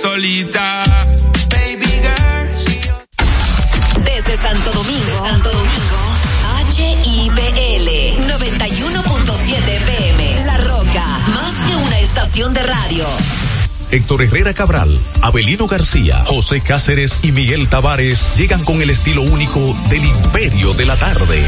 [0.00, 0.84] solita.
[1.50, 2.48] Baby girl.
[4.04, 5.98] Desde Santo Domingo, Santo Domingo,
[6.76, 7.88] HIPL
[8.28, 10.44] 91.7 FM.
[10.44, 13.06] La Roca, más que una estación de radio.
[13.90, 19.76] Héctor Herrera Cabral, Abelino García, José Cáceres y Miguel Tavares llegan con el estilo único
[19.88, 21.42] del Imperio de la Tarde.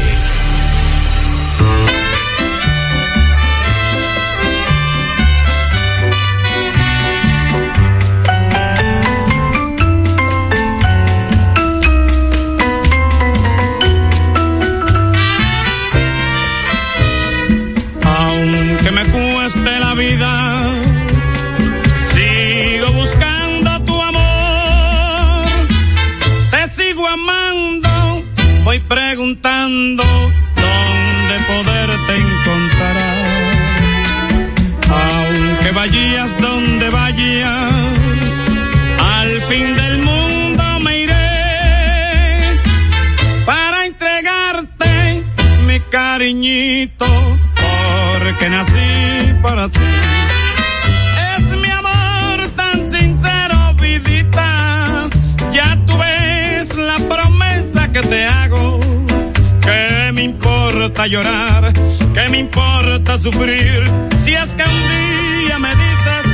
[61.01, 61.73] Importa llorar,
[62.13, 63.89] que me importa sufrir.
[64.17, 66.30] Si es que un día me dices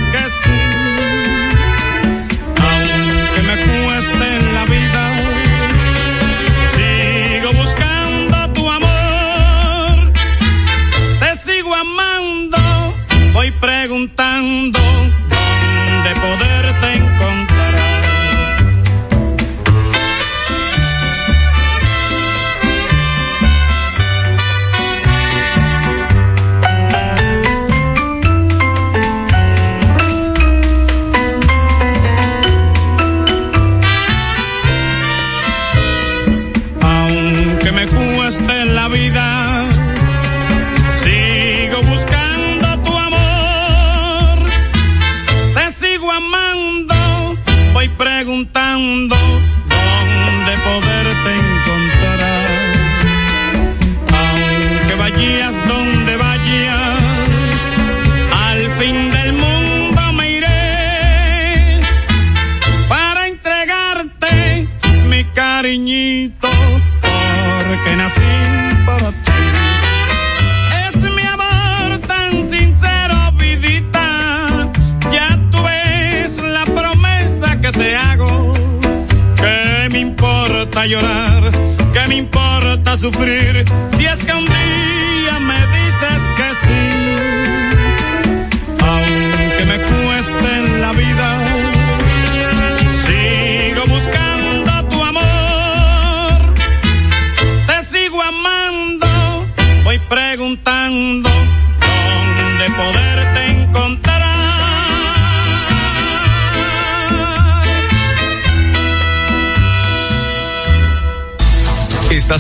[83.07, 83.36] importa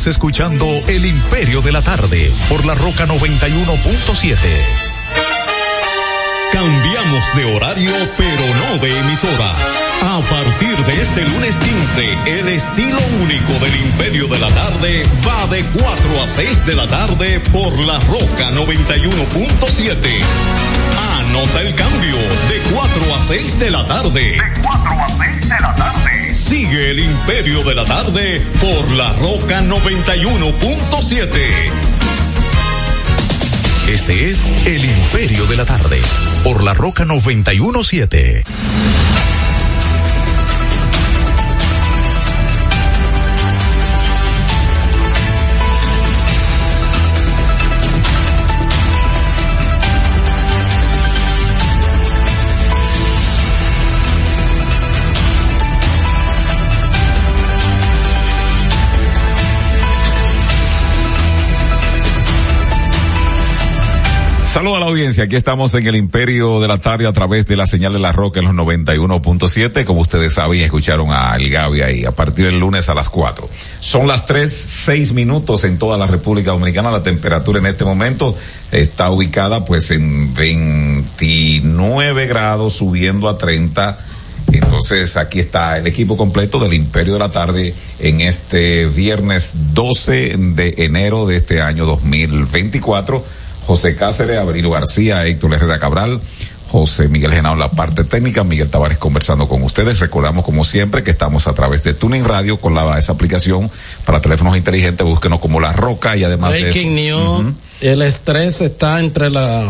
[0.07, 4.37] Escuchando El Imperio de la Tarde por la Roca 91.7.
[6.53, 9.53] Cambiamos de horario, pero no de emisora.
[10.01, 15.45] A partir de este lunes 15, el estilo único del Imperio de la Tarde va
[15.47, 20.21] de 4 a 6 de la tarde por la Roca 91.7.
[21.19, 22.15] Anota el cambio
[22.47, 24.21] de 4 a 6 de la tarde.
[24.21, 25.96] De 4 a 6 de la tarde.
[26.31, 31.29] Sigue el Imperio de la Tarde por la Roca 91.7.
[33.89, 36.01] Este es El Imperio de la Tarde
[36.43, 38.43] por la Roca 917.
[64.57, 67.55] Saludos a la audiencia, aquí estamos en el Imperio de la Tarde a través de
[67.55, 71.81] la señal de la Roca en los 91.7, como ustedes saben, escucharon a El Gaby
[71.81, 73.47] ahí, a partir del lunes a las 4.
[73.79, 78.35] Son las 3, 6 minutos en toda la República Dominicana, la temperatura en este momento
[78.71, 84.05] está ubicada pues en 29 grados, subiendo a 30.
[84.51, 90.35] Entonces aquí está el equipo completo del Imperio de la Tarde en este viernes 12
[90.35, 93.37] de enero de este año 2024.
[93.67, 96.21] José Cáceres, Abril García, Héctor Herrera Cabral,
[96.69, 99.99] José Miguel Genao en la parte técnica, Miguel Tavares conversando con ustedes.
[99.99, 103.69] Recordamos como siempre que estamos a través de Tuning Radio con la, esa aplicación
[104.05, 108.61] para teléfonos inteligentes, búsquenos como La Roca y además Breaking de eso, news, el estrés
[108.61, 109.69] está entre la,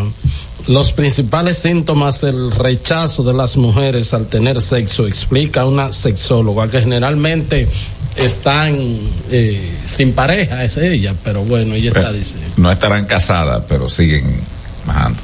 [0.68, 6.80] los principales síntomas del rechazo de las mujeres al tener sexo, explica una sexóloga que
[6.80, 7.68] generalmente
[8.18, 8.76] están
[9.30, 12.48] eh, sin pareja, es ella, pero bueno, ella está diciendo.
[12.56, 14.40] no estarán casadas, pero siguen
[14.84, 15.20] bajando.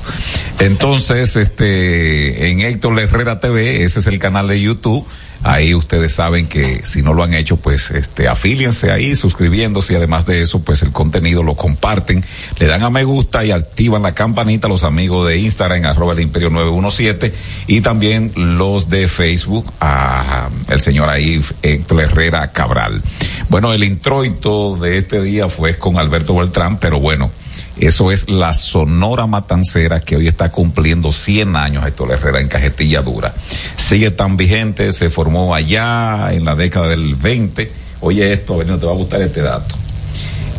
[0.59, 5.07] Entonces, este, en Héctor Herrera TV, ese es el canal de YouTube.
[5.45, 9.97] Ahí ustedes saben que si no lo han hecho, pues, este, afíliense ahí, suscribiéndose y
[9.97, 12.25] además de eso, pues el contenido lo comparten,
[12.59, 16.21] le dan a me gusta y activan la campanita los amigos de Instagram, arroba el
[16.21, 17.35] imperio 917
[17.67, 23.03] y también los de Facebook, a el señor ahí, Héctor Herrera Cabral.
[23.51, 27.31] Bueno, el introito de este día fue con Alberto Beltrán, pero bueno,
[27.79, 33.03] eso es la Sonora Matancera que hoy está cumpliendo 100 años Héctor Herrera en Cajetilla
[33.03, 33.35] Dura.
[33.77, 37.73] Sigue tan vigente, se formó allá en la década del 20.
[38.01, 39.75] Oye esto, Avelino, te va a gustar este dato.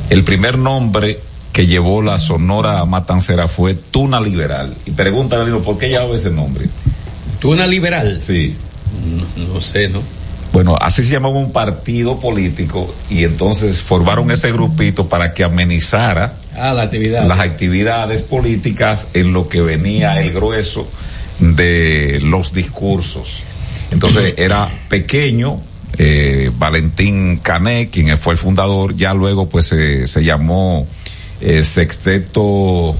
[0.09, 1.19] El primer nombre
[1.53, 4.75] que llevó la Sonora Matancera fue Tuna Liberal.
[4.85, 6.67] Y pregunta, Avelino, ¿por qué llevaba ese nombre?
[7.39, 8.21] ¿Tuna liberal?
[8.21, 8.55] Sí.
[9.37, 10.01] No, no sé, ¿no?
[10.51, 16.37] Bueno, así se llamaba un partido político y entonces formaron ese grupito para que amenizara
[16.55, 17.27] Ah, la actividad.
[17.27, 20.87] las actividades políticas en lo que venía el grueso
[21.39, 23.41] de los discursos.
[23.91, 25.59] Entonces era pequeño,
[25.97, 30.87] eh, Valentín Cané, quien fue el fundador, ya luego pues se se llamó
[31.41, 32.95] eh, Sexteto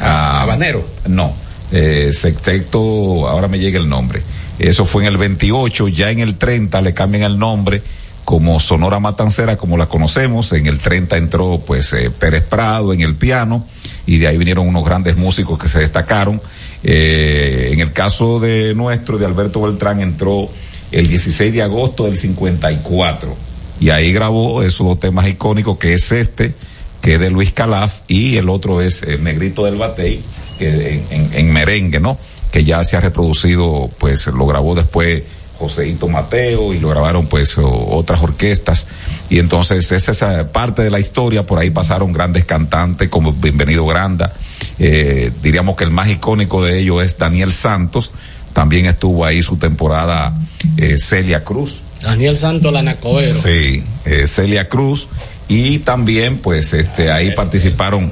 [0.00, 0.84] Ah, Habanero.
[1.08, 1.32] No,
[1.70, 4.22] eh, Sexteto, ahora me llega el nombre.
[4.58, 7.82] Eso fue en el 28, ya en el 30 le cambian el nombre
[8.24, 10.52] como Sonora Matancera, como la conocemos.
[10.52, 13.66] En el 30 entró pues eh, Pérez Prado en el piano
[14.06, 16.40] y de ahí vinieron unos grandes músicos que se destacaron.
[16.82, 20.48] Eh, en el caso de nuestro, de Alberto Beltrán, entró
[20.90, 23.36] el 16 de agosto del 54
[23.80, 26.54] y ahí grabó esos dos temas icónicos que es este,
[27.00, 30.22] que es de Luis Calaf y el otro es el Negrito del Batey,
[30.58, 32.18] que en, en- en merengue, ¿no?
[32.50, 35.22] Que ya se ha reproducido, pues lo grabó después
[35.62, 38.88] Joseito Mateo y lo grabaron pues otras orquestas
[39.30, 43.86] y entonces esa es parte de la historia, por ahí pasaron grandes cantantes como Bienvenido
[43.86, 44.34] Granda,
[44.80, 48.10] eh, diríamos que el más icónico de ellos es Daniel Santos,
[48.52, 50.36] también estuvo ahí su temporada
[50.76, 53.32] eh, Celia Cruz, Daniel Santos Lanacoero.
[53.32, 55.06] Sí, eh, Celia Cruz
[55.46, 58.10] y también pues este ahí participaron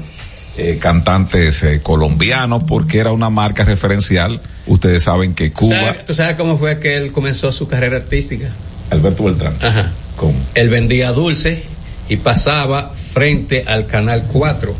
[0.69, 4.41] eh, cantantes eh, colombianos porque era una marca referencial.
[4.67, 7.97] Ustedes saben que ¿Tú Cuba, sabes, tú sabes cómo fue que él comenzó su carrera
[7.97, 8.49] artística?
[8.89, 9.91] Alberto Beltrán, Ajá.
[10.17, 10.35] ¿cómo?
[10.55, 11.63] Él vendía dulce
[12.09, 14.75] y pasaba frente al Canal 4,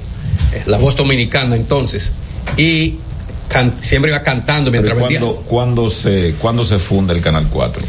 [0.53, 2.13] eh, la voz dominicana entonces,
[2.57, 2.95] y
[3.47, 5.21] can- siempre iba cantando mientras vendía.
[5.47, 7.81] ¿Cuándo, se, ¿Cuándo se funda el Canal 4?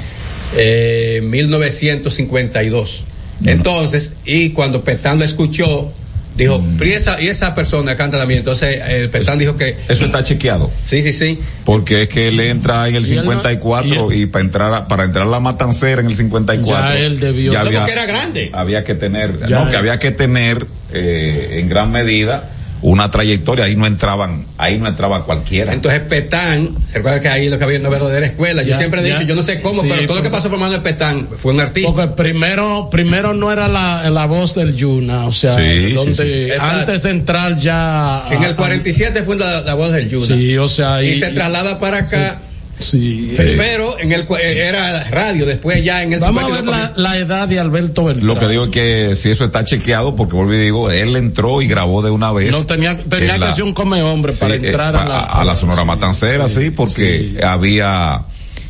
[0.56, 3.04] Eh, 1952.
[3.44, 5.92] Entonces, y cuando Petán lo escuchó,
[6.37, 6.76] dijo, Mm.
[6.79, 8.38] "Pero y esa, y esa persona canta también.
[8.38, 10.70] Entonces, eh, Petán dijo que, Eso está chequeado.
[10.82, 11.38] sí, sí, sí.
[11.64, 14.88] Porque es que él entra en el Y él no- 54 y, para entrar a,
[14.88, 18.50] para entrar a la matancera en el 54 Ya él debió- Eso había, era grande.
[18.52, 22.50] había que tener Ya no, que había que tener eh, en gran medida
[22.82, 27.56] una trayectoria ahí no entraban ahí no entraba cualquiera Entonces Petán, recuerda que ahí lo
[27.58, 28.62] que había una verdadera escuela.
[28.62, 29.14] Yo Ya, siempre he ya.
[29.19, 31.28] dicho, yo no sé cómo, Sí, pero todo lo que pasó por mano de Petán
[31.37, 31.92] fue un artista.
[31.92, 36.59] Porque primero, primero no era la, la voz del Yuna, o sea, Sí, donde sí,
[36.61, 38.21] antes de entrar ya.
[38.26, 40.26] Sí, en el 47 fue la, la voz del Yuna.
[40.35, 42.40] Sí, o sea, y, y- se traslada para acá.
[42.79, 43.33] Sí.
[43.37, 43.43] Sí.
[43.57, 47.11] Pero en el eh, era radio, después ya en el Vamos a ver 52 la,
[47.11, 48.26] la edad de Alberto Beltrán.
[48.26, 51.62] lo que digo es que si eso está chequeado porque vuelvo y digo él entró
[51.62, 54.33] y grabó de una vez No tenía, tenía en que la- ser un come hombre
[54.33, 57.43] Sí, para eh, entrar a, la, a la Sonora Matancera, sí, porque sí.
[57.45, 58.23] había,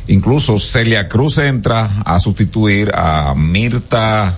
[0.07, 4.37] incluso Celia Cruz entra a sustituir a Mirta,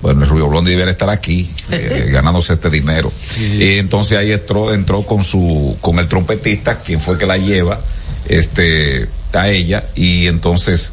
[0.00, 3.12] bueno, el Rubio Blondi debería estar aquí, eh, ganándose este dinero.
[3.38, 7.80] Y entonces ahí entró, entró con su, con el trompetista, quien fue que la lleva,
[8.28, 10.92] este, a ella, y entonces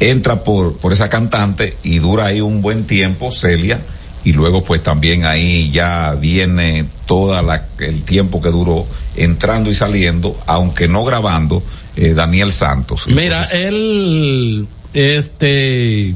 [0.00, 3.80] entra por, por esa cantante y dura ahí un buen tiempo, Celia,
[4.24, 9.74] y luego pues también ahí ya viene toda la, el tiempo que duró entrando y
[9.74, 11.62] saliendo, aunque no grabando,
[11.96, 13.06] eh, Daniel Santos.
[13.08, 16.14] Mira, Entonces, él, este,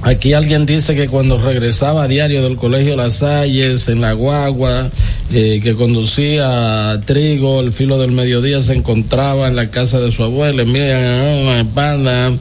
[0.02, 4.90] aquí alguien dice que cuando regresaba a diario del colegio Las Salles en la guagua
[5.32, 10.12] eh, que conducía a Trigo el filo del mediodía se encontraba en la casa de
[10.12, 12.32] su abuela mira una espalda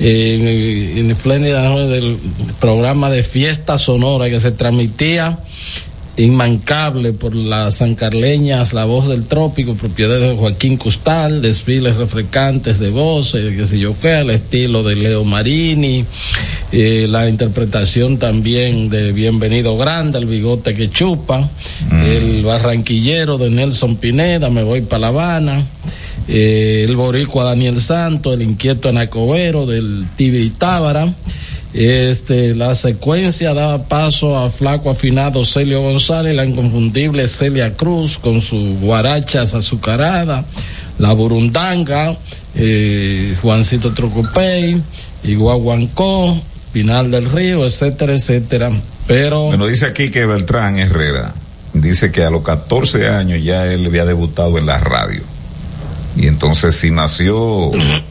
[0.00, 2.18] eh, en espléndida del
[2.58, 5.38] programa de fiesta sonora que se transmitía
[6.16, 12.90] inmancable por las sancarleñas La Voz del Trópico, propiedad de Joaquín Custal, desfiles refrescantes de
[12.90, 16.04] voces, qué sé yo qué, al estilo de Leo Marini,
[16.72, 21.48] eh, la interpretación también de Bienvenido Grande, el bigote que chupa,
[22.04, 25.66] el barranquillero de Nelson Pineda, Me voy para La Habana,
[26.30, 31.12] eh, el boricua Daniel Santo, el inquieto Anacobero del Tibiri Tábara,
[31.72, 38.40] este, la secuencia daba paso a flaco afinado Celio González, la inconfundible Celia Cruz con
[38.40, 40.44] su guarachas azucarada,
[40.98, 42.16] la burundanga,
[42.54, 44.80] eh, Juancito Trucupey,
[45.24, 46.40] Iguaguancó,
[46.72, 48.70] Pinal del Río, etcétera, etcétera.
[49.08, 51.34] Pero Bueno, dice aquí que Beltrán Herrera
[51.72, 55.22] dice que a los 14 años ya él había debutado en la radio.
[56.16, 57.70] Y entonces si nació,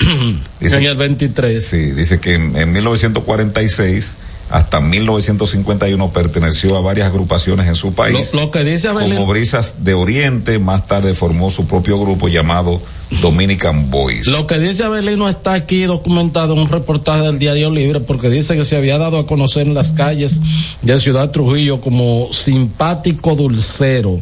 [0.59, 1.65] dice, en el 23.
[1.65, 4.15] sí, dice que en, en 1946
[4.49, 8.33] hasta 1951 perteneció a varias agrupaciones en su país.
[8.33, 12.27] Lo, lo que dice Abelino, como Brisas de Oriente, más tarde formó su propio grupo
[12.27, 12.81] llamado
[13.21, 14.27] Dominican Boys.
[14.27, 18.55] Lo que dice Abelino está aquí documentado en un reportaje del Diario Libre porque dice
[18.55, 20.41] que se había dado a conocer en las calles
[20.81, 24.19] de Ciudad Trujillo como simpático dulcero.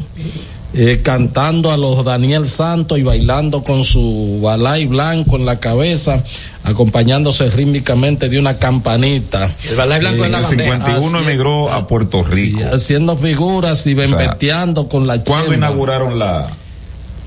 [0.74, 6.24] Eh, cantando a los Daniel Santos y bailando con su balay blanco en la cabeza,
[6.64, 9.56] acompañándose rítmicamente de una campanita.
[9.68, 10.74] El balay blanco Eh, en la en el bandera.
[10.78, 12.60] 51 Así- emigró a Puerto Rico.
[12.60, 15.56] Y haciendo figuras y bembeteando con la ¿Cuándo chemba.
[15.58, 16.48] inauguraron la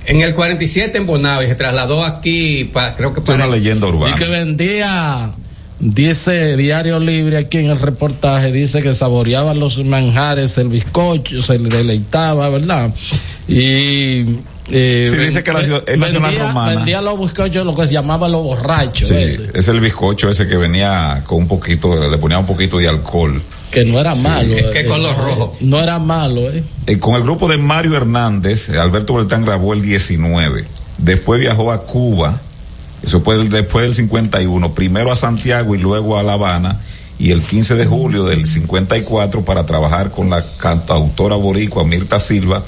[0.07, 3.51] En el 47 en Bonao y se trasladó aquí, pa- creo que es una para
[3.51, 4.15] leyenda Y urbana?
[4.17, 5.31] que vendía,
[5.81, 11.59] dice Diario Libre aquí en el reportaje, dice que saboreaba los manjares, el bizcocho, se
[11.59, 12.95] le deleitaba, ¿verdad?
[13.49, 14.37] Y.
[14.71, 16.75] eh, Sí, dice que la nació en la vendía, Romana.
[16.77, 20.47] vendía los bizcochos, lo que se llamaba los borrachos, Sí, ese, es el bizcocho ese
[20.47, 23.43] que venía con un poquito, le ponía un poquito de alcohol.
[23.71, 24.55] que no era malo.
[24.55, 25.57] ¿Qué- qué eh, color eh, rojo?
[25.61, 26.63] No era malo, ¿eh?
[26.87, 30.65] Eh, con el grupo de Mario Hernández, eh, Alberto Beltrán grabó el 19.
[30.99, 32.41] Después viajó a Cuba,
[33.03, 36.81] eso fue después del 51, primero a Santiago y luego a La Habana.
[37.19, 42.65] Y el 15 de julio del 54 para trabajar con la cantautora boricua Mirta Silva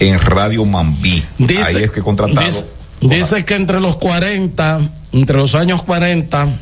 [0.00, 1.22] en Radio Mambí.
[1.64, 2.44] Ahí es que contratado.
[2.44, 2.66] Dice,
[3.00, 4.80] dice que entre los 40,
[5.12, 6.58] entre los años 40,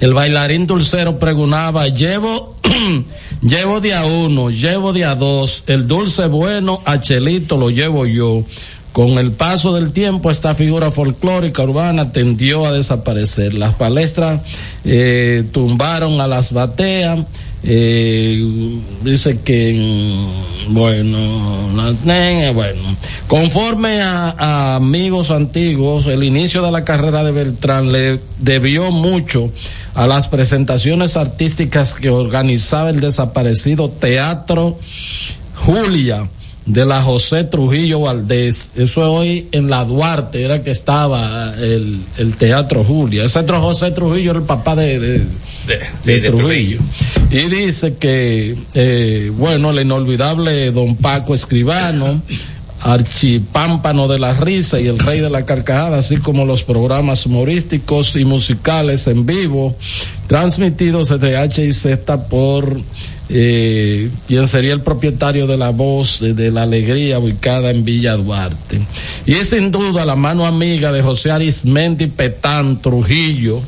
[0.00, 2.56] el bailarín dulcero pregonaba, llevo,
[3.42, 8.06] llevo de a uno, llevo de a dos, el dulce bueno a Chelito lo llevo
[8.06, 8.44] yo.
[8.98, 13.54] Con el paso del tiempo, esta figura folclórica urbana tendió a desaparecer.
[13.54, 14.42] Las palestras
[14.82, 17.24] eh, tumbaron a las bateas.
[17.62, 18.42] eh,
[19.04, 19.72] dice que,
[20.66, 21.68] mm, bueno,
[22.54, 22.82] bueno,
[23.28, 29.52] conforme a, a amigos antiguos, el inicio de la carrera de Beltrán le debió mucho
[29.94, 34.76] a las presentaciones artísticas que organizaba el desaparecido Teatro
[35.54, 36.28] Julia
[36.68, 38.72] de la José Trujillo Valdés.
[38.76, 43.24] Eso es hoy en la Duarte, era que estaba el, el Teatro Julia.
[43.24, 45.24] Ese otro José Trujillo era el papá de,
[46.04, 46.80] de, Trujillo.
[47.30, 52.22] Y dice que, eh, bueno, el inolvidable don Paco Escribano,
[52.80, 58.14] archipámpano de la risa y el rey de la carcajada, así como los programas humorísticos
[58.16, 59.74] y musicales en vivo,
[60.26, 62.82] transmitidos desde H y Z por
[63.30, 68.80] eh, quien sería el propietario de la voz de, la alegría ubicada en Villa Duarte.
[69.26, 73.60] Y es sin duda la mano amiga de José Arismendi Petán Trujillo,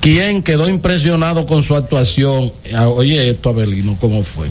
[0.00, 2.52] quien quedó impresionado con su actuación.
[2.94, 4.46] Oye esto, Abelino, ¿cómo fue?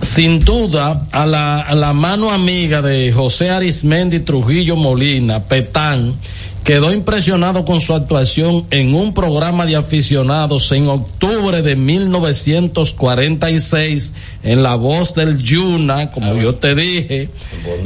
[0.00, 6.14] Sin duda, a la, a la mano amiga de José Arismendi Trujillo Molina, Petán,
[6.64, 14.62] quedó impresionado con su actuación en un programa de aficionados en octubre de 1946 en
[14.62, 17.30] La Voz del Yuna, como yo te dije,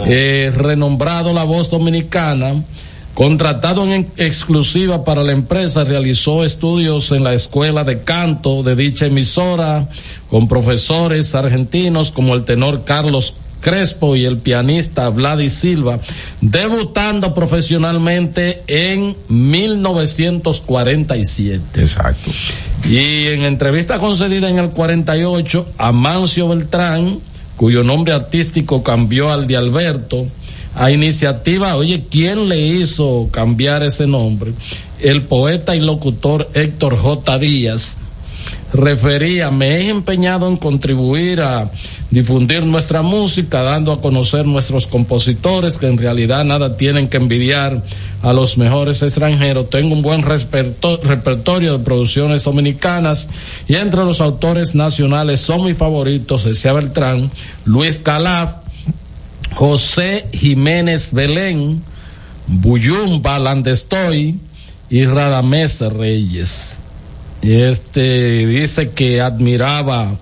[0.06, 2.64] eh, renombrado La Voz Dominicana.
[3.14, 9.04] Contratado en exclusiva para la empresa, realizó estudios en la escuela de canto de dicha
[9.04, 9.86] emisora
[10.30, 15.98] con profesores argentinos como el tenor Carlos Crespo y el pianista Vladis Silva,
[16.42, 21.80] debutando profesionalmente en 1947.
[21.80, 22.30] Exacto.
[22.84, 27.20] Y en entrevista concedida en el 48 a Mancio Beltrán,
[27.56, 30.26] cuyo nombre artístico cambió al de Alberto,
[30.74, 34.52] a iniciativa, oye, ¿quién le hizo cambiar ese nombre?
[35.00, 37.38] El poeta y locutor Héctor J.
[37.38, 37.98] Díaz
[38.72, 41.70] refería, me he empeñado en contribuir a
[42.10, 47.82] difundir nuestra música, dando a conocer nuestros compositores, que en realidad nada tienen que envidiar
[48.22, 49.68] a los mejores extranjeros.
[49.70, 53.28] Tengo un buen repertorio de producciones dominicanas
[53.68, 57.30] y entre los autores nacionales son mis favoritos, decía Beltrán,
[57.64, 58.56] Luis Calaf,
[59.54, 61.82] José Jiménez Belén,
[62.46, 64.38] Buyumba Landestoy
[64.88, 66.80] y Radamés Reyes.
[67.42, 70.16] Este dice que admiraba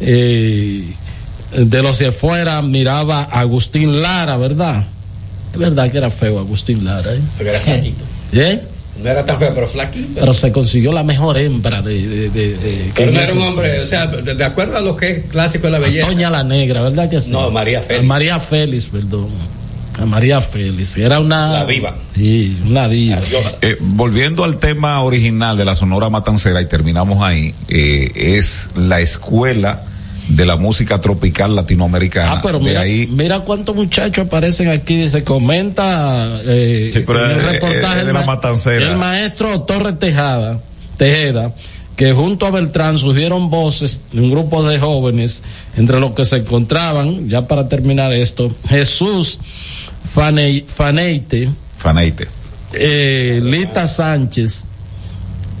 [0.00, 0.94] eh,
[1.52, 4.86] de los de afuera, admiraba a Agustín Lara, ¿verdad?
[5.52, 7.20] Es verdad que era feo Agustín Lara, ¿eh?
[7.38, 8.04] Era flaquito.
[8.32, 8.60] ¿Eh?
[9.02, 10.20] No era tan feo, pero flaquito.
[10.20, 12.06] Pero se consiguió la mejor hembra de.
[12.06, 15.10] de, de, de pero no era un hombre, o sea, de, acuerdo a lo que
[15.10, 16.06] es clásico de la belleza.
[16.06, 17.32] Doña la Negra, ¿verdad que sí?
[17.32, 18.06] No, María Félix.
[18.06, 19.28] María Félix, perdón.
[19.98, 20.96] A María Félix.
[20.96, 21.52] Era una.
[21.52, 21.94] La viva.
[22.14, 23.18] Sí, una diva.
[23.60, 29.00] Eh, volviendo al tema original de la Sonora Matancera, y terminamos ahí, eh, es la
[29.00, 29.84] escuela
[30.28, 32.32] de la música tropical latinoamericana.
[32.32, 33.06] Ah, pero mira, ahí...
[33.06, 34.96] mira cuántos muchachos aparecen aquí.
[34.96, 38.00] Dice, comenta eh, sí, pero en el reportaje.
[38.00, 38.86] es de la matancera.
[38.86, 40.60] El maestro Torres Tejada,
[40.96, 41.54] Tejeda,
[41.96, 45.42] que junto a Beltrán surgieron voces de un grupo de jóvenes,
[45.76, 49.40] entre los que se encontraban, ya para terminar esto, Jesús
[50.14, 51.50] Fane, Faneite.
[51.76, 52.28] Faneite.
[52.72, 54.66] Eh, Lita Sánchez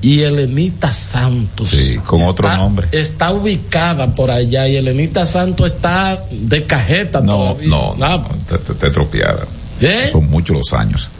[0.00, 1.70] y Elenita Santos.
[1.70, 2.88] Sí, con está, otro nombre.
[2.92, 7.68] Está ubicada por allá y Elenita Santos está de cajeta no, todavía.
[7.68, 9.46] No, no, no te, te, te tropiada.
[9.80, 10.08] ¿Eh?
[10.12, 11.10] Son muchos los años.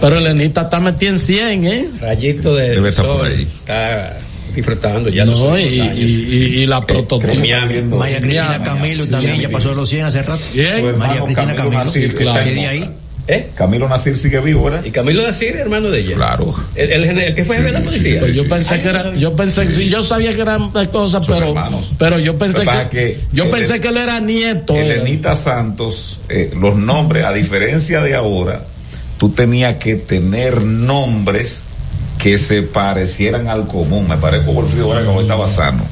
[0.00, 1.88] Pero Elenita está metida en 100, ¿eh?
[2.00, 3.18] Rayito de Debe estar sol.
[3.18, 3.42] por ahí.
[3.42, 4.18] Está
[4.56, 5.98] disfrutando ya no, los y, años.
[5.98, 7.34] Y, y, y, la prototipo.
[7.96, 10.42] María Cristina Camilo sí, también ya pasó de los 100 hace rato.
[10.52, 10.98] ¿Quién?
[10.98, 11.84] María Cristina Camilo Camilo.
[11.84, 12.40] Nasir, Sí, claro.
[12.40, 12.90] ahí.
[13.28, 13.50] ¿Eh?
[13.56, 14.84] Camilo Nasir sigue vivo, ¿verdad?
[14.84, 16.14] Y Camilo Nasir, hermano de ella.
[16.14, 16.54] Claro.
[16.76, 18.20] El, el, el que fue jefe de la policía.
[18.20, 21.48] Pues yo pensé que era, yo pensé que sí, yo sabía que eran cosas, pero,
[21.48, 21.92] hermanos.
[21.98, 24.76] pero yo pensé que yo pensé que él era nieto.
[24.76, 24.94] era.
[24.94, 28.64] Elenita Santos, eh, los nombres, a diferencia de ahora,
[29.18, 31.62] tú tenías que tener nombres
[32.18, 34.08] que se parecieran al común.
[34.08, 35.86] Me parece frío ahora que estaba sano.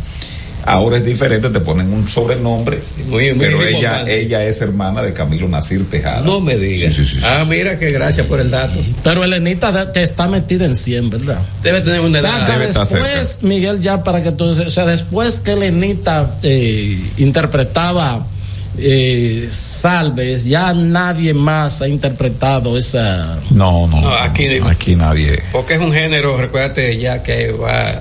[0.66, 4.18] Ahora es diferente, te ponen un sobrenombre, Muy- muy pero ella, importante.
[4.18, 6.22] ella es hermana de Camilo Nasir Tejada.
[6.22, 6.94] No me digas.
[6.94, 7.26] Sí, sí, sí, sí.
[7.28, 8.80] Ah, mira que gracias por el dato.
[9.02, 11.42] Pero Elenita que está metida en 100, ¿verdad?
[11.62, 12.46] Debe tener una edad.
[12.46, 18.26] Debe estar después, Miguel, ya para que tú, o sea, después que Lenita eh, interpretaba
[18.78, 23.40] eh, Salves, ya nadie más ha interpretado esa.
[23.50, 25.42] No, no, No, no, aquí- aquí nadie.
[25.52, 28.00] Porque es un género, recuérdate ya que va.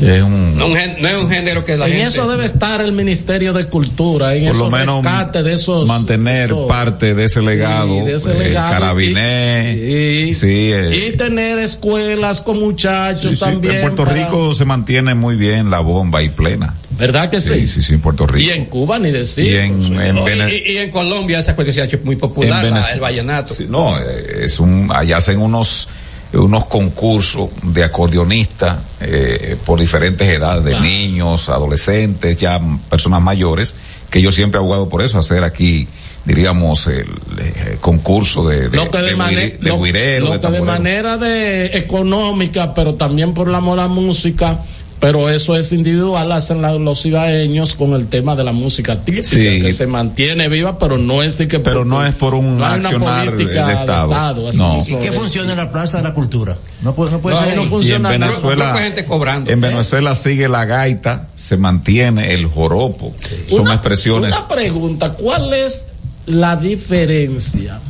[0.00, 2.06] Es un, No, un gen- no es un género que la en gente.
[2.08, 5.88] eso debe estar el Ministerio de Cultura, en por esos lo menos rescates de esos.
[5.88, 8.72] mantener esos- parte de ese legado, Sí, de ese el legado.
[8.72, 13.74] carabiné, Y, y- sí, eh, y tener escuelas con muchachos sí, sí, también.
[13.76, 16.74] en Puerto para- Rico se mantiene muy bien la bomba y plena.
[16.90, 17.54] ¿Verdad que sí?
[17.60, 18.44] Sí, sí, sí, en Puerto Rico.
[18.44, 19.46] Y en Cuba ni decir.
[19.46, 23.54] Y en, y, en Colombia esa cuestión se ha hecho muy popular, la- el vallenato.
[23.54, 25.88] Sí, no, eh, es un, allá hacen unos,
[26.32, 32.60] unos concursos de acordeonistas eh, por diferentes edades, de niños, adolescentes, ya
[32.90, 33.74] personas mayores,
[34.10, 35.88] que yo siempre he abogado por eso, hacer aquí,
[36.24, 40.40] diríamos, el eh, concurso de, de, lo que de, de de lo- guirero, lo de
[40.40, 40.64] que de tamborero.
[40.64, 44.60] manera de económica, pero también por la música,
[45.00, 49.22] pero eso es individual, hacen la- los ibaeños con el tema de la música típica,
[49.28, 49.60] Sí.
[49.62, 52.66] que se mantiene viva, pero no es de que Pero no es por un no
[52.66, 54.48] hay una accionar política de Estado.
[54.48, 54.74] así No.
[54.74, 56.58] mismo ¿Y qué funciona en la Plaza de la Cultura?
[56.82, 57.58] No puede, no puede No, ser no ahí.
[57.60, 58.10] Y en funciona.
[58.10, 59.50] Venezuela, Poca gente cobrando.
[59.50, 63.14] en Venezuela sigue la gaita, se mantiene el joropo.
[63.48, 64.34] Son Una- expresiones.
[64.36, 65.86] Una pregunta, ¿cuál es
[66.26, 67.80] la diferencia?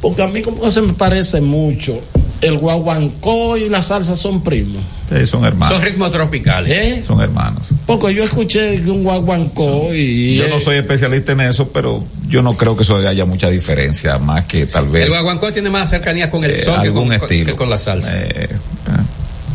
[0.00, 2.00] Porque a mí como que se me parece mucho.
[2.40, 4.82] El guaguancó y la salsa son primos.
[5.08, 5.74] Sí, son hermanos.
[5.74, 6.72] Son ritmos tropicales.
[6.76, 7.02] ¿Eh?
[7.02, 7.68] Son hermanos.
[7.86, 10.36] Porque yo escuché un guaguancó y...
[10.36, 14.18] Yo no soy especialista en eso, pero yo no creo que eso haya mucha diferencia,
[14.18, 17.04] más que tal vez El guaguancó tiene más cercanía con el eh, son que algún
[17.04, 17.46] con, estilo.
[17.46, 18.12] que con la salsa.
[18.16, 18.56] Eh, eh,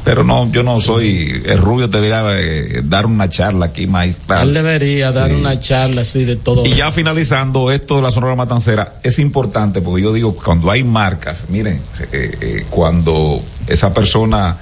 [0.04, 4.48] pero no, yo no soy, el rubio debería eh, dar una charla aquí maestral.
[4.48, 5.36] Él debería dar Sí.
[5.36, 6.66] una charla así de todo.
[6.66, 10.84] Y ya finalizando esto de la Sonora Matancera, es importante porque yo digo, cuando hay
[10.84, 14.58] marcas, miren, eh, eh, cuando esa persona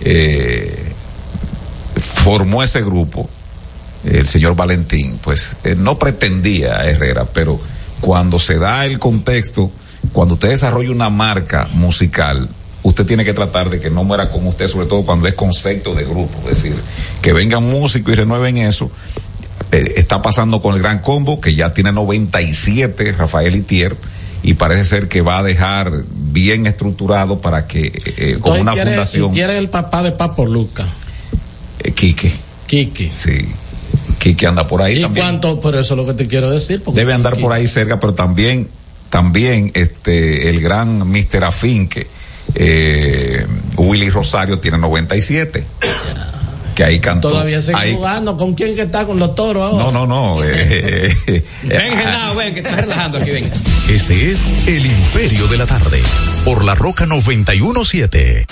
[0.00, 0.92] eh,
[2.24, 3.28] formó ese grupo,
[4.04, 7.60] el señor Valentín, pues no pretendía a Herrera, pero
[8.00, 9.70] cuando se da el contexto,
[10.12, 12.48] cuando usted desarrolla una marca musical,
[12.82, 15.94] usted tiene que tratar de que no muera con usted, sobre todo cuando es concepto
[15.94, 16.74] de grupo, es decir,
[17.20, 18.90] que vengan músicos y renueven eso.
[19.72, 23.96] Eh, está pasando con el Gran Combo, que ya tiene 97, Rafael Itier,
[24.42, 28.72] y parece ser que va a dejar bien estructurado para que, eh, eh, como una
[28.72, 30.86] quiere- fundación, quiere el papá de Papo Luca,
[31.80, 32.32] eh, Quique,
[32.66, 33.10] Kiki.
[33.14, 33.48] sí,
[34.18, 35.26] Quique anda por ahí ¿Y también.
[35.26, 35.60] cuánto?
[35.60, 36.82] Por eso es lo que te quiero decir.
[36.82, 38.68] porque debe andar por ahí cerca, pero también,
[39.10, 41.44] también este, el gran Mr.
[41.44, 42.06] Afinque,
[42.54, 45.66] eh, Willy Rosario tiene 97.
[46.74, 47.30] Que ahí cantó.
[47.30, 48.36] Todavía sigue ahí- jugando.
[48.36, 49.84] ¿Con quién que está con los toros ahora?
[49.84, 50.44] No, no, no.
[50.44, 53.50] eh, eh, Ven, Genao, ven, que estás relajando aquí, venga.
[53.88, 56.00] Este es El Imperio de la Tarde,
[56.44, 58.46] por la Roca 917.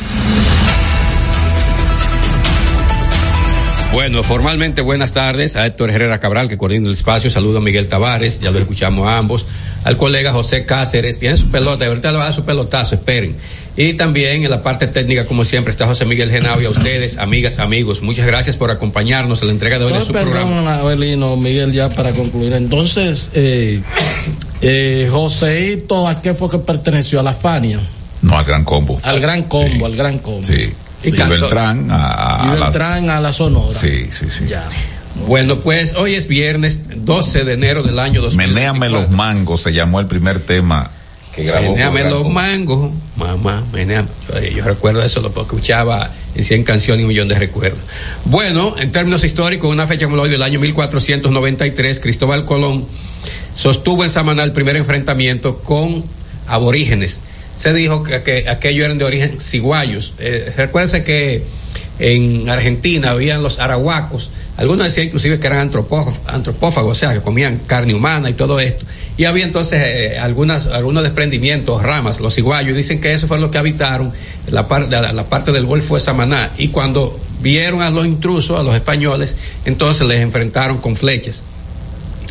[3.93, 7.31] Bueno, formalmente buenas tardes a Héctor Herrera Cabral, que coordina el espacio.
[7.31, 9.47] Saludo a Miguel Tavares, ya lo escuchamos a ambos.
[9.85, 13.37] Al colega José Cáceres, tiene su pelota, ahorita le va a dar su pelotazo, esperen.
[13.79, 17.19] Y también en la parte técnica, como siempre, está José Miguel Genao y a ustedes,
[17.19, 18.01] amigas, amigos.
[18.01, 20.51] Muchas gracias por acompañarnos en la entrega de hoy de Entonces, su programa.
[20.63, 22.55] perdón, Abelino, Miguel, ya para concluir.
[22.55, 23.83] Entonces, eh,
[24.63, 27.21] eh, Joseito, ¿a qué fue que perteneció?
[27.21, 27.81] A la Fania.
[28.23, 28.99] No, al gran combo.
[29.03, 29.85] Al gran combo, Sí.
[29.85, 30.43] al gran combo.
[30.45, 30.73] Sí.
[31.05, 33.79] Y Y, cantó- Beltrán a, a Y la- Beltrán a la Sonora.
[33.79, 34.45] Sí, sí, sí.
[34.49, 34.65] Ya.
[35.27, 38.37] Bueno, pues hoy es viernes 12 de enero del año 2024.
[38.81, 40.91] Menéame los mangos se llamó el primer tema
[41.37, 44.09] que con los mangos, mamá, menéame.
[44.29, 47.81] Yo, yo recuerdo eso, lo escuchaba en 100 canciones y un millón de recuerdos.
[48.25, 52.87] Bueno, en términos históricos, una fecha como hoy del año 1493, Cristóbal Colón
[53.55, 56.05] sostuvo en Samaná el primer enfrentamiento con
[56.47, 57.21] aborígenes.
[57.55, 60.15] Se dijo que, que aquellos eran de origen ciguayos.
[60.19, 61.43] Eh, recuérdense que
[61.99, 67.61] en Argentina habían los arahuacos, algunos decían inclusive que eran antropófagos, o sea, que comían
[67.67, 68.85] carne humana y todo esto.
[69.17, 73.39] Y había entonces eh, algunas, algunos desprendimientos, ramas, los ciguayos, y dicen que eso fue
[73.39, 74.13] lo que habitaron
[74.49, 74.67] la,
[75.13, 76.53] la parte del Golfo de Samaná.
[76.59, 81.43] Y cuando vieron a los intrusos, a los españoles, entonces les enfrentaron con flechas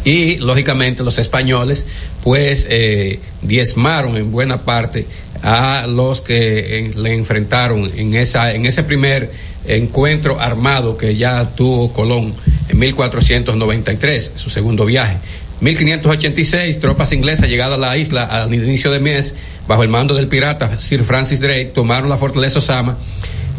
[0.05, 1.85] y lógicamente los españoles
[2.23, 5.07] pues eh, diezmaron en buena parte
[5.45, 9.31] a los que eh, le enfrentaron en esa en ese primer
[9.67, 12.33] encuentro armado que ya tuvo Colón
[12.67, 15.17] en 1493 su segundo viaje.
[15.61, 19.35] 1586 tropas inglesas llegadas a la isla al inicio de mes
[19.67, 22.97] bajo el mando del pirata Sir Francis Drake tomaron la fortaleza Osama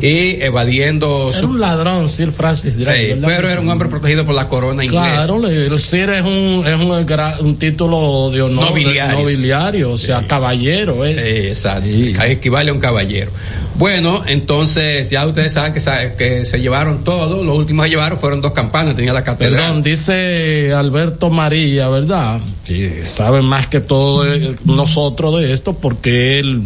[0.01, 3.15] y evadiendo Era su un ladrón, Sir Francis Drake.
[3.15, 6.65] Sí, pero era un hombre protegido por la corona inglesa Claro, el Sir es un,
[6.67, 8.71] es un, un título de honor.
[8.71, 9.17] Nobiliario.
[9.17, 11.25] de- nobiliario, o sea, caballero es.
[11.25, 12.13] Eh, exacto, Sí.
[12.13, 13.31] que equivale a un caballero.
[13.77, 15.81] Bueno, entonces ya ustedes saben que,
[16.17, 19.61] que se llevaron todo, los últimos que llevaron fueron dos campanas, tenía la catedral.
[19.61, 22.41] Perdón, dice Alberto María, ¿verdad?
[22.67, 26.63] Que sabe más que todo de- nosotros de esto porque él,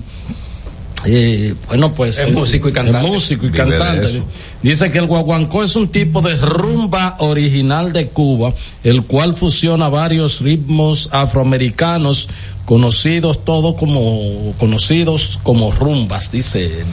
[1.06, 3.06] eh, bueno, pues Es músico y cantante.
[3.06, 4.22] es músico y Vive cantante.
[4.62, 9.88] Dice que el guaguancó es un tipo de rumba original de Cuba, el cual fusiona
[9.88, 12.28] varios ritmos afroamericanos
[12.74, 16.85] conocidos todos como conocidos como rumbas, dice él.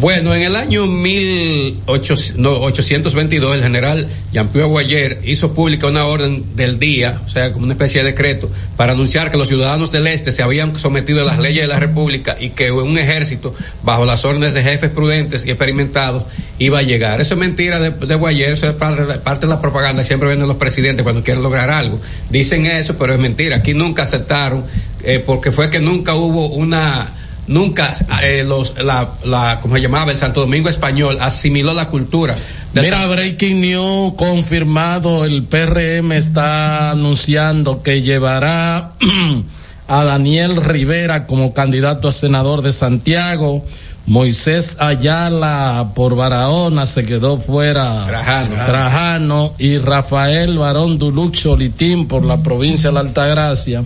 [0.00, 7.20] Bueno, en el año 1822 el general Jean-Pierre Boyer hizo pública una orden del día,
[7.26, 10.42] o sea, como una especie de decreto, para anunciar que los ciudadanos del este se
[10.42, 14.54] habían sometido a las leyes de la República y que un ejército, bajo las órdenes
[14.54, 16.24] de jefes prudentes y experimentados,
[16.58, 17.20] iba a llegar.
[17.20, 20.30] Eso es mentira de, de Boyer, eso es parte, de- parte de la propaganda, siempre
[20.30, 22.00] vienen los presidentes cuando quieren lograr algo.
[22.30, 23.56] Dicen eso, pero es mentira.
[23.56, 24.64] Aquí nunca aceptaron,
[25.04, 27.12] eh, porque fue que nunca hubo una
[27.46, 32.36] nunca eh, los la, la como se llamaba el Santo Domingo español asimiló la cultura
[32.74, 38.92] Mira, Breaking News confirmado, el PRM está anunciando que llevará
[39.88, 43.62] a Daniel Rivera como candidato a senador de Santiago.
[44.06, 48.04] Moisés Ayala por Barahona se quedó fuera.
[48.04, 48.54] Trajano.
[48.66, 53.84] Trajano y Rafael Barón Dulucho Litín por la provincia de la Altagracia.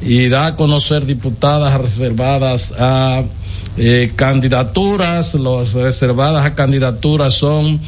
[0.00, 3.22] Y da a conocer diputadas reservadas a
[3.76, 7.80] eh, candidaturas, las reservadas a candidaturas son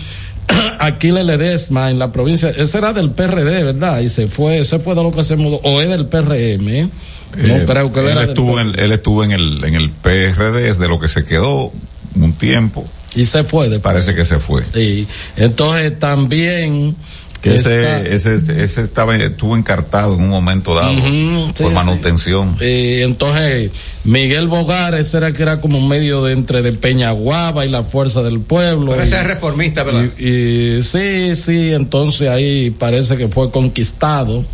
[0.78, 4.00] Aquiles Ledesma en la provincia, ese era del PRD, ¿verdad?
[4.00, 6.88] Y se fue, ese fue de lo que se mudó, o es del PRM, ¿eh?
[7.36, 9.90] No Eh, creo que él era del estuvo, en, él estuvo en el, en el
[9.90, 11.72] PRD, es de lo que se quedó
[12.14, 12.86] un tiempo.
[13.14, 13.92] Y se fue después.
[13.92, 14.64] Parece que se fue.
[14.72, 15.06] Sí.
[15.36, 16.96] Entonces también
[17.42, 21.74] Que está- ese, ese, ese estaba, estuvo encartado en un momento dado sí, por sí.
[21.74, 22.56] manutención.
[22.60, 23.70] Eh, entonces,
[24.04, 27.82] Miguel Bogar, ese era que era como un medio de entre de Peñaguaba y la
[27.82, 28.92] Fuerza del Pueblo.
[28.92, 30.04] Pero y- ese es reformista, ¿verdad?
[30.18, 30.28] Y,
[30.76, 34.44] y sí, sí, entonces ahí parece que fue conquistado.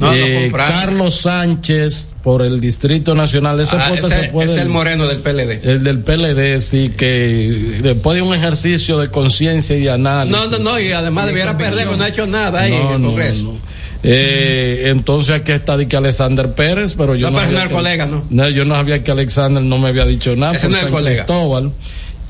[0.00, 0.50] No, Eh.
[0.52, 4.46] Carlos Sánchez por el Distrito Nacional, ese Ah, puesto ese- se puede.
[4.46, 5.60] ese es el moreno del PLD.
[5.62, 10.50] El del PLD, sí, que después de un ejercicio de conciencia y análisis.
[10.50, 13.54] No, no, no, y además debiera perder, no ha hecho nada ahí en el Congreso.
[14.02, 17.62] Eh, entonces aquí está de que Alexander Pérez, pero yo No, no, pero no sabía
[17.62, 18.48] el que- colega, ¿no?
[18.50, 21.16] yo no sabía que Alexander no me había dicho nada Ese no es el colega.
[21.24, 21.72] Cristóbal.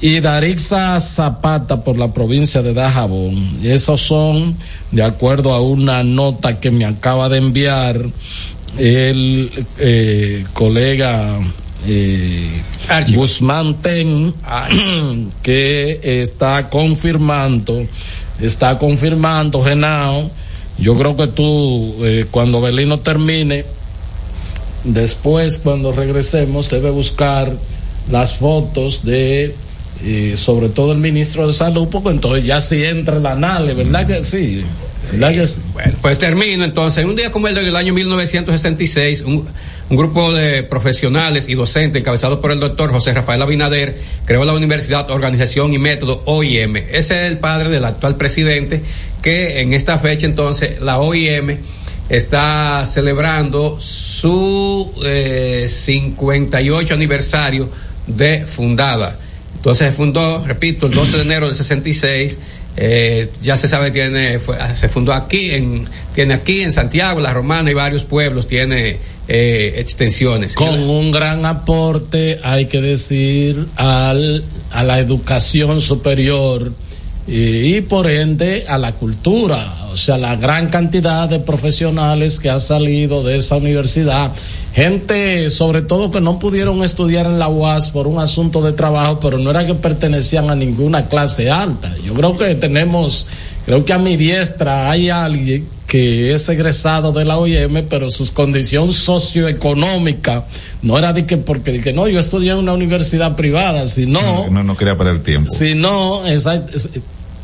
[0.05, 3.57] Y Darixa Zapata por la provincia de Dajabón.
[3.63, 4.55] Y esos son,
[4.91, 8.11] de acuerdo a una nota que me acaba de enviar
[8.77, 11.39] el eh, colega
[11.87, 12.63] eh.
[13.15, 14.35] Guzmán Ten,
[15.43, 17.87] que está confirmando,
[18.39, 20.31] está confirmando, Genao.
[20.77, 23.65] Yo creo que tú, eh, cuando Belino termine,
[24.85, 27.57] después, cuando regresemos, debe buscar
[28.11, 29.65] las fotos de,
[30.03, 34.07] eh, sobre todo el ministro de Salud, porque entonces ya sí entra el anales, ¿verdad
[34.07, 34.65] que sí?
[35.13, 35.61] ¿Verdad que sí?
[35.73, 37.05] Bueno, pues termino entonces.
[37.05, 39.47] Un día como el del año 1966, un,
[39.91, 44.55] un grupo de profesionales y docentes encabezado por el doctor José Rafael Abinader creó la
[44.55, 46.77] Universidad Organización y Método OIM.
[46.77, 48.83] Ese es el padre del actual presidente
[49.23, 51.59] que en esta fecha entonces la OIM
[52.09, 57.69] está celebrando su eh, 58 aniversario
[58.07, 59.19] de fundada.
[59.65, 62.37] Entonces se fundó, repito, el 12 de enero del 66.
[62.77, 67.33] Eh, ya se sabe, tiene, fue- se fundó aquí, en, tiene aquí en Santiago, La
[67.33, 70.55] Romana y varios pueblos, tiene eh, extensiones.
[70.55, 76.73] Con un gran aporte, hay que decir, al, a la educación superior
[77.27, 79.89] y, por ende a la cultura.
[79.93, 84.33] O sea, la gran cantidad de profesionales que ha salido de esa universidad.
[84.75, 89.21] Gente, sobre todo, que no pudieron estudiar en la UAS por un asunto de trabajo,
[89.21, 91.95] pero no era que pertenecían a ninguna clase alta.
[92.05, 93.27] Yo creo que tenemos,
[93.65, 98.27] creo que a mi diestra hay alguien que es egresado de la OIM, pero su
[98.35, 100.45] condición socioeconómica
[100.83, 104.51] no era de que porque de que no, yo estudié en una universidad privada, sino,
[104.51, 105.49] No, no quería perder tiempo.
[105.57, 106.49] sino, es-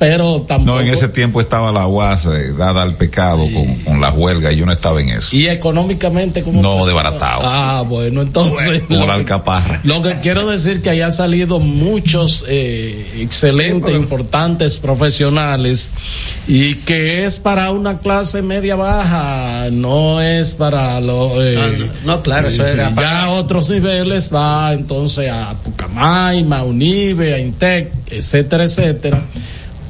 [0.00, 0.78] pero tampoco.
[0.78, 4.50] No, en ese tiempo estaba la UAS eh, dada al pecado con, con la huelga
[4.50, 5.28] y yo no estaba en eso.
[5.36, 7.44] y económicamente como No, desbaratados.
[7.46, 9.80] Ah, bueno, entonces Como lo que- alcaparra.
[9.84, 15.92] Lo que quiero decir que haya salido muchos eh, excelentes, importantes profesionales
[16.48, 21.32] y que es para una clase media baja, no es para los...
[21.36, 21.68] eh, Ah,
[22.06, 26.64] no, no, claro, eso sí, era ya a otros niveles va entonces a Pucamaima, a
[26.64, 29.24] Unive, a Intec, etcétera, etcétera.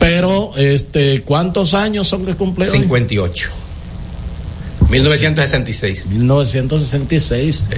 [0.01, 2.71] Pero, este, ¿cuántos años son que cumple hoy?
[2.71, 3.51] 58.
[4.89, 6.07] 1966.
[6.07, 7.69] 1966.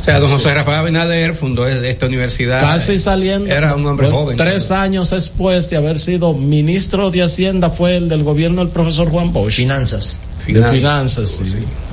[0.00, 2.60] O sea, don José Rafael Abinader fundó esta universidad.
[2.60, 3.48] Casi saliendo.
[3.48, 4.36] Era un hombre joven.
[4.36, 9.08] Tres años después de haber sido ministro de Hacienda fue el del gobierno del profesor
[9.08, 9.54] Juan Bosch.
[9.54, 10.18] Finanzas.
[10.46, 11.44] De finanzas, sí.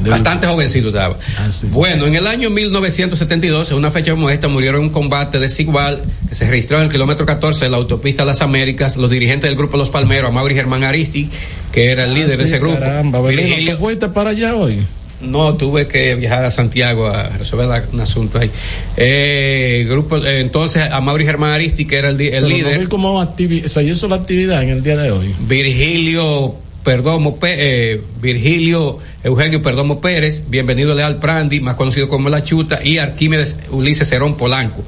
[0.02, 1.18] Del- Bastante jovencito estaba.
[1.38, 1.68] Ah, sí.
[1.72, 6.02] Bueno, en el año 1972, en una fecha como esta, murieron en un combate desigual
[6.28, 8.96] que se registró en el kilómetro 14 de la autopista Las Américas.
[8.98, 11.30] Los dirigentes del grupo Los Palmeros, Amaury Germán Aristi,
[11.72, 12.80] que era el líder Ah, de sí, ese grupo.
[12.80, 14.80] Caramba, Virgilio- ¿tú fuiste para allá hoy?
[15.22, 18.50] No, tuve que viajar a Santiago a resolver la- un asunto ahí.
[18.96, 22.80] Eh, grupo, eh, entonces, a Mauri Germán Aristi, que era el, el Pero no líder.
[22.80, 23.36] vi cómo
[23.66, 25.36] se hizo la actividad en el día de hoy.
[25.42, 32.80] Virgilio Perdomo, eh, Virgilio Eugenio Perdomo Pérez, bienvenido Leal Prandi, más conocido como La Chuta,
[32.84, 34.84] y Arquímedes Ulises Cerón Polanco.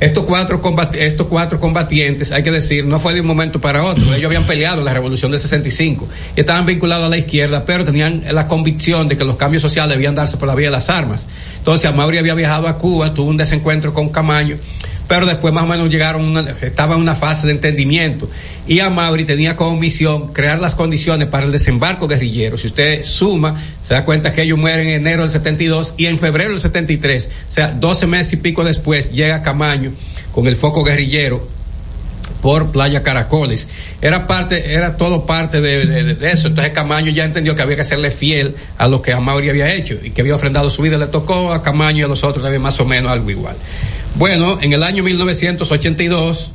[0.00, 0.60] Estos cuatro,
[0.94, 4.14] estos cuatro combatientes, hay que decir, no fue de un momento para otro.
[4.14, 7.84] Ellos habían peleado en la revolución del 65 y estaban vinculados a la izquierda, pero
[7.84, 10.88] tenían la convicción de que los cambios sociales debían darse por la vía de las
[10.88, 11.26] armas.
[11.58, 14.58] Entonces, Amaury había viajado a Cuba, tuvo un desencuentro con Camaño,
[15.08, 18.30] pero después más o menos llegaron, una, estaba en una fase de entendimiento.
[18.66, 22.58] Y Amauri tenía como misión crear las condiciones para el desembarco guerrillero.
[22.58, 26.18] Si usted suma, se da cuenta que ellos mueren en enero del 72 y en
[26.18, 29.92] febrero del 73, o sea, 12 meses y pico después, llega Camaño
[30.30, 31.48] con el foco guerrillero
[32.42, 33.68] por Playa Caracoles.
[34.00, 36.48] Era parte, era todo parte de, eso.
[36.48, 39.96] Entonces Camaño ya entendió que había que serle fiel a lo que Amauri había hecho
[40.02, 40.98] y que había ofrendado su vida.
[40.98, 43.56] Le tocó a Camaño y a los otros también más o menos algo igual.
[44.14, 46.52] Bueno, en el año 1982,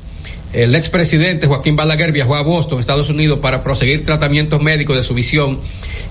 [0.53, 5.13] el expresidente Joaquín Balaguer viajó a Boston, Estados Unidos, para proseguir tratamientos médicos de su
[5.13, 5.59] visión.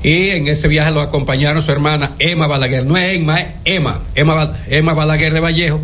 [0.03, 2.85] Y en ese viaje lo acompañaron su hermana Emma Balaguer.
[2.85, 4.01] No es Emma, es Emma.
[4.15, 5.81] Emma, Emma Balaguer de Vallejo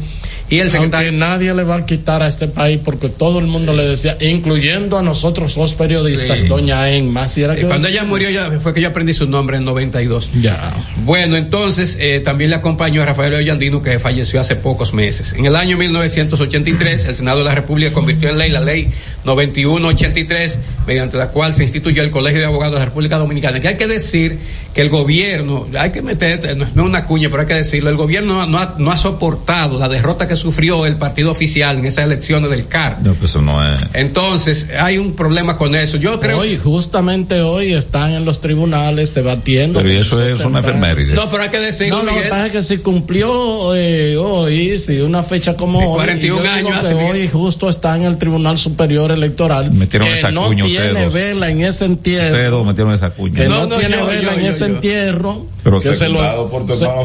[0.50, 1.08] y el secretario.
[1.10, 4.16] Aunque nadie le va a quitar a este país porque todo el mundo le decía,
[4.20, 6.48] incluyendo a nosotros los periodistas, Sí.
[6.48, 7.28] doña Emma.
[7.28, 9.64] Si era que Cuando decía- ella murió ya fue que yo aprendí su nombre en
[9.64, 10.30] 92.
[10.40, 10.74] Ya.
[11.04, 15.32] Bueno, entonces eh, también le acompañó a Rafael Ollandino que falleció hace pocos meses.
[15.34, 18.88] En el año 1983 el Senado de la República convirtió en ley la ley
[19.24, 23.60] 9183 mediante la cual se instituyó el Colegio de Abogados de la República Dominicana.
[23.60, 24.38] Que hay que decir
[24.74, 27.54] que el gobierno, hay que meter, no es no es una cuña, pero hay que
[27.54, 31.78] decirlo, el gobierno no ha, no ha soportado la derrota que sufrió el partido oficial
[31.78, 32.98] en esas elecciones del CAR.
[33.02, 33.78] No, pues eso no es.
[33.92, 35.96] Entonces, hay un problema con eso.
[35.98, 39.80] Yo creo Hoy, justamente hoy, están en los tribunales debatiendo.
[39.80, 40.96] Pero eso es una enfermedad.
[41.14, 42.02] No, pero hay que decirlo.
[42.02, 45.86] No, lo que pasa es que si cumplió eh, hoy, si una fecha como Sí,
[45.86, 49.70] hoy, 41 y yo digo años hace, hoy justo está en el Tribunal Superior Electoral,
[49.72, 51.12] Metieron que esa no cuña tiene ustedes dos.
[51.14, 53.34] vela en ese entierro, Ustedes dos metieron esa cuña.
[53.42, 54.74] que no, No, no, tiene yo, vela yo, en yo, ese yo.
[54.74, 56.50] entierro, Pero que se lo,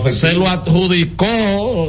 [0.06, 1.26] se, se lo adjudicó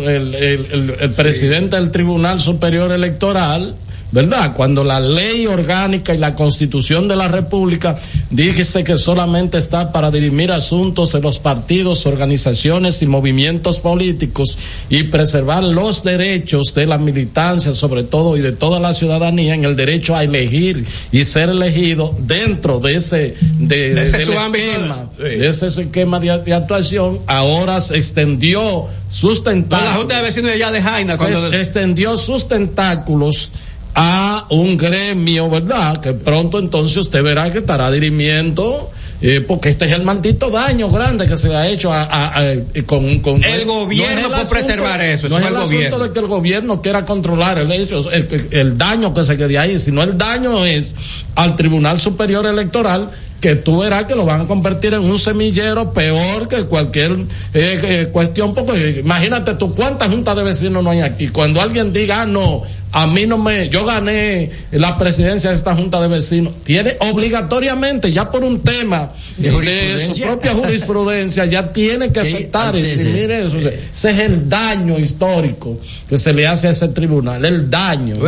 [0.03, 1.34] el, el- el- el presidente
[1.77, 3.75] del Tribunal Superior Electoral.
[4.15, 4.55] ¿Verdad?
[4.55, 7.97] Cuando la ley orgánica y la constitución de la República
[8.31, 14.57] dice que solamente está para dirimir asuntos de los partidos, organizaciones y movimientos políticos
[14.89, 19.65] y preservar los derechos de la militancia, sobre todo, y de toda la ciudadanía en
[19.65, 25.11] el derecho a elegir y ser elegido dentro de ese, de, De ese del esquema,
[25.17, 25.23] sí.
[25.25, 30.23] de ese esquema de, de actuación, ahora se extendió sus No, la tentáculos Junta de
[30.23, 31.53] Vecinos de allá de Jaina, cuando.
[31.53, 33.51] extendió sus tentáculos
[33.95, 35.99] a un gremio, ¿verdad?
[35.99, 40.89] Que pronto entonces usted verá que estará dirimiendo, eh, porque este es el maldito daño
[40.91, 44.25] grande que se le ha hecho a, a- a- eh, con, con El gobierno es
[44.25, 47.59] el por preservar eso, no es el el asunto de que el gobierno quiera controlar
[47.59, 50.97] el hecho, el, el- el daño que se quede ahí, sino el daño es
[51.37, 53.11] al Tribunal Superior Electoral
[53.45, 57.13] que tú verás que lo van a convertir en un semillero peor que cualquier
[57.53, 61.29] eh, eh, cuestión, porque imagínate tú cuántas juntas de vecinos no hay aquí.
[61.29, 65.75] Cuando alguien diga, ah, no, a mí no me, yo gané la presidencia de esta
[65.75, 71.71] junta de vecinos, tiene obligatoriamente, ya por un tema ¿De de, su propia jurisprudencia, ya
[71.71, 72.83] tiene que aceptar y
[73.31, 73.57] eso.
[73.59, 75.79] O sea, ese es el daño histórico
[76.09, 78.21] que se le hace a ese tribunal, el daño.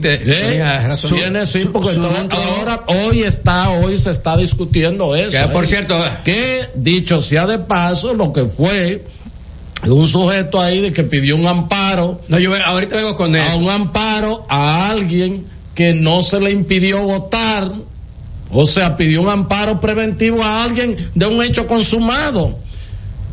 [0.00, 0.58] Que ¿Eh?
[0.88, 1.14] razón.
[1.14, 4.63] Tiene, sí, porque su- todo- su- ahora, hoy está, hoy se está discutiendo
[5.16, 5.30] eso.
[5.30, 5.66] Que, por ¿eh?
[5.66, 9.04] cierto, que dicho sea de paso, lo que fue
[9.86, 13.58] un sujeto ahí de que pidió un amparo, no, yo ahorita vengo con a eso.
[13.58, 17.70] un amparo a alguien que no se le impidió votar,
[18.50, 22.58] o sea, pidió un amparo preventivo a alguien de un hecho consumado.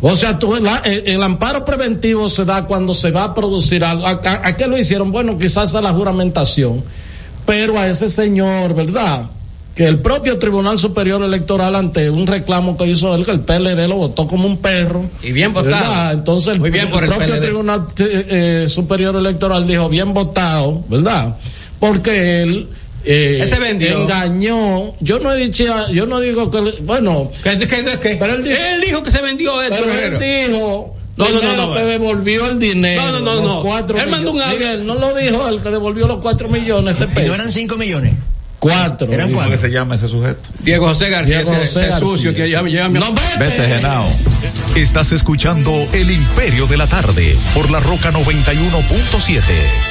[0.03, 4.07] O sea, tú, el, el amparo preventivo se da cuando se va a producir algo.
[4.07, 5.11] ¿A, a- a qué lo hicieron?
[5.11, 6.83] Bueno, quizás a la juramentación,
[7.45, 9.29] pero a ese señor, ¿verdad?
[9.75, 13.87] Que el propio Tribunal Superior Electoral, ante un reclamo que hizo él, que el PLD
[13.87, 15.09] lo votó como un perro.
[15.23, 15.71] Y bien votado.
[15.77, 16.11] ¿verdad?
[16.13, 17.41] Entonces, el, Muy bien por el propio PLD.
[17.41, 21.37] Tribunal eh, eh, Superior Electoral dijo, bien votado, ¿verdad?
[21.79, 22.67] Porque él.
[23.05, 24.01] eh, Él se vendió.
[24.03, 28.17] engañó yo no he dicho yo no digo que bueno ¿Qué, qué, qué?
[28.19, 29.77] Pero él dijo- dijo que se vendió esto.
[29.79, 31.85] pero él dijo No, no, no, no, que eh.
[31.85, 33.01] devolvió el dinero.
[33.01, 33.61] No, no, no, no.
[33.63, 34.41] Cuatro Él mandó un.
[34.51, 37.35] Miguel, no lo dijo el que devolvió los cuatro millones de no pesos.
[37.35, 38.13] eran 5 millones.
[38.61, 39.11] Cuatro.
[39.11, 39.39] Eran dijo.
[39.39, 40.47] ¿Cómo que se llama ese sujeto?
[40.59, 42.07] Diego José García, Diego ese, José ese García.
[42.07, 42.99] sucio que ya me lleva mi.
[42.99, 43.37] No, vete.
[43.39, 44.07] Vete, Genao.
[44.75, 49.90] Estás escuchando El Imperio de la Tarde por la Roca 91.7.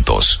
[0.00, 0.40] juntos.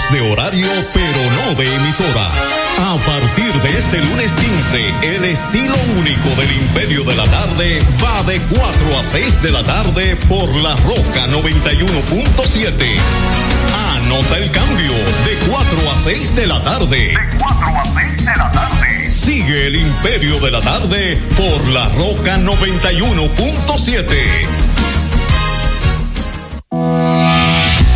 [0.00, 2.30] Cambiamos de horario, pero no de emisora.
[2.78, 8.22] A partir de este lunes 15, el estilo único del Imperio de la Tarde va
[8.24, 12.98] de 4 a 6 de la tarde por la Roca 91.7.
[13.96, 14.92] Anota el cambio
[15.24, 17.08] de 4 a 6 de la tarde.
[17.08, 19.10] De 4 a 6 de la tarde.
[19.10, 24.69] Sigue el Imperio de la Tarde por la Roca 91.7.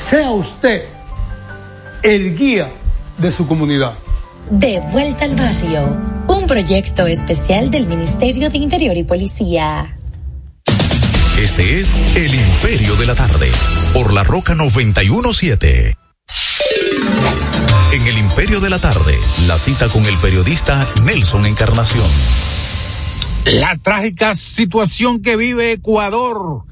[0.00, 0.86] Sea usted
[2.02, 2.72] el guía
[3.18, 3.92] de su comunidad.
[4.50, 9.98] De vuelta al barrio, un proyecto especial del Ministerio de Interior y Policía.
[11.38, 13.50] Este es El Imperio de la Tarde,
[13.92, 15.96] por la Roca 917.
[17.92, 19.14] En El Imperio de la Tarde,
[19.46, 22.06] la cita con el periodista Nelson Encarnación.
[23.44, 26.69] La trágica situación que vive Ecuador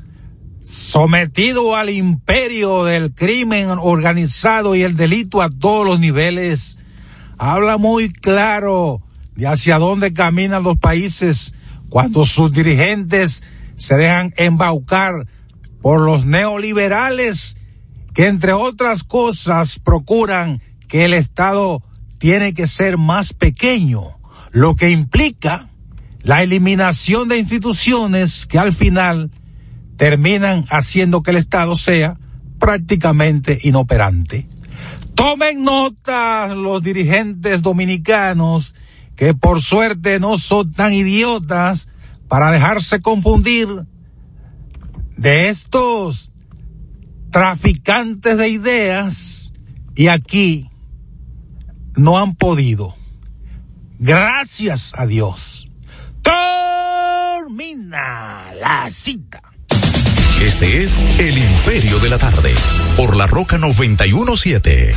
[0.68, 6.78] sometido al imperio del crimen organizado y el delito a todos los niveles,
[7.38, 9.00] habla muy claro
[9.34, 11.54] de hacia dónde caminan los países
[11.88, 13.42] cuando sus dirigentes
[13.76, 15.26] se dejan embaucar
[15.80, 17.56] por los neoliberales
[18.12, 21.82] que entre otras cosas procuran que el Estado
[22.18, 24.18] tiene que ser más pequeño,
[24.50, 25.70] lo que implica
[26.20, 29.30] la eliminación de instituciones que al final
[29.98, 32.16] terminan haciendo que el Estado sea
[32.58, 34.48] prácticamente inoperante.
[35.14, 38.74] Tomen nota los dirigentes dominicanos
[39.16, 41.88] que por suerte no son tan idiotas
[42.28, 43.68] para dejarse confundir
[45.16, 46.32] de estos
[47.32, 49.52] traficantes de ideas
[49.96, 50.70] y aquí
[51.96, 52.94] no han podido.
[53.98, 55.66] Gracias a Dios.
[56.22, 57.34] Termina
[58.54, 59.47] la cita.
[60.40, 62.54] Este es El Imperio de la Tarde,
[62.96, 64.94] por la Roca 917.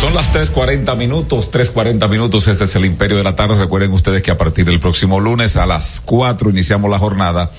[0.00, 3.56] Son las 3.40 minutos, 3.40 minutos, este es el Imperio de la Tarde.
[3.56, 7.52] Recuerden ustedes que a partir del próximo lunes a las 4 iniciamos la jornada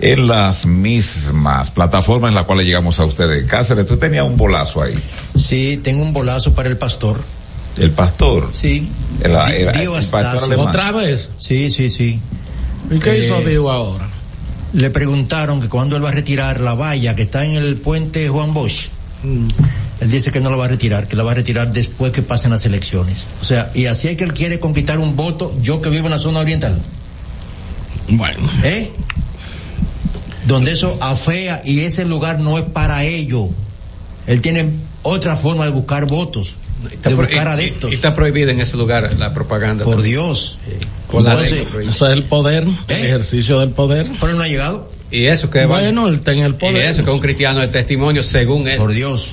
[0.00, 3.48] en las mismas plataformas en las cuales llegamos a ustedes.
[3.48, 4.98] Cáceres, tú tenías un bolazo ahí.
[5.36, 7.20] Sí, tengo un bolazo para el pastor.
[7.76, 8.50] ¿El pastor?
[8.52, 8.88] Sí.
[9.22, 10.46] El pastor Astacio.
[10.46, 10.68] alemán.
[10.68, 11.30] ¿Otra vez?
[11.36, 12.18] Sí, sí, sí.
[12.90, 14.08] ¿Y qué hizo Eh, Dio ahora?
[14.72, 18.28] Le preguntaron que cuando él va a retirar la valla que está en el puente
[18.28, 18.88] Juan Bosch.
[19.22, 19.48] Mm.
[20.00, 22.20] Él dice que no la va a retirar, que la va a retirar después que
[22.22, 23.28] pasen las elecciones.
[23.40, 26.12] O sea, y así es que él quiere conquistar un voto, yo que vivo en
[26.12, 26.80] la zona oriental.
[28.08, 28.38] Bueno.
[28.62, 28.90] ¿Eh?
[30.46, 33.48] Donde eso afea y ese lugar no es para ello.
[34.26, 34.70] Él tiene
[35.02, 37.92] otra forma de buscar votos, de pro- buscar y- adeptos.
[37.92, 39.84] y está prohibida en ese lugar la propaganda.
[39.84, 40.14] Por también.
[40.14, 40.58] Dios.
[41.10, 41.90] Por la Entonces, ley, prohibida.
[41.90, 44.06] Eso es el poder, el ejercicio del poder.
[44.20, 44.90] Pero él no ha llegado.
[45.10, 46.76] Y eso que va- Bueno, él está en el Y poder.
[46.86, 48.76] eso que es un cristiano de testimonio según él.
[48.76, 49.32] Por Dios.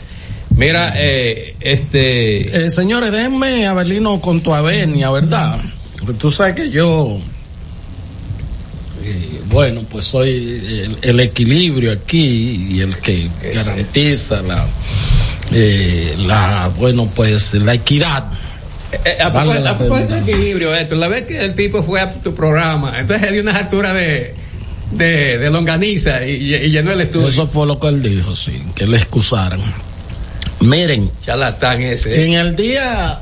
[0.55, 2.65] Mira, eh, este.
[2.65, 5.59] Eh, señores, déjenme a Berlino con tu avenia, ¿verdad?
[5.99, 7.17] Porque tú sabes que yo,
[9.03, 14.65] eh, bueno, pues soy el, el equilibrio aquí y el que garantiza la,
[15.51, 18.25] eh, la, bueno, pues la equidad.
[19.05, 20.17] Eh, a la a de redundancia.
[20.19, 23.93] equilibrio esto, la vez que el tipo fue a tu programa, entonces dio unas alturas
[23.95, 24.35] de,
[24.91, 27.27] de, de longaniza y, llenó el estudio.
[27.27, 29.61] Eso fue lo que él dijo, sí, que le excusaran.
[30.59, 32.25] Miren, Charlatán ese.
[32.25, 33.19] En el día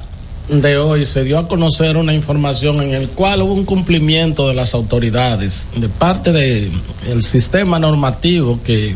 [0.49, 4.53] de hoy se dio a conocer una información en el cual hubo un cumplimiento de
[4.53, 8.95] las autoridades de parte del sistema normativo que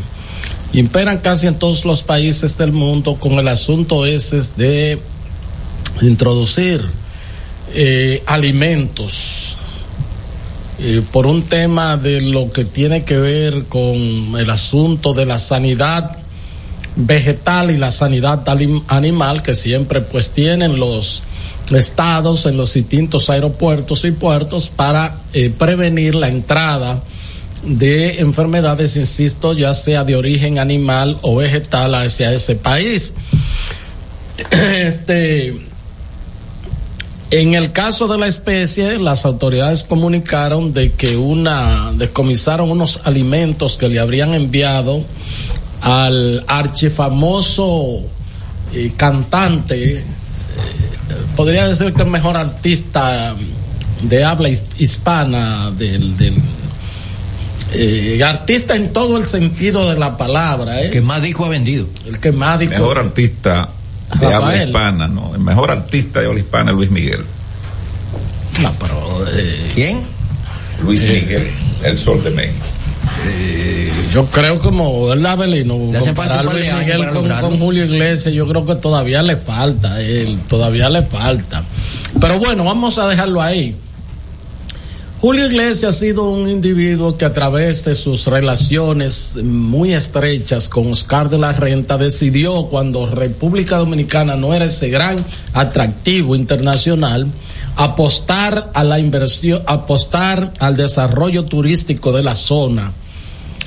[0.72, 5.00] imperan casi en todos los países del mundo con el asunto ese de
[6.02, 6.84] introducir
[7.72, 9.56] eh, alimentos
[10.78, 15.38] eh, por un tema de lo que tiene que ver con el asunto de la
[15.38, 16.18] sanidad
[16.96, 18.44] vegetal y la sanidad
[18.88, 21.22] animal que siempre pues tienen los
[21.70, 27.02] estados en los distintos aeropuertos y puertos para eh, prevenir la entrada
[27.64, 33.14] de enfermedades, insisto, ya sea de origen animal o vegetal hacia ese país.
[34.50, 35.56] Este,
[37.30, 43.76] en el caso de la especie, las autoridades comunicaron de que una, descomisaron unos alimentos
[43.76, 45.04] que le habrían enviado
[45.80, 48.02] al archifamoso
[48.74, 50.04] eh, cantante, eh,
[51.34, 53.34] podría decir que el mejor artista
[54.02, 56.14] de habla his- hispana del
[57.76, 60.90] eh, artista en todo el sentido de la palabra, ¿eh?
[60.90, 61.86] Que más disco ha vendido.
[62.06, 63.68] El que más disco- Mejor artista
[64.20, 65.34] de habla hispana, ¿no?
[65.34, 67.24] El mejor artista de habla hispana es Luis Miguel.
[68.62, 70.02] No, pero, eh, ¿Quién?
[70.82, 71.50] Luis Miguel,
[71.82, 72.66] el sol de México.
[73.26, 75.10] Eh, yo creo como,
[76.14, 80.38] par de Luis Miguel con, con Julio Iglesias, yo creo que todavía le falta él,
[80.48, 81.64] todavía le falta.
[82.20, 83.76] Pero bueno, vamos a dejarlo ahí.
[85.18, 90.90] Julio Iglesias ha sido un individuo que a través de sus relaciones muy estrechas con
[90.90, 95.16] Oscar de la Renta decidió cuando República Dominicana no era ese gran
[95.54, 97.28] atractivo internacional
[97.76, 102.92] apostar a la inversión, apostar al desarrollo turístico de la zona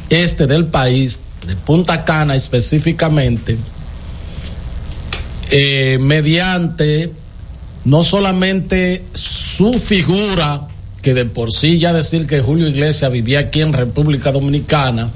[0.09, 3.57] este del país, de Punta Cana específicamente,
[5.49, 7.11] eh, mediante
[7.85, 10.68] no solamente su figura,
[11.01, 15.09] que de por sí ya decir que Julio Iglesias vivía aquí en República Dominicana,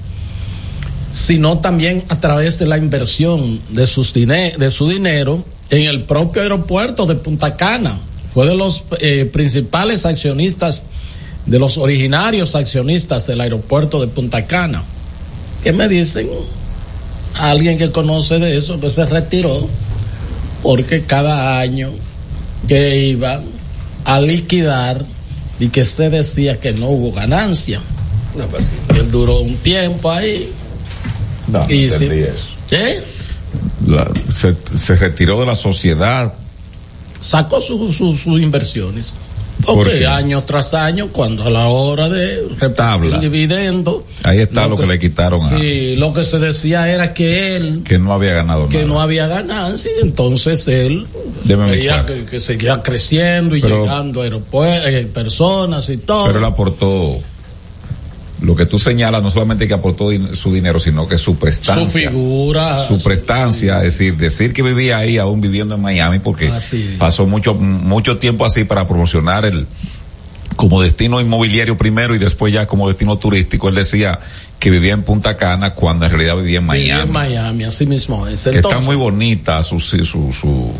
[1.11, 6.41] sino también a través de la inversión de, sus de su dinero en el propio
[6.41, 7.99] aeropuerto de Punta Cana.
[8.33, 10.87] Fue de los eh, principales accionistas,
[11.45, 14.83] de los originarios accionistas del aeropuerto de Punta Cana.
[15.63, 16.29] ¿Qué me dicen?
[17.35, 19.67] Alguien que conoce de eso, que se retiró,
[20.63, 21.91] porque cada año
[22.67, 23.41] que iba
[24.03, 25.05] a liquidar
[25.59, 27.81] y que se decía que no hubo ganancia.
[28.35, 30.51] No, pues, Él duró un tiempo ahí.
[31.47, 32.05] No, no Y sí.
[32.05, 32.55] eso.
[32.69, 33.03] ¿Qué?
[33.85, 36.33] La- se, se retiró de la sociedad.
[37.21, 39.15] Sacó sus sus sus inversiones.
[39.65, 44.75] ¿Por Porque año tras año, cuando a la hora de repartir dividendo, Ahí está lo,
[44.75, 48.33] que, le quitaron a, sí, lo que se decía era que él que no había
[48.33, 48.87] ganado que nada.
[48.87, 51.07] no había ganancia, entonces él
[51.45, 56.25] veía que, que seguía creciendo y Pero- llegando a aeropuertos, personas y todo.
[56.25, 57.19] Pero él aportó
[58.43, 62.09] lo que tú señalas no solamente que aportó din- su dinero, sino que su prestancia.
[62.09, 62.75] Su figura.
[62.75, 67.25] Su prestancia, es decir, decir que vivía ahí aún viviendo en Miami, porque Así pasó
[67.25, 69.65] mucho, mucho tiempo así para promocionar el,
[70.57, 73.69] como destino inmobiliario primero y después ya como destino turístico.
[73.69, 74.19] Él decía
[74.59, 77.01] que vivía en Punta Cana cuando en realidad vivía en Vivía Miami.
[77.07, 78.43] en Miami, así mismo es.
[78.43, 80.71] que está muy bonita su, su, su,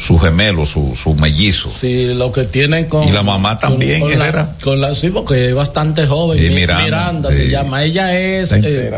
[0.00, 1.70] su, gemelo, su, su mellizo.
[1.70, 3.06] Sí, lo que tienen con.
[3.06, 4.54] Y la mamá también, con, con Herrera.
[4.58, 6.38] la, con la- sí, porque es bastante joven.
[6.42, 7.50] Y Mi- Miranda, se sí.
[7.50, 7.84] llama.
[7.84, 8.52] Ella es.
[8.52, 8.90] Eh,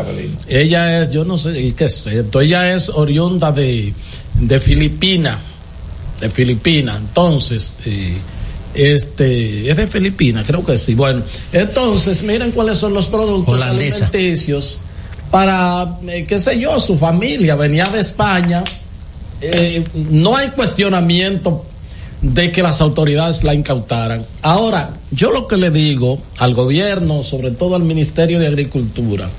[0.47, 2.39] ella es, yo no sé, ¿y qué es esto?
[2.41, 3.93] Ella es oriunda de,
[4.35, 5.39] de Filipina.
[6.21, 6.95] De Filipina.
[6.97, 8.17] Entonces, eh,
[8.73, 10.95] este, es de Filipina, creo que sí.
[10.95, 14.07] Bueno, entonces, miren cuáles son los productos Holandesa.
[14.07, 14.81] alimenticios
[15.29, 18.63] para, eh, qué sé yo, su familia venía de España.
[19.45, 21.65] Eh, no hay cuestionamiento
[22.21, 24.25] de que las autoridades la incautaran.
[24.41, 29.29] Ahora, yo lo que le digo al gobierno, sobre todo al Ministerio de Agricultura,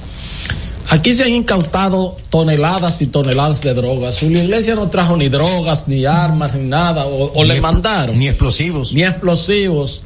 [0.90, 4.20] aquí se han incautado toneladas y toneladas de drogas.
[4.20, 8.18] Julio Iglesias no trajo ni drogas, ni armas, ni nada, o, o Ni le mandaron.
[8.18, 8.92] ni explosivos.
[8.92, 10.02] Ni explosivos.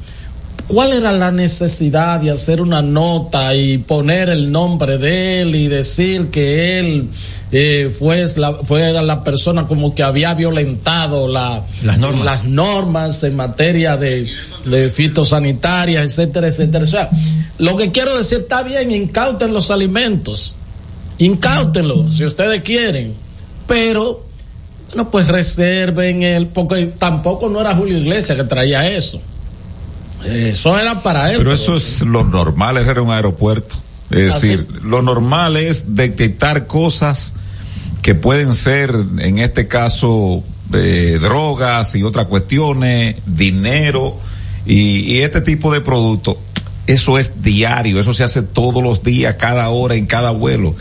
[0.69, 5.67] ¿Cuál era la necesidad de hacer una nota y poner el nombre de él y
[5.67, 7.09] decir que él
[7.51, 12.23] eh, fue la, fuera la persona como que había violentado la, Las normas.
[12.23, 14.27] las normas en materia de,
[14.65, 16.83] de fitosanitarias, etcétera, etcétera?
[16.83, 17.09] O sea,
[17.57, 20.55] lo que quiero decir, está bien, incauten los alimentos,
[21.17, 23.15] incáutenlos si ustedes quieren,
[23.67, 24.23] pero
[24.89, 29.19] bueno, pues reserven el, porque tampoco no era Julio Iglesias que traía eso.
[30.25, 31.37] Eso era para él.
[31.37, 33.75] Pero eso es lo normal, era un aeropuerto.
[34.09, 34.47] Es Así.
[34.49, 37.33] decir, lo normal es detectar cosas
[38.01, 40.43] que pueden ser, en este caso,
[40.73, 44.17] eh, drogas y otras cuestiones, dinero
[44.65, 46.37] y, y este tipo de productos.
[46.87, 50.75] Eso es diario, eso se hace todos los días, cada hora, en cada vuelo.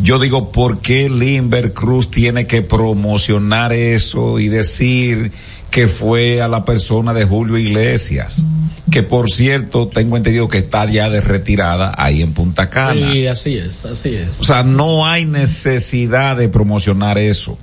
[0.00, 5.32] Yo digo, ¿por qué Limber Cruz tiene que promocionar eso y decir
[5.72, 8.44] que fue a la persona de Julio Iglesias?
[8.90, 13.10] Que por cierto, tengo entendido que está ya de retirada ahí en Punta Cana.
[13.10, 14.38] Sí, así es, así es.
[14.40, 17.58] O sea, no hay necesidad de promocionar eso.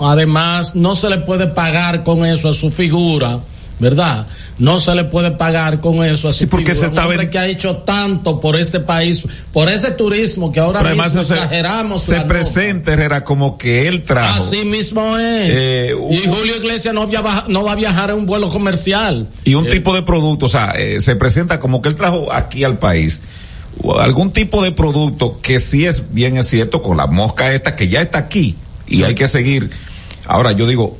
[0.00, 3.40] Además, no se le puede pagar con eso a su figura,
[3.80, 4.26] ¿verdad?
[4.56, 7.46] No se le puede pagar con eso a su porque se está hombre que ha
[7.48, 12.02] hecho tanto por este país, por ese turismo que ahora Pero además mismo se, exageramos.
[12.02, 14.44] se presenta, Herrera, como que él trajo.
[14.44, 15.50] Así mismo es.
[15.60, 19.26] Eh, y Julio Iglesias no, viaja- no va a viajar en un vuelo comercial.
[19.44, 22.32] y un Eh, tipo de producto, o sea, eh, se presenta como que él trajo
[22.32, 23.22] aquí al país
[23.98, 27.88] algún tipo de producto que sí es bien es cierto con la mosca esta que
[27.88, 28.54] ya está aquí
[28.86, 29.68] y hay que seguir.
[30.26, 30.96] Ahora yo digo,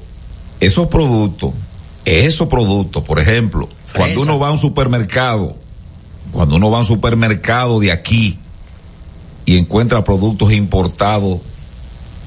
[0.59, 1.55] esos productos,
[2.05, 5.57] esos productos, por ejemplo, cuando uno va a un supermercado,
[6.33, 8.39] cuando uno va a un supermercado de aquí
[9.47, 11.41] y encuentra productos importados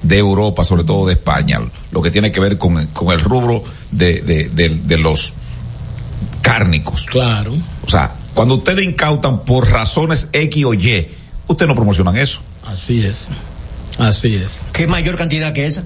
[0.03, 1.59] de Europa, sobre todo de España,
[1.91, 5.33] lo que tiene que ver con, el- con el rubro de, de, de- de los
[6.41, 7.05] cárnicos.
[7.05, 7.53] Claro.
[7.83, 11.07] O sea, cuando ustedes incautan por razones X o Y,
[11.47, 12.41] ustedes no promocionan eso.
[12.65, 13.31] Así es.
[13.97, 14.65] Así es.
[14.73, 15.83] ¿Qué mayor cantidad que esa?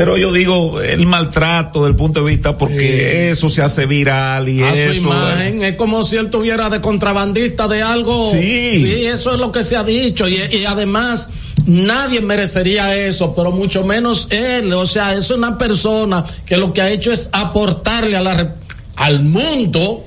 [0.00, 4.62] Pero yo digo, el maltrato del punto de vista, porque eso se hace viral y
[4.62, 4.92] a su eso.
[5.02, 5.62] imagen.
[5.62, 8.30] Es como si él tuviera de contrabandista de algo.
[8.32, 8.76] Sí.
[8.82, 10.26] Sí, eso es lo que se ha dicho.
[10.26, 11.28] Y, y además,
[11.66, 14.72] nadie merecería eso, pero mucho menos él.
[14.72, 18.54] O sea, es una persona que lo que ha hecho es aportarle a la,
[18.96, 20.06] al mundo.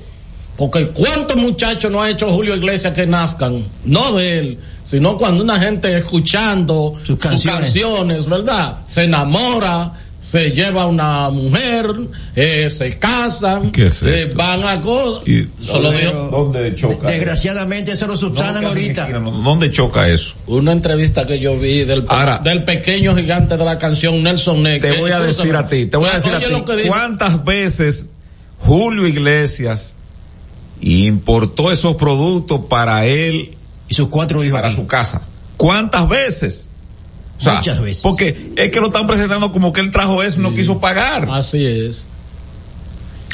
[0.56, 5.42] Porque cuántos muchachos no ha hecho Julio Iglesias que nazcan, no de él, sino cuando
[5.42, 7.60] una gente escuchando sus canciones.
[7.60, 8.78] canciones, ¿verdad?
[8.86, 11.86] Se enamora, se lleva una mujer,
[12.36, 15.24] eh, se casan, ¿Qué es eh, van a cosas.
[15.60, 17.08] Solo ¿Dónde- digo- ¿Dónde choca?
[17.10, 19.08] Desgraciadamente eso lo subsanan No, ahorita.
[19.10, 20.34] ¿Dónde choca eso?
[20.46, 24.80] Una entrevista que yo vi del, Ahora- del pequeño gigante de la canción Nelson Ned.
[24.80, 26.88] Te voy a decir a ti, te voy a decir a ti, lo que dijo.
[26.88, 28.08] ¿cuántas veces
[28.60, 29.94] Julio Iglesias
[30.84, 33.56] importó esos productos para él
[33.88, 34.76] y sus cuatro hijos para aquí.
[34.76, 35.22] su casa?
[35.56, 36.68] ¿Cuántas veces?
[37.38, 38.02] O sea, Muchas veces.
[38.02, 41.28] Porque es que lo están presentando como que él trajo eso y no quiso pagar.
[41.30, 42.08] Así es.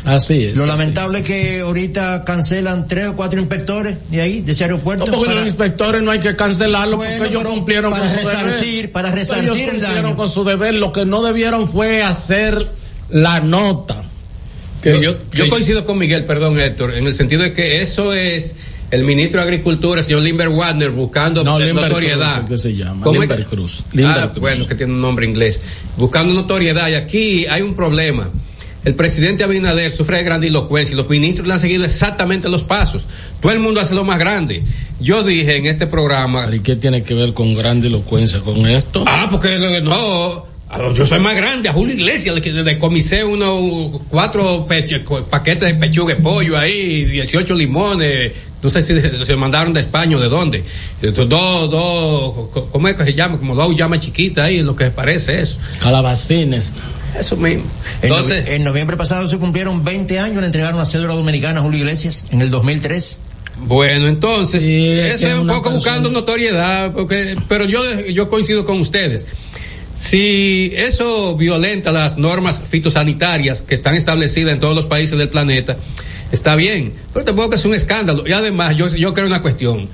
[0.05, 0.57] Así es.
[0.57, 4.65] Lo así lamentable es que ahorita cancelan tres o cuatro inspectores de ahí, de ese
[4.65, 5.05] aeropuerto.
[5.05, 8.11] No, porque para- los inspectores no hay que cancelarlo Bueno, porque ellos cumplieron para con
[8.15, 8.93] su resarcir, deber.
[8.93, 10.17] para resarcir ellos el cumplieron daño.
[10.17, 10.75] con su deber.
[10.75, 12.71] Lo que no debieron fue hacer
[13.11, 14.05] la nota.
[14.83, 18.13] Que yo, Yo que- coincido con Miguel, perdón Héctor, en el sentido de que eso
[18.15, 18.55] es
[18.91, 22.45] el ministro de Agricultura, el señor Limber Wagner, buscando No, eh, notoriedad.
[22.47, 24.41] Cruz, se llama, ¿Cómo Limber Cruz, Limber ah, Cruz.
[24.41, 25.61] bueno, que tiene un nombre inglés.
[25.97, 26.89] Buscando notoriedad.
[26.89, 28.31] Y aquí hay un problema.
[28.83, 33.07] el presidente Abinader sufre de grandilocuencia y los ministros le han seguido exactamente los pasos.
[33.41, 34.63] Todo el mundo hace lo más grande.
[34.99, 36.49] Yo dije en este programa.
[36.51, 39.05] ¿Y qué tiene que ver con grandilocuencia con esto?
[39.07, 40.47] Ah, porque no.
[40.95, 44.67] Yo soy más grande, a Julio Iglesias le, le decomisé unos cuatro
[45.29, 48.95] paquetes de pechuga de pollo ahí, 18 limones, no sé si
[49.25, 50.63] se, mandaron de España o de dónde.
[51.03, 53.39] Entonces, Dos, dos, ¿cómo es que se llama?
[53.39, 55.59] Como dos llamas chiquitas ahí, lo que parece eso.
[55.81, 56.75] Calabacines.
[57.19, 57.65] Eso mismo.
[58.03, 61.63] En, Entonces- en noviembre pasado se cumplieron 20 años, le entregaron la cédula dominicana a
[61.65, 63.21] Julio Iglesias en el 2003.
[63.63, 68.81] Bueno, entonces, es eso es un poco buscando notoriedad, porque, pero yo, yo coincido con
[68.81, 69.27] ustedes.
[70.01, 75.77] Si eso violenta las normas fitosanitarias que están establecidas en todos los países del planeta,
[76.33, 78.27] está bien, pero tampoco es un escándalo.
[78.27, 79.91] Y además, yo, yo creo una cuestión.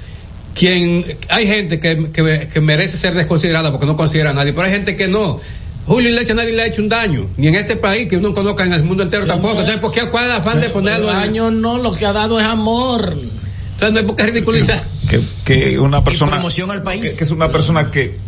[0.54, 4.62] Quien, hay gente que, que, que merece ser desconsiderada porque no considera a nadie, pero
[4.66, 5.40] hay gente que no.
[5.86, 8.64] Julio Iglesias nadie le ha hecho un daño, ni en este país que uno conozca
[8.64, 9.54] en el mundo entero tampoco.
[9.58, 12.12] Entonces, ¿por qué cuál es el afán de ponerlo en- Daño no, lo que ha
[12.12, 13.18] dado es amor.
[13.72, 14.82] Entonces no hay por qué ridiculizar.
[15.10, 17.10] que, que una persona promoción al país.
[17.10, 18.18] que, que es una persona que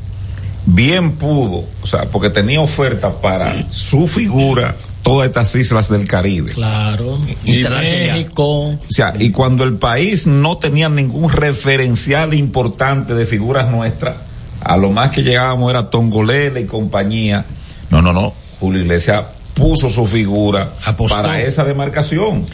[0.71, 6.53] bien pudo o sea porque tenía oferta para su figura todas estas islas del Caribe
[6.53, 7.19] Claro.
[7.43, 7.63] Y.
[7.63, 8.69] México.
[8.73, 14.17] o sea y cuando el país no tenía ningún referencial importante de figuras nuestras
[14.61, 17.47] a lo más que llegábamos era Tongolele y compañía
[17.89, 20.71] no no no Julio Iglesias puso su figura
[21.09, 22.45] para esa demarcación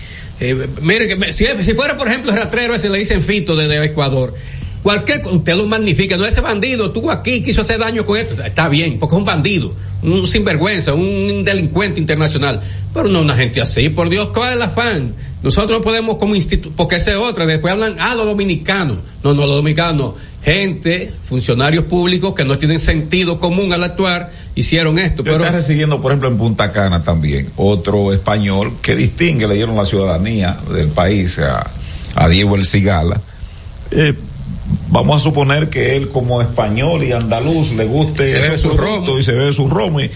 [0.41, 3.85] Eh, mire, que si, si fuera, por ejemplo, el rastrero ese le dicen Fito desde
[3.85, 4.35] Ecuador,
[4.85, 8.69] cualquier, usted lo magnifica, no ese bandido, estuvo aquí, quiso hacer daño con esto, está
[8.69, 12.61] bien, porque es un bandido, un sinvergüenza, un delincuente internacional,
[12.93, 15.15] pero no una gente así, por Dios, ¿cuál es el afán?
[15.43, 19.33] Nosotros no podemos como instituto, porque ese es otra, después hablan, ah, los dominicanos, no,
[19.33, 20.15] no, los dominicanos, no.
[20.43, 25.45] gente, funcionarios públicos que no tienen sentido común al actuar, hicieron esto, Yo pero...
[25.45, 29.87] está recibiendo, por ejemplo, en Punta Cana también, otro español que distingue, le dieron la
[29.87, 31.71] ciudadanía del país a,
[32.15, 33.19] a Diego El Cigala.
[33.91, 34.13] Eh,
[34.95, 39.19] vamos a suponer que él como español y andaluz le guste Se bebe su romo.
[39.19, 40.09] y se bebe su romo y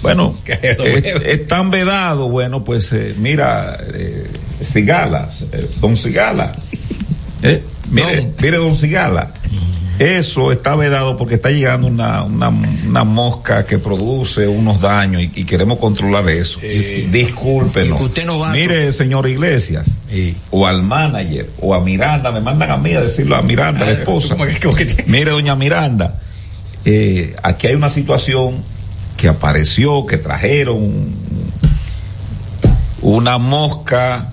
[0.00, 1.32] bueno, lo es, bebe.
[1.32, 4.26] es tan vedado, bueno, pues eh, mira, eh,
[4.64, 6.50] Cigala, eh, don Cigala,
[7.42, 9.32] eh, mire, mire don Cigala,
[9.98, 15.30] eso está vedado porque está llegando una, una, una mosca que produce unos daños y,
[15.34, 16.58] y queremos controlar eso.
[17.10, 17.96] Discúlpenos.
[17.96, 19.88] Y que usted no va a- Mire, señor Iglesias,
[20.50, 23.92] o al manager, o a Miranda, me mandan a mí a decirlo a Miranda, la
[23.92, 24.34] esposa.
[25.06, 26.20] Mire, doña Miranda,
[26.84, 28.64] eh, aquí hay una situación
[29.16, 31.14] que apareció, que trajeron
[33.02, 34.32] una mosca,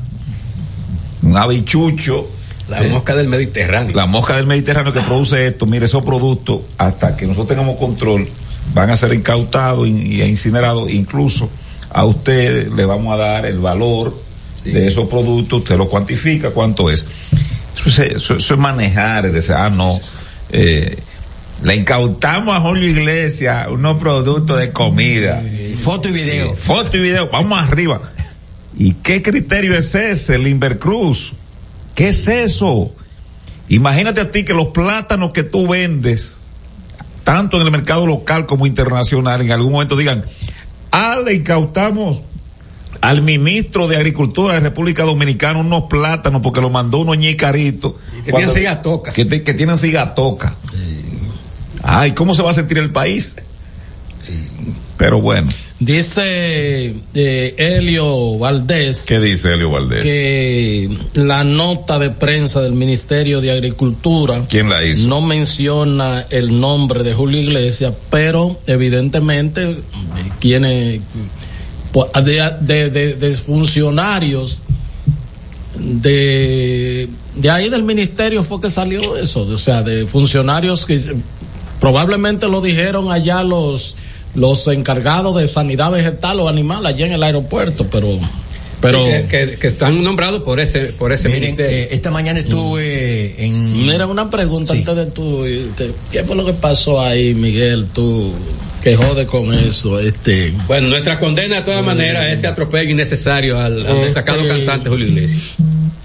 [1.22, 2.28] un habichucho.
[2.70, 3.96] La mosca del Mediterráneo.
[3.96, 8.28] La mosca del Mediterráneo que produce esto, mire, esos productos, hasta que nosotros tengamos control,
[8.74, 10.90] van a ser incautados y, incinerados.
[10.92, 11.50] Incluso
[11.90, 14.16] a usted le vamos a dar el valor
[14.64, 17.06] de esos productos, usted lo cuantifica, cuánto es.
[17.76, 20.00] Eso, es- eso- eso es manejar, es decir, ah, no.
[20.52, 20.98] eh,
[21.64, 25.42] le incautamos a Julio Iglesias unos productos de comida.
[25.82, 26.56] Foto y video.
[26.56, 28.02] Foto y video, vamos arriba.
[28.78, 31.34] ¿Y qué criterio es ese, Limber Cruz?
[32.00, 32.92] ¿Qué es eso?
[33.68, 36.38] Imagínate a ti que los plátanos que tú vendes,
[37.26, 40.24] tanto en el mercado local como internacional, en algún momento digan,
[40.92, 42.22] ah, le incautamos
[43.02, 47.96] al ministro de Agricultura de República Dominicana unos plátanos porque lo mandó unos ñicaritos.
[48.24, 49.12] que tienen cigatoca.
[49.12, 50.56] Que, te- que tienen cigatoca.
[51.84, 53.36] Ay, ¿cómo se va a sentir el país?
[54.96, 55.50] Pero bueno.
[55.80, 60.04] Dice eh, Helio Valdés ¿Qué dice Elio Valdés?
[60.04, 65.08] que la nota de prensa del Ministerio de Agricultura ¿Quién la hizo?
[65.08, 69.78] no menciona el nombre de Julio Iglesias, pero evidentemente eh,
[70.42, 71.00] quienes
[71.94, 74.62] pues, de, de- de- de funcionarios
[75.78, 81.00] de de ahí del ministerio fue que salió eso, o sea, de funcionarios que
[81.80, 83.96] probablemente lo dijeron allá los
[84.36, 88.20] los encargados de sanidad vegetal o animal allá en el aeropuerto, pero
[88.82, 91.78] pero Sí, que, que- que están nombrados por ese por ese Miren, ministerio.
[91.78, 93.74] eh, esta mañana estuve en.
[93.86, 95.44] Mira, una pregunta antes de tú.
[96.12, 97.88] ¿Qué fue lo que pasó ahí, Miguel?
[97.94, 98.32] Tú
[98.82, 100.54] que jode con eso, este.
[100.68, 104.04] Bueno, nuestra condena de todas maneras es ese atropello innecesario al, al Ok.
[104.04, 105.56] destacado cantante Julio Iglesias.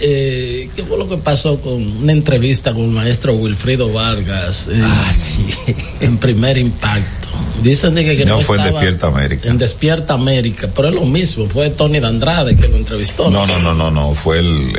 [0.00, 4.68] Eh, ¿Qué fue lo que pasó con una entrevista con el maestro Wilfrido Vargas?
[4.72, 7.23] eh, En primer impacto.
[7.64, 9.48] Dicen de que, que No fue en Despierta América.
[9.48, 11.46] En Despierta América, pero es lo mismo.
[11.48, 13.30] Fue Tony Dandrade que lo entrevistó.
[13.30, 14.76] No, no, no, no, no, fue el,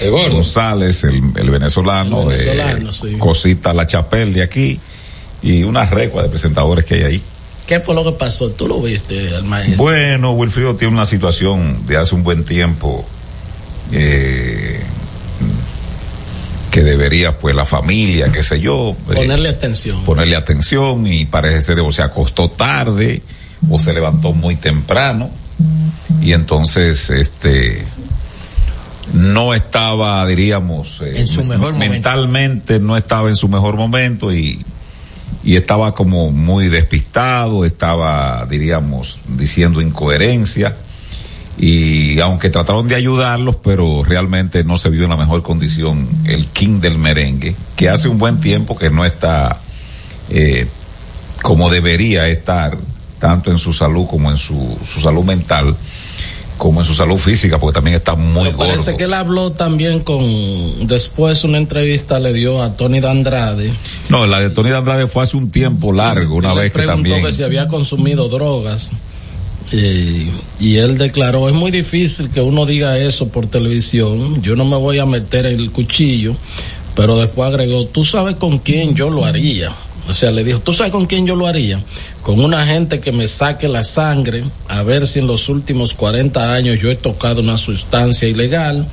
[0.00, 3.12] el, González, el, el venezolano, El venezolano, eh, sí.
[3.18, 4.78] Cosita La Chapel de aquí
[5.42, 7.22] y una recua de presentadores que hay ahí.
[7.66, 8.50] ¿Qué fue lo que pasó?
[8.50, 9.82] ¿Tú lo viste, al maestro?
[9.82, 13.04] Bueno, Wilfrido tiene una situación de hace un buen tiempo
[13.90, 14.80] eh,
[16.74, 18.96] que debería, pues, la familia, qué sé yo.
[19.10, 20.02] eh, Ponerle atención.
[20.04, 23.22] ponerle atención y parece ser o se acostó tarde
[23.70, 25.30] o se levantó muy temprano
[26.20, 27.84] y entonces este
[29.12, 31.92] no estaba diríamos eh, En su mejor momento.
[31.92, 34.64] mentalmente no estaba en su mejor momento y
[35.44, 40.74] y estaba como muy despistado estaba diríamos diciendo incoherencia
[41.56, 46.46] y aunque trataron de ayudarlos, pero realmente no se vio en la mejor condición el
[46.48, 49.60] king del merengue, que hace un buen tiempo que no está
[50.30, 50.66] eh,
[51.42, 52.76] como debería estar,
[53.18, 55.76] tanto en su salud como en su, su salud mental,
[56.56, 58.96] como en su salud física, porque también está muy Pero parece gordo.
[58.96, 60.86] que él habló también con.
[60.86, 63.72] Después una entrevista le dio a Tony Dandrade.
[64.08, 66.94] No, la de Tony de Andrade fue hace un tiempo largo, una vez que preguntó
[66.94, 67.24] también...
[67.24, 68.92] que si había consumido drogas.
[69.72, 74.64] Eh, y él declaró, es muy difícil que uno diga eso por televisión, yo no
[74.64, 76.36] me voy a meter el cuchillo,
[76.94, 79.74] pero después agregó, tú sabes con quién yo lo haría.
[80.06, 81.82] O sea, le dijo, ¿tú sabes con quién yo lo haría?
[82.20, 86.52] Con una gente que me saque la sangre, a ver si en los últimos 40
[86.52, 88.86] años yo he tocado una sustancia ilegal.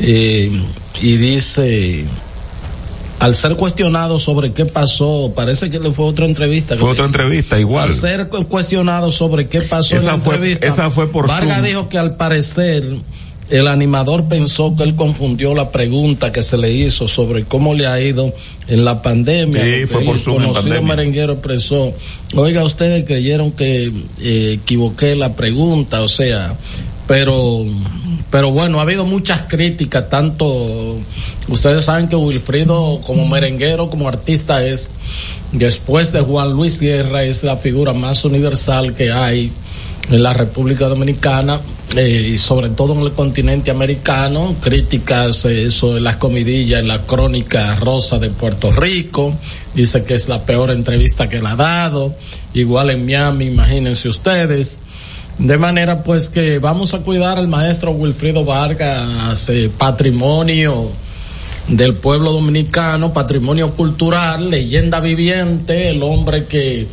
[0.00, 0.50] Eh,
[1.02, 2.06] y dice,
[3.18, 6.76] al ser cuestionado sobre qué pasó, parece que le fue otra entrevista.
[6.76, 7.14] Fue otra hizo.
[7.16, 7.84] entrevista igual.
[7.88, 11.26] Al ser cu- cuestionado sobre qué pasó Esa en la fue- entrevista, esa fue por
[11.26, 11.66] Vargas Zoom.
[11.66, 12.84] dijo que al parecer
[13.50, 17.86] el animador pensó que él confundió la pregunta que se le hizo sobre cómo le
[17.86, 18.32] ha ido
[18.68, 19.64] en la pandemia.
[19.64, 21.94] Sí, fue por el Zoom conocido merenguero expresó,
[22.34, 23.90] oiga, ustedes creyeron que
[24.20, 26.54] eh, equivoqué la pregunta, o sea,
[27.06, 27.64] pero
[28.30, 30.98] pero bueno, ha habido muchas críticas, tanto
[31.48, 34.90] ustedes saben que Wilfrido como merenguero, como artista es,
[35.52, 39.50] después de Juan Luis Guerra, es la figura más universal que hay
[40.10, 41.60] en la República Dominicana
[41.96, 47.06] eh, y sobre todo en el continente americano, críticas eh, en las comidillas, en la
[47.06, 49.38] crónica rosa de Puerto Rico,
[49.74, 52.14] dice que es la peor entrevista que le ha dado,
[52.52, 54.80] igual en Miami, imagínense ustedes.
[55.38, 60.90] De manera pues que vamos a cuidar al maestro Wilfrido Vargas, eh, patrimonio
[61.68, 66.86] del pueblo dominicano, patrimonio cultural, leyenda viviente, el hombre que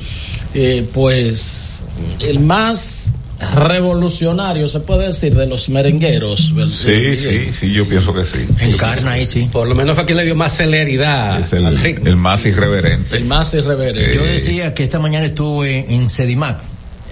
[0.53, 1.83] eh, pues
[2.19, 3.15] el más
[3.53, 6.53] revolucionario se puede decir de los merengueros.
[6.53, 6.71] ¿verdad?
[6.73, 8.45] Sí, sí, sí, yo pienso que sí.
[8.59, 9.49] Encarna ahí, sí.
[9.51, 12.07] Por lo menos fue quien le dio más celeridad Es el, al ritmo.
[12.07, 13.17] el más irreverente.
[13.17, 14.15] El más irreverente.
[14.15, 16.59] Yo decía que esta mañana estuve en Sedimac,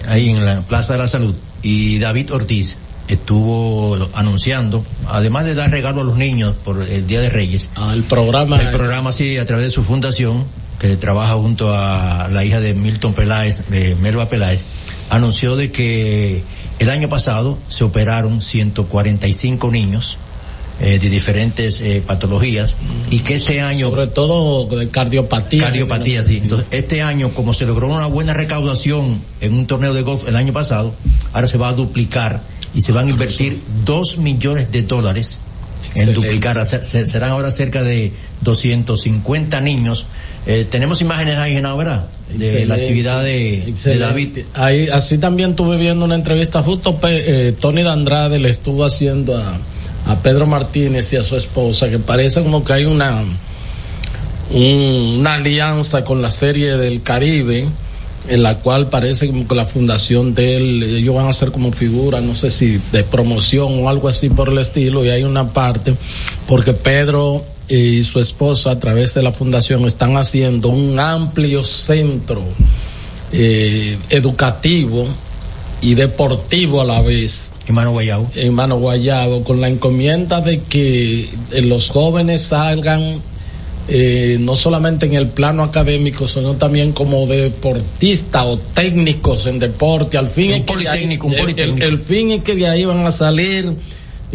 [0.06, 2.78] ahí en la Plaza de la Salud, y David Ortiz
[3.08, 7.92] estuvo anunciando, además de dar regalo a los niños por el Día de Reyes, Ah,
[7.94, 8.56] el programa.
[8.60, 10.44] el programa sí a través de su fundación,
[10.78, 14.62] que trabaja junto a la hija de Milton Peláez, de Melba Peláez,
[15.10, 16.42] anunció de que
[16.78, 20.18] el año pasado se operaron 145 niños
[20.80, 22.74] eh, de diferentes eh, patologías
[23.10, 25.64] y que este año Sobre todo de cardiopatía.
[25.64, 26.38] cardiopatía, sí.
[26.42, 30.36] Entonces, este año, como se logró una buena recaudación en un torneo de golf el
[30.36, 30.92] año pasado,
[31.32, 32.42] ahora se va a duplicar
[32.74, 35.38] y se van a invertir dos millones de dólares
[35.94, 36.14] en Excelente.
[36.14, 36.66] duplicar.
[36.66, 38.10] Se- se- serán ahora cerca de
[38.42, 40.06] 250 niños.
[40.46, 42.06] Eh, tenemos imágenes ahí, ¿no, ¿verdad?
[42.28, 42.66] De Excelente.
[42.66, 43.98] la actividad de, de.
[43.98, 44.38] David.
[44.54, 49.56] Ahí, así también estuve viendo una entrevista, justo eh, Tony Dandrade le estuvo haciendo a,
[50.06, 53.22] a Pedro Martínez y a su esposa, que parece como que hay una,
[54.50, 57.66] un- una alianza con la serie del Caribe,
[58.28, 61.72] en la cual parece como que la fundación de él, ellos van a ser como
[61.72, 65.52] figura, no sé si de promoción o algo así por el estilo, y hay una
[65.52, 65.94] parte,
[66.46, 72.42] porque Pedro y su esposa a través de la fundación están haciendo un amplio centro
[73.32, 75.06] eh, educativo
[75.84, 77.52] y deportivo a la vez.
[77.66, 78.30] En Mano Guayabo.
[78.34, 83.20] En Mano Guayabo, con la encomienda de que eh, los jóvenes salgan
[83.86, 90.16] eh, no solamente en el plano académico, sino también como deportistas o técnicos en deporte.
[90.16, 93.06] Al fin Un es que ahí- un el- el fin es que de ahí van
[93.06, 93.72] a salir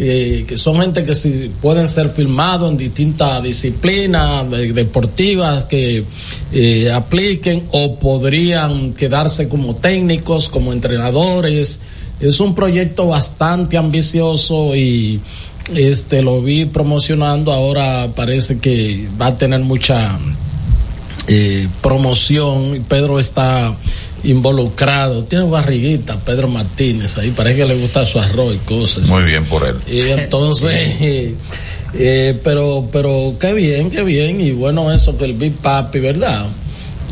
[0.02, 6.06] eh, que son gente que si pueden ser filmados en distintas disciplinas eh, deportivas que
[6.52, 11.82] eh, apliquen o podrían quedarse como técnicos, como entrenadores.
[12.18, 15.20] Es un proyecto bastante ambicioso y
[15.74, 20.18] este lo vi promocionando, ahora parece que va a tener mucha
[21.26, 22.86] eh, promoción.
[22.88, 23.76] Pedro está
[24.24, 29.08] involucrado, tiene barriguita Pedro Martínez, ahí parece que le gusta su arroz y cosas.
[29.08, 29.76] Muy bien por él.
[29.86, 31.34] Y entonces, eh,
[31.94, 36.46] eh, pero, pero qué bien, qué bien, y bueno eso que el Big Papi, ¿verdad?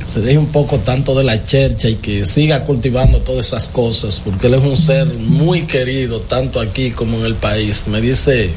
[0.08, 4.20] se deje un poco tanto de la chercha y que siga cultivando todas esas cosas,
[4.24, 7.86] porque él es un ser muy querido, tanto aquí como en el país.
[7.88, 8.50] Me dice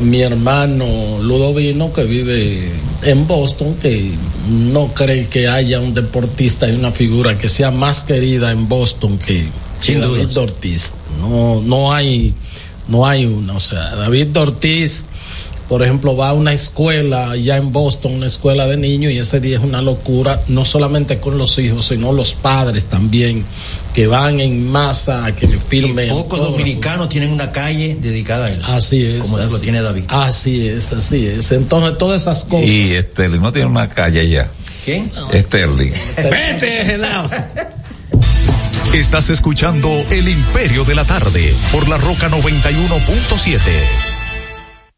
[0.00, 2.70] mi hermano Ludovino, que vive
[3.02, 4.12] en Boston, que
[4.48, 9.18] no cree que haya un deportista y una figura que sea más querida en Boston
[9.18, 9.48] que,
[9.94, 10.94] David Ortiz.
[11.20, 12.34] No, no hay,
[12.88, 13.54] no hay una.
[13.54, 15.06] O sea, David Ortiz
[15.68, 19.38] por ejemplo, va a una escuela ya en Boston, una escuela de niños, y ese
[19.38, 23.44] día es una locura, no solamente con los hijos, sino los padres también,
[23.92, 26.08] que van en masa a que le firmen.
[26.08, 28.60] Pocos dominicanos tienen una calle dedicada a él.
[28.64, 29.20] Así es.
[29.20, 30.04] Como así, lo tiene David.
[30.08, 31.52] Así es, así es.
[31.52, 32.66] Entonces, todas esas cosas.
[32.66, 34.48] Y Sterling no tiene una calle allá.
[34.86, 35.10] ¿Quién?
[35.34, 35.92] Sterling.
[36.16, 37.28] Vete, Genao.
[38.94, 44.07] Estás escuchando El Imperio de la Tarde por la Roca 91.7.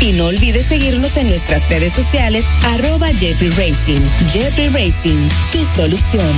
[0.00, 4.00] Y no olvides seguirnos en nuestras redes sociales, arroba Jeffrey Racing.
[4.26, 6.34] Jeffrey Racing, tu solución.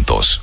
[0.00, 0.42] juntos.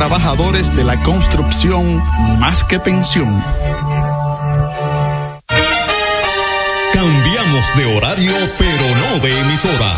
[0.00, 2.02] de la construcción
[2.38, 3.44] más que pensión.
[6.94, 9.92] Cambiamos de horario, pero no de emisora.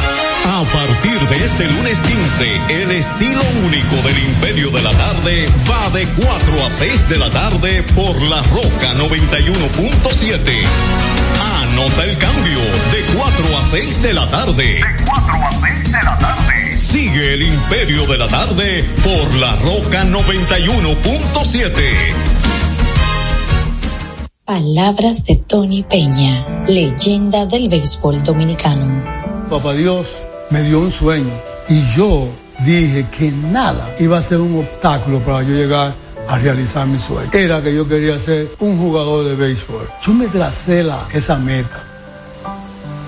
[0.45, 5.89] A partir de este lunes 15, el estilo único del Imperio de la Tarde va
[5.91, 10.65] de 4 a 6 de la tarde por la Roca 91.7.
[11.63, 12.59] Anota el cambio
[12.91, 14.65] de 4 a 6 de la tarde.
[14.65, 16.42] De 4 a 6 de la tarde.
[16.93, 21.73] Sigue el Imperio de la Tarde por la Roca 91.7.
[24.45, 29.03] Palabras de Tony Peña, leyenda del béisbol dominicano.
[29.49, 30.09] Papá Dios
[30.51, 31.33] me dio un sueño
[31.71, 32.29] y yo
[32.67, 35.95] dije que nada iba a ser un obstáculo para yo llegar
[36.29, 37.31] a realizar mi sueño.
[37.33, 39.89] Era que yo quería ser un jugador de béisbol.
[40.03, 41.87] Yo me tracé la, esa meta.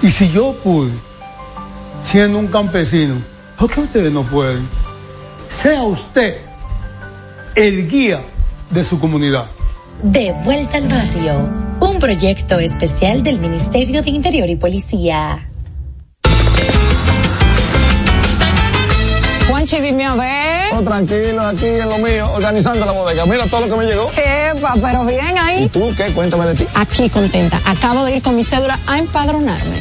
[0.01, 0.93] Y si yo pude,
[2.01, 4.69] siendo un campesino, ¿por qué ustedes no pueden?
[5.49, 6.39] Sea usted
[7.55, 8.23] el guía
[8.71, 9.47] de su comunidad.
[10.03, 11.49] De vuelta al barrio,
[11.81, 15.49] un proyecto especial del Ministerio de Interior y Policía.
[19.47, 20.75] Franchi, dime a ver.
[20.75, 23.25] Oh, tranquilo, aquí en lo mío, organizando la bodega.
[23.25, 24.11] Mira todo lo que me llegó.
[24.11, 25.65] Epa, pero bien ahí.
[25.65, 26.13] ¿Y tú qué?
[26.13, 26.67] Cuéntame de ti.
[26.75, 27.61] Aquí contenta.
[27.65, 29.81] Acabo de ir con mi cédula a empadronarme.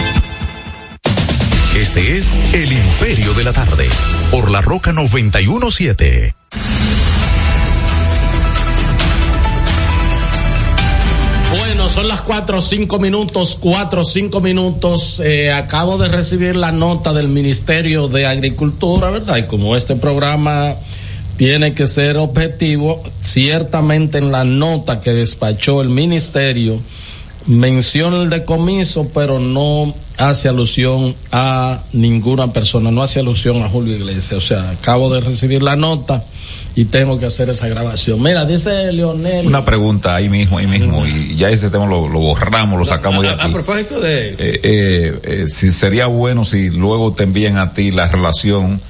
[1.81, 3.89] Este es El Imperio de la Tarde,
[4.29, 6.35] por la Roca 917.
[11.57, 15.19] Bueno, son las cuatro o cinco minutos, cuatro o cinco minutos.
[15.25, 19.37] Eh, acabo de recibir la nota del Ministerio de Agricultura, ¿verdad?
[19.37, 20.75] Y como este programa
[21.35, 26.79] tiene que ser objetivo, ciertamente en la nota que despachó el Ministerio
[27.47, 33.95] menciona el decomiso, pero no hace alusión a ninguna persona, no hace alusión a Julio
[33.95, 34.33] Iglesias.
[34.33, 36.23] O sea, acabo de recibir la nota
[36.75, 38.21] y tengo que hacer esa grabación.
[38.21, 39.47] Mira, dice Leonel.
[39.47, 43.23] Una pregunta ahí mismo, ahí mismo, y ya ese tema lo, lo borramos, lo sacamos
[43.23, 43.49] de A, aquí.
[43.49, 44.29] a propósito de.
[44.29, 48.81] Eh, eh, eh, si sería bueno si luego te envían a ti la relación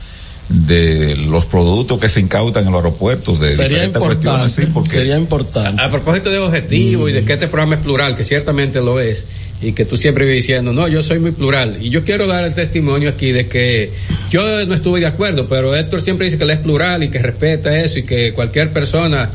[0.49, 4.71] de los productos que se incautan en los aeropuertos de Sería diferentes cuestiones, importante, sí,
[4.73, 5.81] porque sería importante.
[5.81, 9.27] A propósito de objetivo y de que este programa es plural, que ciertamente lo es,
[9.61, 11.77] y que tú siempre vives diciendo, no, yo soy muy plural.
[11.81, 13.91] Y yo quiero dar el testimonio aquí de que
[14.29, 17.19] yo no estuve de acuerdo, pero Héctor siempre dice que él es plural y que
[17.19, 19.29] respeta eso y que cualquier persona.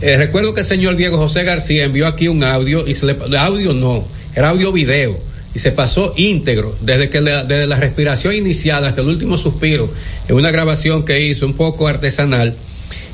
[0.00, 3.16] Eh, recuerdo que el señor Diego José García envió aquí un audio y se le.
[3.38, 8.34] Audio no, era audio video y se pasó íntegro desde que la, desde la respiración
[8.34, 9.90] iniciada hasta el último suspiro
[10.28, 12.54] en una grabación que hizo un poco artesanal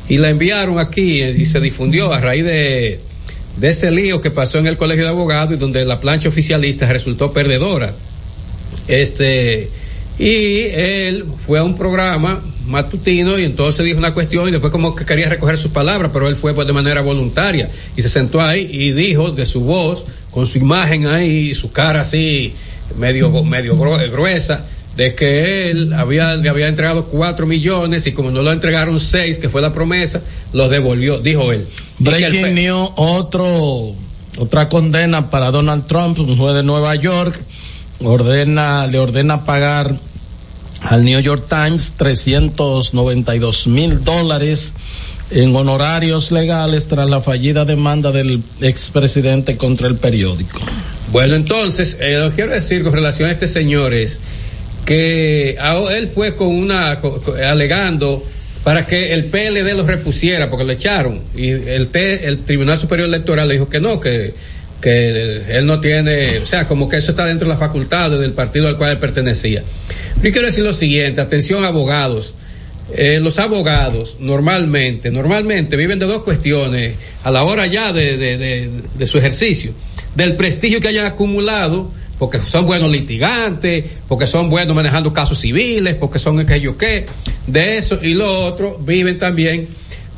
[0.08, 3.00] y la enviaron aquí y se difundió a raíz de,
[3.56, 6.86] de ese lío que pasó en el colegio de abogados y donde la plancha oficialista
[6.92, 7.94] resultó perdedora.
[8.88, 9.70] Este,
[10.18, 14.94] y él fue a un programa matutino y entonces dijo una cuestión y después como
[14.94, 18.40] que quería recoger sus palabras, pero él fue pues de manera voluntaria y se sentó
[18.40, 20.04] ahí y dijo de su voz,
[20.34, 22.52] con su imagen ahí, su cara así
[22.98, 24.66] medio, medio gru- gruesa,
[24.96, 29.38] de que él había, le había entregado cuatro millones y como no lo entregaron seis,
[29.38, 30.20] que fue la promesa,
[30.52, 31.66] los devolvió, dijo él.
[32.00, 33.94] El Breaking news, otro,
[34.38, 37.40] otra condena para Donald Trump, un juez de Nueva York,
[38.00, 39.96] ordena, le ordena pagar
[40.82, 44.74] al New York Times 392 mil dólares
[45.30, 50.60] en honorarios legales tras la fallida demanda del expresidente contra el periódico.
[51.10, 54.20] Bueno, entonces, eh, lo quiero decir con relación a este señor es
[54.84, 57.00] que a- él fue con una,
[57.48, 58.24] alegando
[58.62, 61.20] para que el PLD lo repusiera, porque lo echaron.
[61.34, 64.34] Y el, T- el Tribunal Superior Electoral le dijo que no, que,
[64.80, 68.32] que él no tiene, o sea, como que eso está dentro de las facultades del
[68.32, 69.62] partido al cual él pertenecía.
[70.22, 72.34] Yo quiero decir lo siguiente, atención abogados.
[72.92, 79.06] Eh, los abogados normalmente, normalmente viven de dos cuestiones a la hora ya de, de-
[79.06, 79.72] su ejercicio,
[80.14, 85.94] del prestigio que hayan acumulado, porque son buenos litigantes, porque son buenos manejando casos civiles,
[85.94, 87.06] porque son aquello que,
[87.46, 89.66] de eso y lo otro, viven también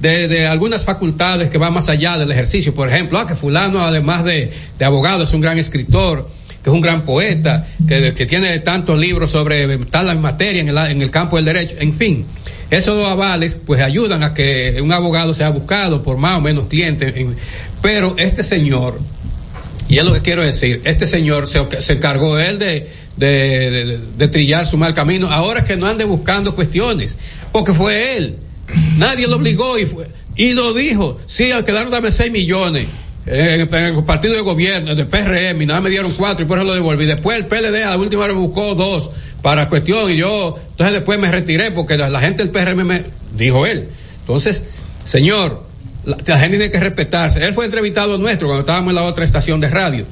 [0.00, 2.74] de, de algunas facultades que van más allá del ejercicio.
[2.74, 6.28] Por ejemplo, ah, que fulano, además de, de abogado, es un gran escritor,
[6.62, 10.76] que es un gran poeta, que, que tiene tantos libros sobre tal materia en el,
[10.76, 12.26] en el campo del derecho, en fin.
[12.70, 16.66] Esos dos avales pues ayudan a que un abogado sea buscado por más o menos
[16.66, 17.16] clientes.
[17.16, 17.36] en-
[17.82, 19.00] pero este señor,
[19.88, 24.28] y es lo que quiero decir, este señor se, se encargó él de, de, de-
[24.28, 25.30] trillar su mal camino.
[25.30, 27.16] Ahora que no ande buscando cuestiones,
[27.52, 28.36] porque fue él.
[28.96, 31.18] Nadie lo obligó y fue, y lo dijo.
[31.26, 32.88] Sí, al quedaron dame 6 millones.
[33.26, 36.58] En, en el partido de gobierno, de PRM, y nada me dieron cuatro y por
[36.58, 37.06] eso lo devolví.
[37.06, 39.10] Después el PLD a la última hora buscó dos
[39.46, 43.04] para cuestión y yo, entonces después me retiré porque la, la gente del PRM me,
[43.36, 43.90] dijo él.
[44.22, 44.64] Entonces,
[45.04, 45.62] señor,
[46.04, 47.46] la, la gente tiene que respetarse.
[47.46, 50.04] Él fue entrevistado nuestro cuando estábamos en la otra estación de radio.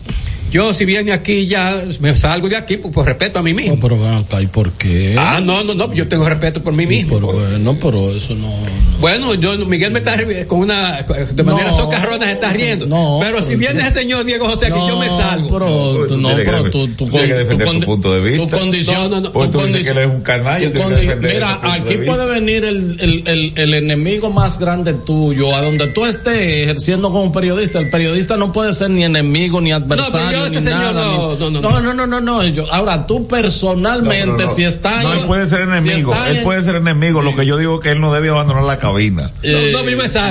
[0.54, 3.74] Yo, si viene aquí, ya me salgo de aquí por, por respeto a mí mismo.
[3.74, 5.16] No, pero acá, ¿y por qué?
[5.18, 7.16] Ah, no, no, no, yo tengo respeto por mí mismo.
[7.16, 8.54] Pero bueno, pero eso no.
[9.00, 10.16] Bueno, yo, Miguel me está
[10.46, 11.76] con una, de manera No.
[11.76, 12.86] socarrona se está riendo.
[12.86, 15.48] No, pero, si viene ese señor Diego José aquí, yo me salgo.
[15.50, 18.44] Pero, tú, no, pero tú, tú, que con- defender tu punto de vista.
[18.56, 21.18] Tu condición, No, no, no, Porque tú tu dices que condición- él es un canalla,
[21.18, 26.06] Mira, aquí puede venir el, el, el, el enemigo más grande tuyo, a donde tú
[26.06, 27.80] estés ejerciendo como periodista.
[27.80, 30.43] El periodista no puede ser ni enemigo ni adversario.
[30.44, 33.06] Yo ni ese señor nada, no, no, no, no, no, no, no, no, yo- ahora
[33.06, 34.48] tú personalmente, No, no, no.
[34.54, 37.46] si estás No, él puede ser enemigo, si él en- puede ser enemigo, lo que
[37.46, 39.32] yo digo es que él no debe abandonar la cabina.
[39.42, 39.72] Eh,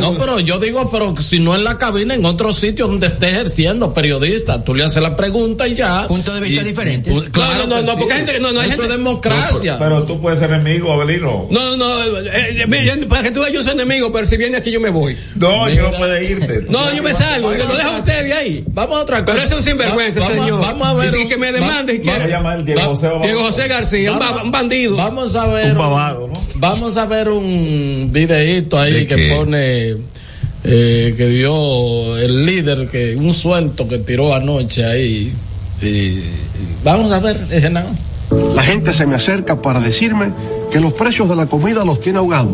[0.01, 3.29] No, pero yo digo, pero si no en la cabina, en otro sitio donde esté
[3.29, 6.07] ejerciendo periodista, tú le haces la pregunta y ya.
[6.07, 7.11] Punto de vista diferente.
[7.31, 7.97] Claro, No, no, no, sí.
[7.99, 9.77] porque hay gente no, no, hay gente- es democracia.
[9.79, 11.47] Pero tú puedes ser enemigo, Abelino.
[11.49, 14.57] No, no, eh, eh, mira, para que tú veas, yo soy enemigo, pero si viene
[14.57, 15.15] aquí yo me voy.
[15.35, 16.65] No, yo no puedo irte.
[16.69, 18.63] No, yo me salgo, lo dejan ustedes ahí.
[18.67, 19.45] Vamos a otra Pero cosa.
[19.45, 20.61] eso es un sinvergüenza, Va- vamos- señor.
[20.61, 22.33] vamos a ver Dice un- que me va- demande si vamos quiere.
[22.33, 24.95] a llamar al Diego Va- José, Diego José García, un, Vamos- ba- un bandido.
[24.97, 25.71] Vamos a ver.
[25.71, 29.35] Un babado, Vamos a ver un videíto ahí ¿De que qué?
[29.35, 30.13] pone.
[30.65, 35.33] eh, que dio el líder, que un suelto que tiró anoche ahí.
[35.81, 36.23] Y- y-
[36.83, 37.87] vamos a ver, Genao.
[38.55, 40.31] La gente se me acerca para decirme
[40.71, 42.53] que los precios de la comida los tiene ahogados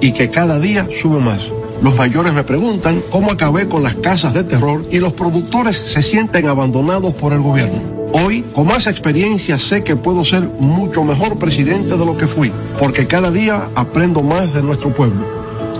[0.00, 1.40] y que cada día sube más.
[1.82, 6.02] Los mayores me preguntan cómo acabé con las casas de terror y los productores se
[6.02, 7.80] sienten abandonados por el gobierno.
[8.12, 12.52] Hoy, con más experiencia, sé que puedo ser mucho mejor presidente de lo que fui,
[12.78, 15.24] porque cada día aprendo más de nuestro pueblo.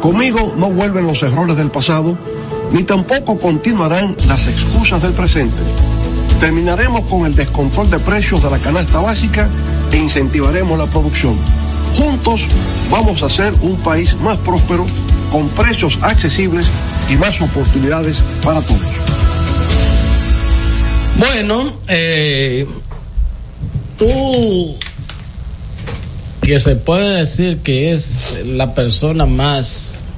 [0.01, 2.17] Conmigo no vuelven los errores del pasado,
[2.73, 5.57] ni tampoco continuarán las excusas del presente.
[6.41, 9.51] Terminaremos con el descontrol de precios de la canasta básica
[9.93, 11.37] e incentivaremos la producción.
[11.99, 12.47] Juntos
[12.91, 14.87] vamos a ser un país más próspero,
[15.31, 16.67] con precios accesibles
[17.09, 18.81] y más oportunidades para todos.
[21.17, 22.67] Bueno, eh,
[23.99, 24.77] tú
[26.41, 30.11] que se puede decir que es la persona más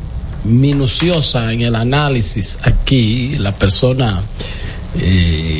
[0.45, 4.23] minuciosa en el análisis aquí, la persona
[4.99, 5.59] eh,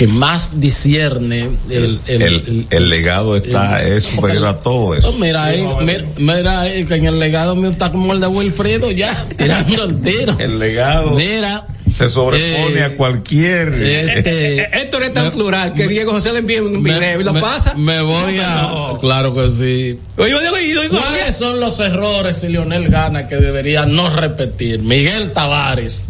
[0.00, 4.94] que más discierne el, el- El, el legado está, el- es superior a todo Oh,
[4.94, 5.12] eso.
[5.20, 8.90] mira ahí, mira, mira ahí que en el legado mío está como el de Wilfrido
[8.90, 10.38] ya, tirando el tiro.
[10.38, 13.74] El legado Mira, se sobrepone eh, a cualquier.
[13.74, 17.42] este- Héctor es tan plural que Diego José le envía un video y lo me-
[17.42, 17.74] pasa.
[17.74, 18.92] Me voy a.
[19.02, 19.98] Claro que sí.
[20.16, 24.78] Oye, oye, oye, oye, ¿Cuáles son los errores si Lionel gana que debería no repetir?
[24.78, 26.06] Miguel Tavares.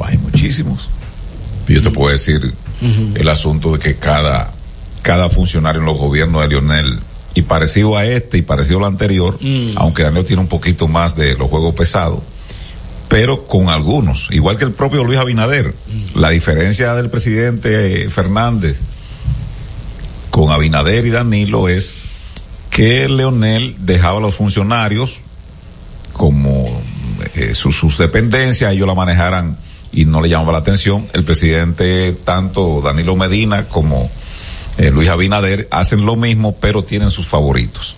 [0.00, 0.88] Hay muchísimos.
[1.66, 2.54] Yo te puedo decir
[3.14, 4.52] el asunto de que cada,
[5.02, 7.00] cada funcionario en los gobiernos de Lionel,
[7.34, 9.72] y parecido a este y parecido al anterior, Mm.
[9.76, 12.20] aunque Daniel tiene un poquito más de los juegos pesados,
[13.08, 15.74] pero con algunos, igual que el propio Luis Abinader.
[16.14, 18.78] La diferencia del presidente Fernández
[20.30, 21.94] con Abinader y Danilo es
[22.70, 25.20] que Leonel dejaba a los funcionarios
[26.12, 26.82] como
[27.34, 29.58] eh, sus, sus dependencias, ellos la manejaran
[29.96, 31.08] y no le llamaba la atención.
[31.14, 34.10] El presidente, tanto Danilo Medina como
[34.76, 37.96] eh, Luis Abinader, hacen lo mismo, pero tienen sus favoritos.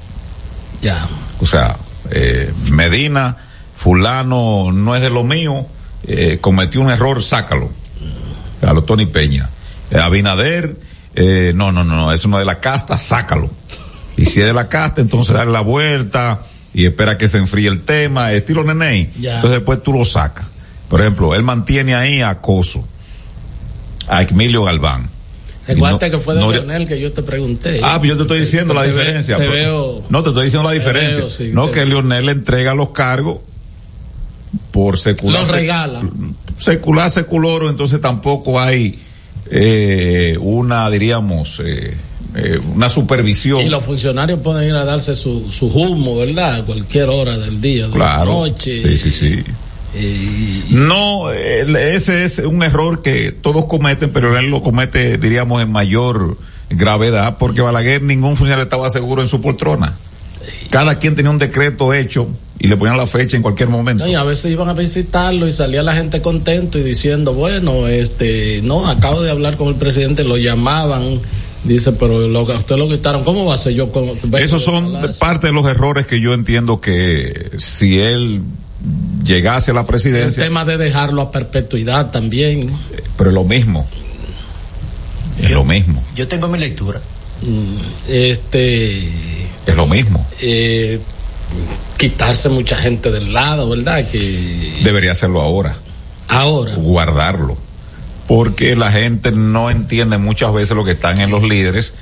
[0.81, 1.09] Ya.
[1.41, 1.77] O sea,
[2.11, 3.37] eh, Medina,
[3.75, 5.67] fulano no es de lo mío,
[6.05, 7.69] eh, cometió un error, sácalo.
[8.63, 9.51] A lo Tony Peña.
[9.91, 10.77] Eh, Abinader,
[11.17, 13.51] eh, no, no, no, es de la casta, sácalo.
[14.17, 16.43] Y si es de la casta, entonces dale la vuelta
[16.73, 19.11] y espera que se enfríe el tema, estilo Neney.
[19.19, 19.37] Ya.
[19.37, 20.47] Entonces después tú lo sacas.
[20.89, 22.87] Por ejemplo, él mantiene ahí a Coso,
[24.09, 25.11] a Emilio Galván.
[25.67, 27.81] Recuerda no- que fue de no- Lionel que yo te pregunté.
[27.83, 29.37] Ah, pues yo te estoy diciendo la Te ve- diferencia.
[29.37, 30.03] Te pero- veo.
[30.09, 31.19] no, te estoy diciendo la diferencia.
[31.19, 32.01] veo, sí, no, que veo.
[32.01, 33.39] Lionel le entrega los cargos
[34.71, 35.43] por secular.
[35.43, 36.09] Los regala.
[36.57, 38.99] Secular, seculoro, entonces tampoco hay
[39.51, 41.95] eh, una, diríamos, eh,
[42.35, 43.61] eh, una supervisión.
[43.63, 46.57] Y los funcionarios pueden ir a darse su, su humo, ¿verdad?
[46.57, 48.25] A cualquier hora del día, de Claro.
[48.25, 48.81] la noche.
[48.81, 49.45] Sí, sí, sí.
[50.71, 55.73] No, el- ese es un error que todos cometen, pero él lo comete, diríamos, en
[55.73, 56.37] mayor
[56.71, 59.97] gravedad, porque Balaguer ningún funcionario estaba seguro en su poltrona.
[60.71, 62.29] Cada quien tenía un decreto hecho
[62.59, 64.05] y le ponían la fecha en cualquier momento.
[64.05, 67.87] No, y a veces iban a visitarlo y salía la gente contento y diciendo, bueno,
[67.87, 71.21] este, no, acabo de hablar con el presidente, lo llamaban,
[71.65, 73.91] dice, pero lo, usted lo quitaron, ¿cómo va a ser yo?
[73.91, 78.43] Con, Esos son parte de los errores que yo entiendo que si él
[79.25, 82.71] llegase a la el presidencia, tema de dejarlo a perpetuidad también.
[83.17, 83.87] pero es lo mismo.
[85.41, 86.03] Es lo mismo.
[86.15, 87.01] Yo tengo mi lectura.
[88.09, 89.09] Este,
[89.67, 90.27] Es lo mismo.
[90.41, 91.01] eh,
[91.97, 94.09] quitarse mucha gente del lado, ¿verdad?
[94.09, 95.77] Que Debería hacerlo ahora.
[96.29, 96.75] ahora.
[96.77, 97.57] Guardarlo.
[98.27, 101.95] Porque la gente no entiende muchas veces lo que están en los líderes,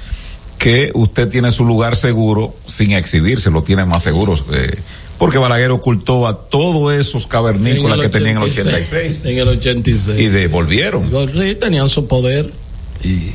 [0.59, 4.35] que usted tiene su lugar seguro sin exhibirse, lo tiene más seguro.
[4.53, 4.78] eh,
[5.18, 10.20] porque Balaguer ocultó a todos esos cavernícolas que tenían en el 86 En el 86.
[10.20, 11.10] y devolvieron.
[11.32, 12.52] Sí, tenían su poder.
[13.02, 13.30] Y,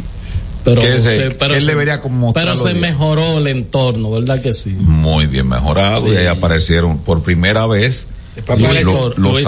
[0.64, 2.82] pero se- pero él se- debería como pero se bien.
[2.82, 4.70] mejoró el entorno, ¿verdad que sí?
[4.80, 6.14] muy bien mejorado Sí.
[6.14, 8.06] y ahí aparecieron por primera vez
[8.58, 9.44] Luis, los, los,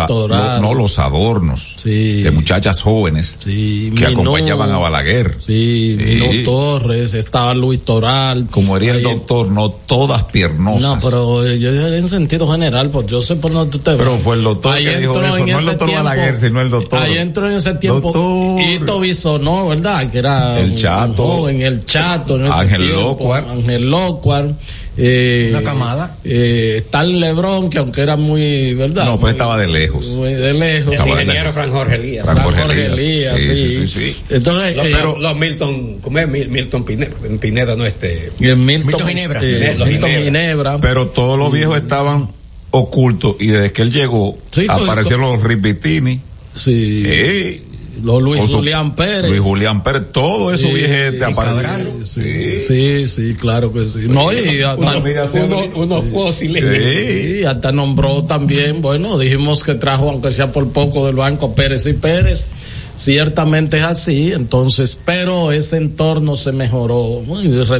[0.61, 5.37] no, los adornos de muchachas jóvenes que acompañaban a Balaguer.
[5.39, 6.43] Sí, sí.
[6.43, 8.47] Torres, estaba Luis Toral.
[8.51, 10.81] Como diría el doctor, no todas piernosas.
[10.81, 13.99] No, pero yo en sentido general, pues yo sé por dónde te ves.
[13.99, 16.69] Pero fue el doctor ahí que dijo eso, no el doctor tiempo, Balaguer, sino el
[16.69, 16.99] doctor.
[16.99, 20.11] Ahí entró en ese tiempo Hito Bisonó, ¿verdad?
[20.11, 21.47] Que era el chato.
[21.47, 23.33] en el chato, en ese Ángel tiempo.
[23.33, 24.53] Ángel Locuar.
[24.97, 26.17] Eh, una camada.
[26.23, 29.05] Eh, el Lebrón, que aunque era muy, ¿verdad?
[29.05, 30.07] No, pues estaba de lejos.
[30.07, 30.93] Muy de lejos.
[30.93, 32.25] El ingeniero Fran Jorge Elías.
[32.25, 33.55] Fran Jorge Elías, sí.
[33.55, 34.17] Sí, sí, sí.
[34.29, 36.27] Entonces, los, eh, pero, los Milton, ¿cómo es?
[36.27, 38.31] Milton Pineda, Pineda no este.
[38.39, 39.39] Milton, Milton Ginebra.
[39.43, 40.79] Eh, los Milton Ginebra.
[40.79, 42.29] Pero todos los viejos estaban
[42.71, 44.37] ocultos y desde que él llegó
[44.69, 46.21] aparecieron los Ribitini.
[46.53, 47.63] Sí.
[48.03, 49.29] Los Luis Julián Pérez.
[49.29, 52.05] Luis Julián Pérez, todo eso sí, viejete aparecieron.
[52.05, 53.99] Sí, sí, sí, claro que sí.
[54.09, 56.63] No, y hasta, uno, unos fósiles.
[56.75, 57.45] Sí.
[57.45, 61.93] hasta nombró también, bueno, dijimos que trajo, aunque sea por poco, del banco Pérez y
[61.93, 62.49] Pérez.
[62.95, 67.23] Ciertamente es así, entonces, pero ese entorno se mejoró.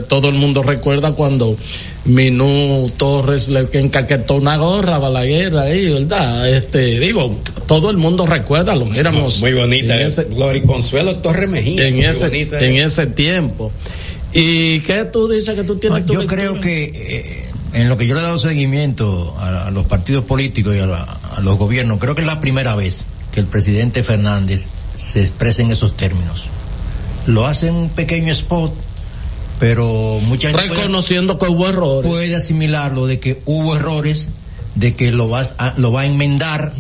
[0.08, 1.56] todo el mundo recuerda cuando
[2.06, 6.50] Minú Torres le encaquetó una gorra a Balaguer ahí, ¿verdad?
[6.50, 7.38] Este, digo,
[7.68, 9.40] todo el mundo recuerda, lo éramos.
[9.42, 10.28] Muy bonita, ese,
[10.66, 11.88] Consuelo Torres Mejía.
[11.88, 13.72] En, ese, en ese tiempo.
[14.34, 16.08] ¿Y qué tú dices que tú tienes?
[16.08, 20.26] yo creo que eh, en lo que yo le he dado seguimiento a, los partidos
[20.26, 24.68] políticos y a los gobiernos, creo que es la primera vez que el presidente Fernández
[24.96, 26.48] se expresa en esos términos.
[27.26, 28.74] Lo hacen un pequeño spot,
[29.60, 32.10] pero mucha gente reconociendo que hubo errores.
[32.10, 34.30] Puede asimilarlo de que hubo errores,
[34.76, 36.74] de que lo vas a, lo va a enmendar,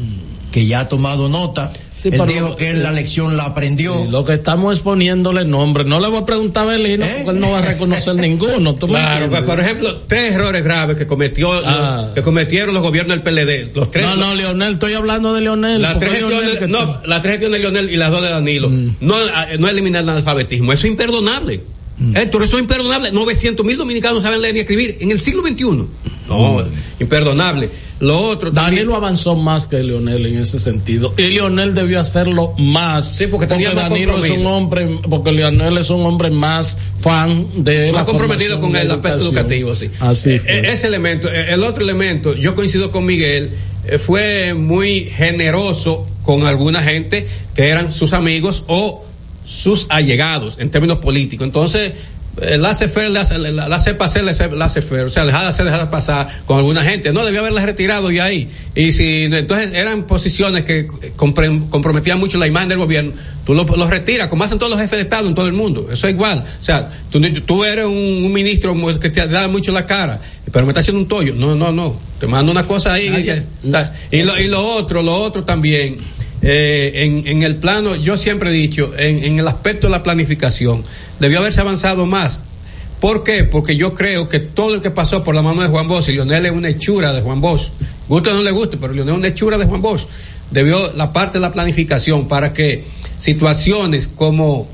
[0.51, 1.71] que ya ha tomado nota
[2.09, 4.05] él dijo que la lección la aprendió.
[4.05, 5.83] lo que estamos es poniéndole nombre.
[5.83, 7.21] No le voy a preguntar a Belino ¿Eh?
[7.23, 8.75] porque él no va a reconocer ninguno.
[8.75, 12.11] claro, pues, por ejemplo, tres errores graves que cometió ah.
[12.13, 13.75] que cometieron los gobiernos del PLD.
[13.75, 15.81] Los tres, no, no, Leonel, estoy hablando de Leonel.
[15.81, 18.69] La tres Leonel, no, la tres de Leonel y las dos de Danilo.
[18.69, 18.95] Mm.
[19.01, 19.15] No,
[19.59, 20.73] no eliminar el analfabetismo.
[20.73, 21.61] Eso es imperdonable.
[21.97, 22.17] Mm.
[22.17, 23.11] Héctor, eso es imperdonable.
[23.11, 25.85] 900 mil dominicanos saben leer y escribir en el siglo XXI.
[26.27, 27.01] No, mm.
[27.01, 27.69] imperdonable.
[27.99, 31.13] Lo otro Danilo avanzó más que Leonel en ese sentido.
[31.17, 33.15] Y Leonel debió hacerlo más.
[33.17, 37.91] Sí, porque, tenía Danilo es un hombre, porque Leonel es un hombre más fan de
[37.93, 39.89] más comprometido con el aspecto educativo, sí.
[39.99, 43.51] Así eh, ese elemento, eh, el otro elemento, yo coincido con Miguel,
[43.85, 49.05] eh, fue muy generoso con alguna gente que eran sus amigos o
[49.45, 51.45] sus allegados en términos políticos.
[51.45, 51.93] Entonces,
[52.35, 53.21] la hace la,
[53.97, 57.13] pasar, la hace o sea, dejar de hacer, dejar de pasar con alguna gente.
[57.13, 58.49] No, debió haberla retirado y ahí.
[58.73, 63.13] Y si, entonces eran posiciones que comprometían mucho la imagen del gobierno,
[63.45, 65.87] tú los lo retiras, como hacen todos los jefes de Estado en todo el mundo.
[65.91, 66.43] Eso es igual.
[66.59, 70.19] O sea, tú, tú eres un, ministro que te da mucho la cara,
[70.51, 71.35] pero me está haciendo un tollo.
[71.35, 71.99] No, no, no.
[72.19, 73.11] Te mando una cosa ahí.
[74.11, 75.99] y, lo, y lo otro, lo otro también
[76.43, 80.03] eh, en, en, el plano, yo siempre he dicho, en, en, el aspecto de la
[80.03, 80.83] planificación,
[81.19, 82.41] debió haberse avanzado más.
[82.99, 83.45] ¿Por qué?
[83.45, 86.11] Porque yo creo que todo el que pasó por la mano de Juan Bosch, y
[86.11, 87.69] Lionel es una hechura de Juan Bosch,
[88.09, 90.05] guste o no le guste, pero Lionel es una hechura de Juan Bosch,
[90.51, 92.83] debió la parte de la planificación para que
[93.17, 94.67] situaciones como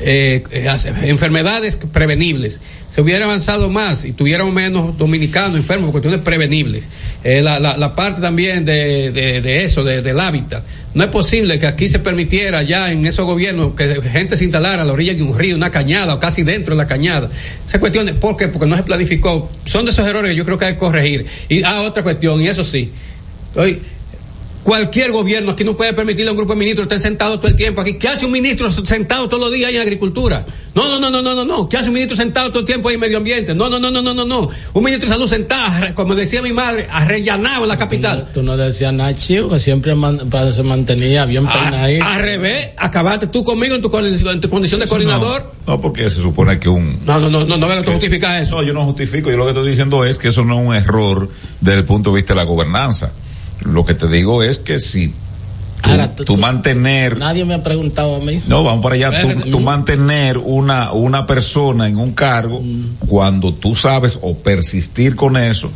[0.00, 0.68] eh, eh
[1.02, 6.84] enfermedades prevenibles, se hubiera avanzado más y tuviéramos menos dominicanos enfermos por cuestiones prevenibles.
[7.24, 10.64] Eh, la, la, la, parte también de, de, eso, de, del hábitat.
[10.94, 14.82] No es posible que aquí se permitiera ya en esos gobiernos que gente se instalara
[14.82, 17.28] a la orilla de un río, una cañada o casi dentro de la cañada.
[17.66, 18.48] Esa cuestión, ¿por qué?
[18.48, 19.50] Porque no se planificó.
[19.64, 21.26] Son de esos errores que yo creo que hay que corregir.
[21.48, 22.90] Y ah, otra cuestión, y eso sí.
[23.54, 23.82] Hoy,
[24.68, 27.56] Cualquier gobierno aquí no puede permitirle a un grupo de ministros estar sentados todo el
[27.56, 27.94] tiempo aquí.
[27.94, 30.44] ¿Qué hace un ministro sentado todos los días ahí en agricultura?
[30.74, 31.70] No, no, no, no, no, no, no.
[31.70, 33.54] ¿Qué hace un ministro sentado todo el tiempo ahí en medio ambiente?
[33.54, 34.50] No, no, no, no, no, no, no.
[34.74, 38.28] Un ministro de salud sentado, como decía mi madre, arrellanado en la capital.
[38.34, 39.94] Tú no, decías nada que siempre
[40.52, 42.04] se mantenía bien ah, peinadito.
[42.04, 45.54] Al revés, acabaste tú conmigo en tu, condición de coordinador.
[45.66, 47.06] No, porque se supone que un.
[47.06, 48.56] No, no, no, no, no, no tú justificas eso.
[48.56, 49.30] No, yo no justifico.
[49.30, 52.10] Yo lo que estoy diciendo es que eso no es un error desde el punto
[52.10, 53.12] de vista de la gobernanza.
[53.60, 55.14] Lo que te digo es que si
[56.24, 57.18] tú, mantener.
[57.18, 58.42] Nadie me ha preguntado a mí.
[58.46, 59.10] No, vamos para allá.
[59.50, 63.06] Tú, mantener una, una persona en un cargo mm.
[63.06, 65.70] cuando tú sabes o persistir con eso.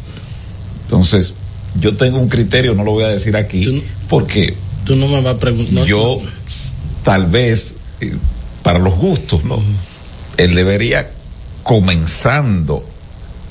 [0.85, 1.35] Entonces,
[1.81, 4.55] yo tengo un criterio, no lo voy a decir aquí, porque.
[4.85, 5.87] Tú no me vas a preguntar.
[5.87, 6.21] Yo,
[7.05, 8.17] tal vez, eh,
[8.63, 9.63] para los gustos, ¿no?
[10.37, 11.13] Él debería
[11.63, 12.85] comenzando.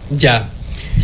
[0.10, 0.51] Ya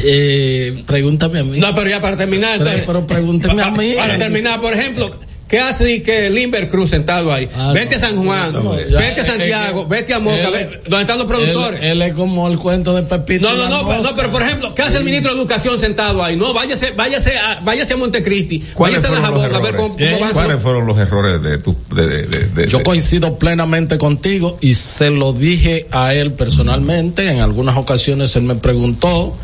[0.03, 1.59] eh, pregúntame a mí.
[1.59, 2.59] No, pero ya para terminar.
[2.63, 3.93] Pero, pero pregúnteme a mí.
[3.95, 5.11] Para terminar, por ejemplo,
[5.47, 7.47] ¿Qué hace que Limber Cruz sentado ahí?
[7.55, 10.81] Ah, vete a San Juan, no, ya, vete a Santiago, que vete a Moca, él-
[10.89, 11.79] ¿dónde están los productores?
[11.83, 13.47] Él, él es como el cuento de Pepito.
[13.47, 15.79] No, no, la no, pero, no, pero por ejemplo, ¿qué hace el ministro de Educación
[15.79, 16.35] sentado ahí?
[16.35, 19.75] No, váyase, váyase a, váyase a Montecristi, ¿Cuáles váyase a fueron los Dajabón, a ver
[19.77, 23.97] cómo, van ¿Cuáles fueron los errores de tu, de, de- de- de- Yo coincido plenamente
[23.97, 27.29] contigo y se lo dije a él personalmente.
[27.31, 29.37] En algunas ocasiones él me preguntó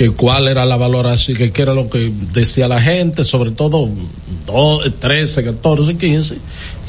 [0.00, 3.90] que cuál era la valoración, que qué era lo que decía la gente, sobre todo
[4.46, 6.38] do- 13, 14, 15.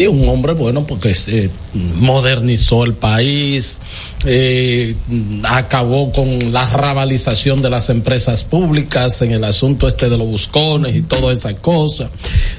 [0.08, 3.80] Un hombre bueno porque se modernizó el país,
[4.26, 4.96] eh,
[5.44, 10.96] acabó con la rabalización de las empresas públicas en el asunto este de los buscones
[10.96, 12.10] y toda esa cosa.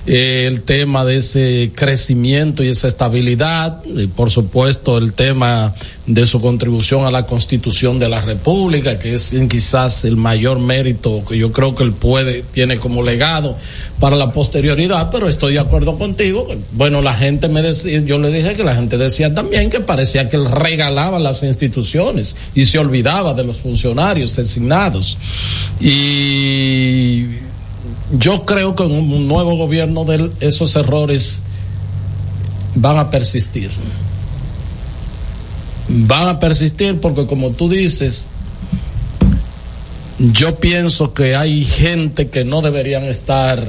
[0.07, 5.75] Eh, el tema de ese crecimiento y esa estabilidad, y por supuesto el tema
[6.07, 11.23] de su contribución a la constitución de la República, que es quizás el mayor mérito
[11.25, 13.57] que yo creo que él puede, tiene como legado
[14.01, 16.47] para la posterioridad, pero estoy de acuerdo contigo.
[16.73, 20.29] Bueno, la gente me decía, yo le dije que la gente decía también que parecía
[20.29, 25.19] que él regalaba las instituciones y se olvidaba de los funcionarios designados.
[25.81, 27.27] Y
[28.19, 31.43] yo creo que en un nuevo gobierno de él, esos errores
[32.75, 33.71] van a persistir.
[35.89, 38.29] Van a persistir porque como tú dices,
[40.19, 43.67] yo pienso que hay gente que no deberían estar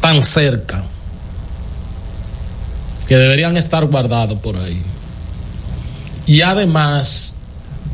[0.00, 0.84] tan cerca,
[3.08, 4.80] que deberían estar guardados por ahí.
[6.26, 7.34] Y además,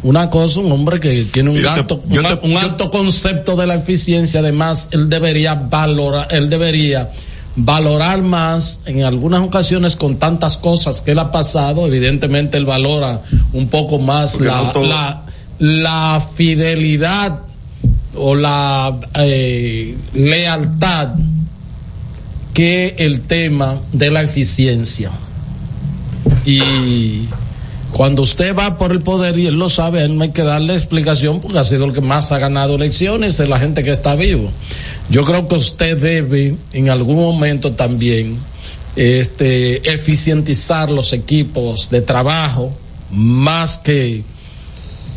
[0.02, 3.66] una cosa, un hombre que tiene un, te- alto, un, te- un alto concepto de
[3.66, 7.10] la eficiencia, además, él debería valorar, él debería
[7.54, 13.20] valorar más en algunas ocasiones con tantas cosas que él ha pasado, evidentemente él valora
[13.52, 15.22] un poco más Porque la, no todo- la,
[15.58, 17.40] la fidelidad
[18.14, 21.10] o la eh, lealtad
[22.52, 25.10] que el tema de la eficiencia.
[26.44, 27.26] Y
[27.92, 30.74] cuando usted va por el poder y él lo sabe, él no hay que darle
[30.74, 34.14] explicación porque ha sido el que más ha ganado elecciones de la gente que está
[34.14, 34.50] vivo.
[35.10, 38.38] Yo creo que usted debe en algún momento también
[38.96, 42.72] este eficientizar los equipos de trabajo
[43.10, 44.22] más que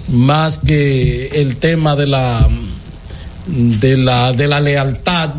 [0.07, 2.47] más que el tema de la
[3.47, 5.31] de la de la lealtad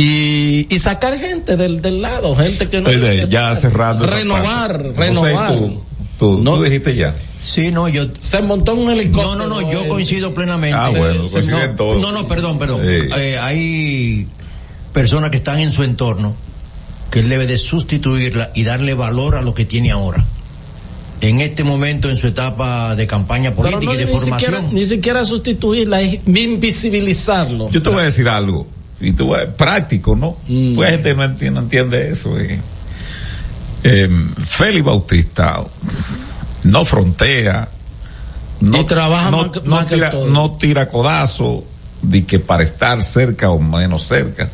[0.00, 4.06] y, y sacar gente del, del lado, gente que no Oye, ya cerrando.
[4.06, 5.58] renovar, renovar.
[6.18, 7.14] Tú, tú dijiste ya.
[7.44, 8.06] Sí, no, yo.
[8.18, 9.36] Se montó un helicóptero.
[9.36, 10.76] No, no, no, yo coincido plenamente.
[10.78, 12.00] Ah, bueno, Se- coinciden no, todos.
[12.02, 12.80] no, no, perdón, perdón.
[12.82, 13.08] Sí.
[13.16, 14.26] Eh, hay
[14.92, 16.34] personas que están en su entorno
[17.10, 20.24] que él debe de sustituirla y darle valor a lo que tiene ahora.
[21.20, 24.38] En este momento, en su etapa de campaña política no, y de ni formación.
[24.38, 27.70] siquiera, ni siquiera sustituirla, es invisibilizarlo.
[27.70, 28.66] Yo te voy a decir algo.
[29.00, 30.36] Y tú vas- práctico, ¿no?
[30.74, 32.38] Pues gente no entiende, no entiende eso.
[32.38, 32.60] eh.
[33.84, 34.08] Eh,
[34.38, 35.60] Félix Bautista
[36.64, 37.68] no frontea.
[38.60, 41.62] No, Y trabaja no, más no tira, no tira codazo
[42.02, 44.50] de que para estar cerca o menos cerca.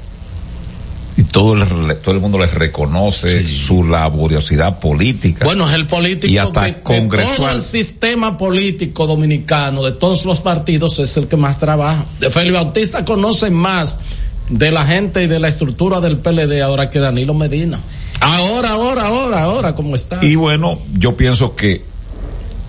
[1.17, 5.45] Y todo el, todo el mundo les reconoce su laboriosidad política.
[5.47, 7.37] Bueno, es el político Y hasta que, que congresual.
[7.37, 12.05] todo el sistema político dominicano de todos los partidos es el que más trabaja.
[12.21, 14.01] De Félix Bautista conoce más
[14.49, 17.81] de la gente y de la estructura del PLD ahora que Danilo Medina.
[18.21, 20.25] Ahora, ahora, ahora, ahora, ¿cómo está?
[20.25, 21.83] Y bueno, yo pienso que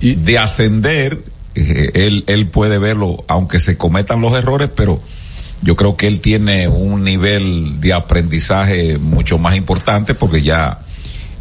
[0.01, 1.23] de ascender,
[1.55, 5.01] eh, él, él puede verlo, aunque se cometan los errores, pero
[5.61, 10.79] yo creo que él tiene un nivel de aprendizaje mucho más importante porque ya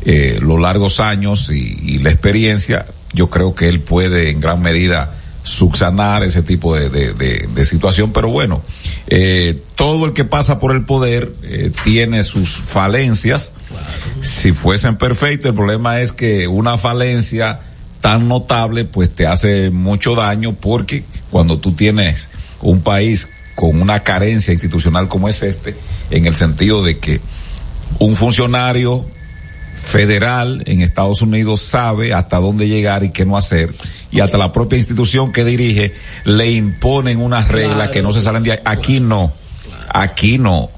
[0.03, 4.63] eh, los largos años y, y la experiencia, yo creo que él puede en gran
[4.63, 5.15] medida
[5.45, 8.63] subsanar ese tipo de, de, de- de situación, pero bueno,
[9.07, 13.53] eh, todo el que pasa por el poder eh, tiene sus falencias.
[14.23, 17.61] Si fuesen perfectos, el problema es que una falencia
[18.01, 22.29] tan notable pues te hace mucho daño porque cuando tú tienes
[22.63, 25.77] un país con una carencia institucional como es este,
[26.11, 27.21] en el sentido de que
[27.99, 29.05] un funcionario
[29.85, 33.75] federal en Estados Unidos sabe hasta dónde llegar y qué no hacer
[34.11, 35.93] y hasta la propia institución que dirige
[36.25, 38.59] le imponen unas reglas que no se salen de ahí.
[38.65, 39.33] Aquí no,
[39.93, 40.71] aquí no.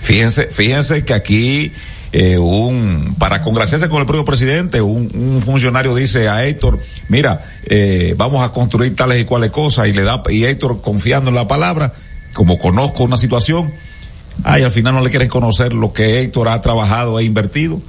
[0.00, 1.72] Fíjense, fíjense que aquí
[2.12, 7.44] eh, un para congraciarse con el propio presidente, un, un funcionario dice a Héctor, mira,
[7.66, 11.36] eh, vamos a construir tales y cuales cosas y le da y Héctor confiando en
[11.36, 11.92] la palabra,
[12.32, 13.70] como conozco una situación,
[14.44, 17.80] ay, al final no le quieren conocer lo que Héctor ha trabajado e invertido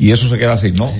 [0.00, 0.90] y eso se queda así, ¿no?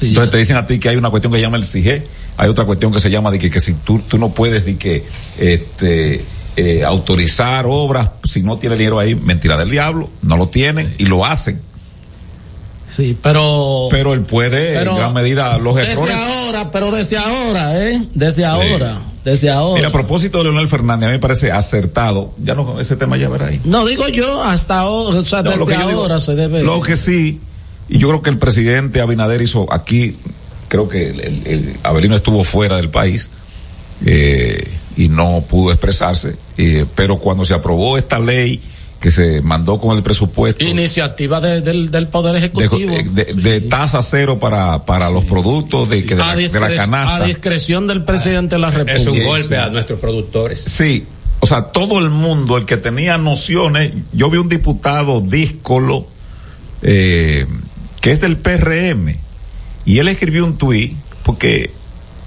[0.00, 2.06] Entonces te dicen a ti que hay una cuestión que se llama el CIGE,
[2.38, 4.76] hay otra cuestión que se llama de que, que si tú, tú no puedes de
[4.78, 5.04] que
[5.38, 6.24] este
[6.56, 11.04] eh, autorizar obras si no tiene dinero ahí, mentira del diablo, no lo tienen y
[11.04, 11.60] lo hacen.
[12.88, 13.88] Sí, pero.
[13.90, 16.14] Pero él puede, Pero en gran medida, los Desde errores.
[16.14, 18.06] ahora, pero desde ahora, ¿eh?
[18.12, 19.00] Desde ahora.
[19.24, 19.76] Desde ahora.
[19.76, 22.34] Mira, a propósito de Leonel Fernández, a mí me parece acertado.
[22.42, 23.60] Ya no, ese tema ya verá ahí.
[23.64, 26.62] No digo yo hasta ahora, o sea, No, desde yo digo- ahora se debe.
[26.64, 27.40] Lo que sí,
[27.94, 30.16] y yo creo que el presidente Abinader hizo aquí,
[30.68, 33.28] creo que el, el- el Abelino estuvo fuera del país
[34.04, 34.66] eh,
[34.96, 38.60] y no pudo expresarse, eh, pero cuando se aprobó esta ley
[39.00, 42.94] que se mandó con el presupuesto Iniciativa de- del, del Poder de, Ejecutivo.
[42.94, 46.74] de- de tasa cero para, para los productos de, que de, la, a, de la
[46.76, 47.16] canasta.
[47.16, 48.94] a discreción del presidente de la República.
[49.00, 50.60] Es un golpe a nuestros productores.
[50.62, 51.04] Sí,
[51.40, 56.06] o sea, todo el mundo, el que tenía nociones, yo vi un diputado díscolo,
[56.82, 57.46] eh,
[58.02, 59.14] que es del PRM,
[59.86, 61.70] y él escribió un tuit, porque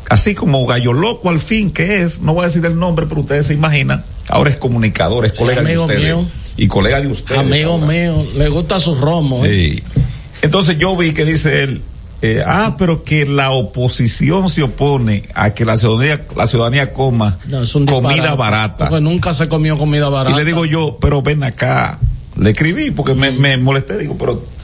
[0.10, 3.22] así como Gallo Loco al fin, que es, no voy a decir el nombre, pero
[3.22, 6.02] ustedes se imaginan, ahora es comunicador, es colega de amigo ustedes.
[6.02, 6.26] mío.
[6.58, 7.42] Y colega de ustedes.
[7.42, 7.86] Amigo ahora.
[7.88, 9.46] mío, le gusta su romo.
[9.46, 9.50] ¿eh?
[9.84, 10.02] Sí.
[10.42, 11.82] Entonces yo vi que dice él,
[12.22, 17.40] eh, ah, pero que la oposición se opone a que la ciudadanía, la ciudadanía coma
[17.48, 18.88] No, comida barata.
[18.88, 20.34] Porque nunca se comió comida barata.
[20.34, 22.00] Y le digo yo, pero ven acá,
[22.40, 24.55] le escribí porque me, me molesté, digo, pero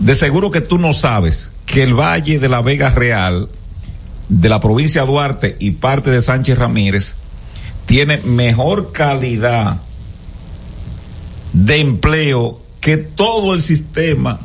[0.00, 3.48] de seguro que tú no sabes que el Valle de la Vega Real,
[4.28, 7.16] de la provincia de Duarte y parte de Sánchez Ramírez,
[7.86, 9.82] tiene mejor calidad
[11.52, 14.40] de empleo que todo el sistema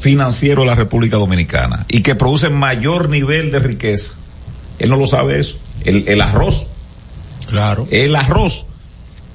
[0.00, 4.12] financiero de la República Dominicana y que produce mayor nivel de riqueza.
[4.78, 5.58] Él no lo sabe eso.
[5.84, 6.66] El, el arroz.
[7.48, 7.88] Claro.
[7.90, 8.66] El arroz.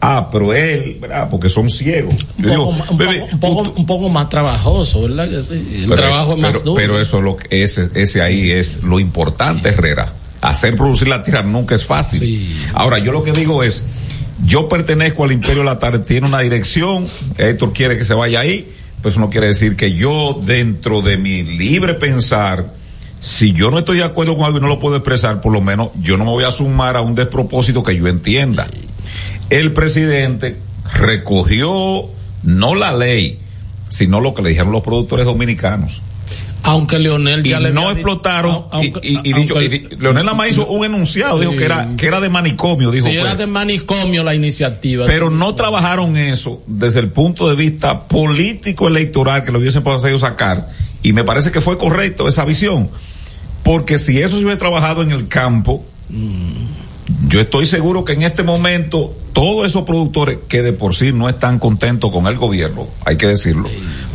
[0.03, 1.29] Ah, pero él, ¿verdad?
[1.29, 2.15] Porque son ciegos.
[2.39, 5.31] Un Yo poco, un, bebé, poco, un, poco, un poco más trabajoso, ¿verdad?
[5.31, 6.75] El pero- trabajo es más pero- duro.
[6.75, 10.11] Pero eso es lo que, ese, ese ahí es lo importante, Herrera.
[10.41, 12.51] Hacer producir la tierra nunca es fácil.
[12.73, 13.83] Ahora, yo lo que digo es,
[14.43, 17.07] yo pertenezco al Imperio de la Tarde, tiene una dirección,
[17.37, 18.67] Héctor quiere que se vaya ahí,
[19.03, 22.73] pues no quiere decir que yo, dentro de mi libre pensar,
[23.21, 25.61] si yo no estoy de acuerdo con algo y no lo puedo expresar, por lo
[25.61, 28.65] menos yo no me voy a sumar a un despropósito que yo entienda.
[29.51, 30.57] El presidente
[30.97, 32.09] recogió
[32.43, 33.37] no la ley,
[33.89, 36.01] sino lo que le dijeron los productores dominicanos.
[36.63, 39.87] Aunque Leonel ya y le no explotaron aunque- y, y- y dicho, aunque- y di-
[39.97, 43.15] Leonel nada más hizo un enunciado dijo que era que era de manicomio dijo Sí,
[43.17, 45.05] era de manicomio la iniciativa.
[45.07, 50.17] pero no trabajaron eso desde el punto de vista político electoral que lo hubiesen podido
[50.19, 50.69] sacar.
[51.03, 52.89] Y me parece que fue correcto esa visión.
[53.63, 55.83] Porque si eso se hubiera trabajado en el campo
[57.27, 61.29] yo estoy seguro que en este momento todos esos productores que de por sí no
[61.29, 63.67] están contentos con el gobierno, hay que decirlo,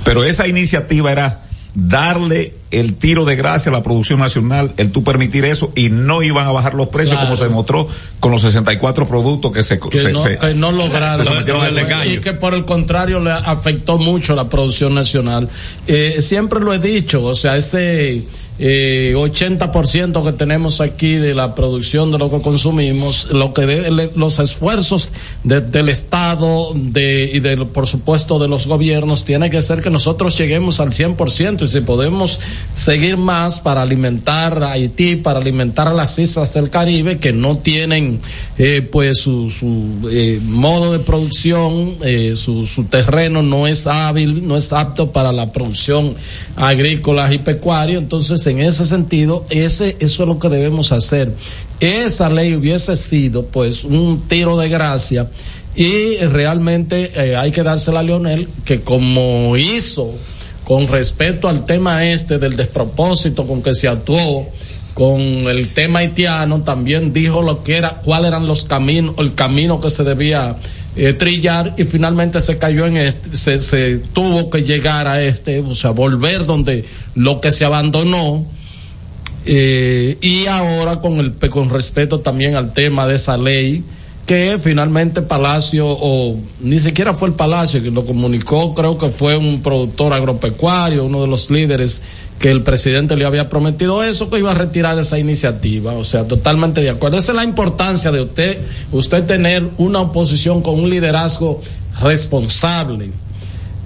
[0.04, 1.42] pero esa iniciativa era
[1.74, 6.22] darle el tiro de gracia a la producción nacional, el tú permitir eso y no
[6.22, 7.26] iban a bajar los precios Claro.
[7.26, 7.86] como se demostró
[8.18, 11.26] con los 64 productos que se, que, se- no, se- que no lograron.
[11.44, 15.48] se y que por el contrario le afectó mucho la producción nacional.
[15.86, 18.24] Eh, siempre lo he dicho o sea ese
[18.58, 24.10] eh, 80% que tenemos aquí de la producción de lo que consumimos lo que de-
[24.14, 25.10] los esfuerzos
[25.44, 29.90] de- del estado de y de por supuesto de los gobiernos tiene que ser que
[29.90, 32.40] nosotros lleguemos al 100% y si podemos
[32.74, 37.58] seguir más para alimentar a Haití para alimentar a las islas del Caribe que no
[37.58, 38.20] tienen
[38.58, 44.46] eh, pues su, su eh, modo de producción, eh, su, su terreno no es hábil,
[44.46, 46.14] no es apto para la producción
[46.56, 47.98] agrícola y pecuaria.
[47.98, 51.34] Entonces, en ese sentido, ese, eso es lo que debemos hacer.
[51.80, 55.30] Esa ley hubiese sido pues un tiro de gracia
[55.76, 60.10] y realmente eh, hay que dársela a Leonel que como hizo
[60.64, 64.48] con respecto al tema este del despropósito con que se actuó
[64.94, 69.78] con el tema haitiano también dijo lo que era cuáles eran los caminos el camino
[69.78, 70.56] que se debía
[70.96, 75.60] eh, trillar y finalmente se cayó en este se, se tuvo que llegar a este
[75.60, 78.46] o sea volver donde lo que se abandonó
[79.44, 83.84] eh, y ahora con el con respeto también al tema de esa ley
[84.26, 89.36] que finalmente Palacio o ni siquiera fue el Palacio que lo comunicó creo que fue
[89.36, 92.02] un productor agropecuario uno de los líderes
[92.38, 95.94] que el presidente le había prometido eso que iba a retirar esa iniciativa.
[95.94, 97.16] O sea totalmente de acuerdo.
[97.18, 98.58] Esa es la importancia de usted
[98.92, 101.62] usted tener una oposición con un liderazgo
[102.00, 103.10] responsable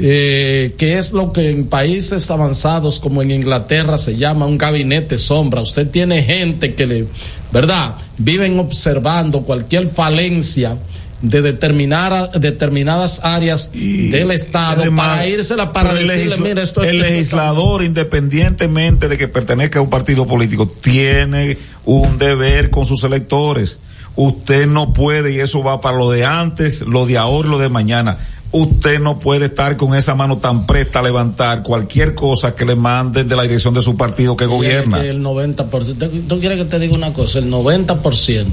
[0.02, 5.18] eh, que es lo que en países avanzados como en Inglaterra se llama un gabinete
[5.18, 5.60] sombra.
[5.60, 7.06] Usted tiene gente que le,
[7.52, 7.97] ¿verdad?
[8.16, 10.78] Viven observando cualquier falencia
[11.20, 17.82] de determinada, determinadas áreas del Estado Además, para írsela para decirle, mira, esto el legislador,
[17.82, 23.78] independientemente de que pertenezca a un partido político, tiene un deber con sus electores.
[24.16, 27.68] usted no puede, y eso va para lo de antes, lo de ahora, lo de
[27.68, 28.16] mañana.
[28.52, 32.74] Usted no puede estar con esa mano tan presta a levantar cualquier cosa que le
[32.74, 35.01] manden de la dirección de su partido que gobierna.
[35.01, 37.39] Que el 90%, ¿tú quieres que te diga una cosa?
[37.39, 38.51] El 90%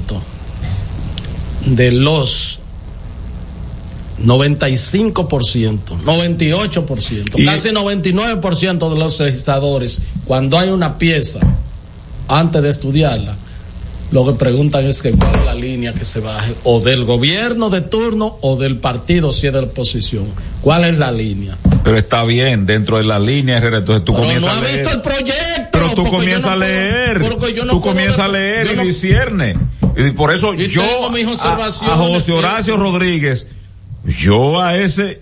[1.66, 2.60] de los
[4.24, 11.40] 95%, 98%, Y- casi 99% de los legisladores, cuando hay una pieza,
[12.28, 13.36] antes de estudiarla,
[14.10, 17.70] lo que preguntan es que cuál es la línea que se baje, o del gobierno
[17.70, 20.26] de turno o del partido si es de la oposición.
[20.62, 21.56] ¿Cuál es la línea?
[21.84, 24.78] Pero está bien, dentro de la línea, entonces tú Pero comienzas no a ha leer.
[24.80, 25.68] visto el proyecto.
[25.72, 27.20] Pero tú comienzas no a leer.
[27.20, 29.56] no tú comienzas a leer y discierne.
[29.96, 32.32] Y por eso yo a, a José.
[32.32, 33.46] Horacio Rodríguez,
[34.04, 35.20] yo a ese,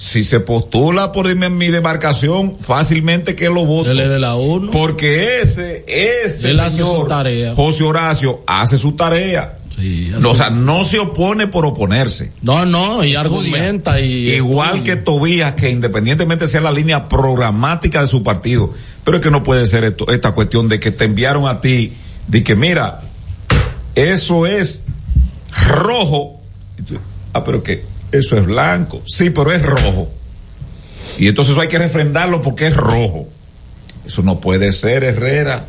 [0.00, 4.70] si se postula por mi, mi demarcación, fácilmente que lo es de la ONU.
[4.70, 7.54] Porque ese, ese Él hace su tarea.
[7.54, 9.58] José Horacio, hace su tarea.
[10.20, 12.32] No, o sea, no se opone por oponerse.
[12.40, 14.94] No, no, y argumenta y Igual estudia.
[14.94, 18.72] que Tobías, que independientemente sea la línea programática de su partido,
[19.04, 21.92] pero es que no puede ser esto, esta cuestión de que te enviaron a ti,
[22.26, 23.02] de que mira,
[23.94, 24.82] eso es
[25.68, 26.40] rojo.
[27.34, 29.02] Ah, pero que eso es blanco.
[29.06, 30.10] Sí, pero es rojo.
[31.18, 33.28] Y entonces eso hay que refrendarlo porque es rojo.
[34.06, 35.66] Eso no puede ser, Herrera.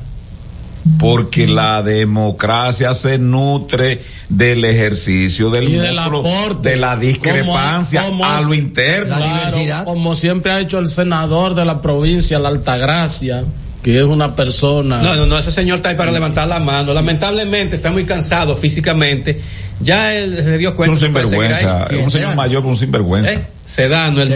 [0.97, 6.69] Porque la democracia se nutre del ejercicio del Y del músculo, aporte.
[6.69, 9.15] de la discrepancia Como- a lo interno.
[9.15, 13.43] Claro, Como siempre ha hecho el senador de la provincia, la Altagracia,
[13.83, 15.01] que es una persona.
[15.01, 16.93] No, no, no, ese señor está ahí para levantar la mano.
[16.93, 19.39] Lamentablemente está muy cansado físicamente.
[19.79, 20.93] Ya él se dio Es cuenta.
[20.93, 21.97] un que puede seguir sinvergüenza, ahí.
[21.97, 23.33] es un señor mayor, pero un sinvergüenza.
[23.33, 23.41] ¿Eh?
[23.65, 24.29] Sedano, el,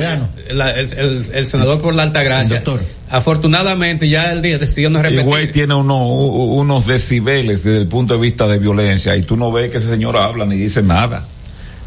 [0.54, 2.64] la- el, el- el senador por la Altagracia.
[3.10, 5.24] Afortunadamente ya el día decidió no repetir.
[5.26, 9.38] güey tiene uno- u- unos decibeles desde el punto de vista de violencia y tú
[9.38, 11.26] no ves que ese señor habla ni dice nada.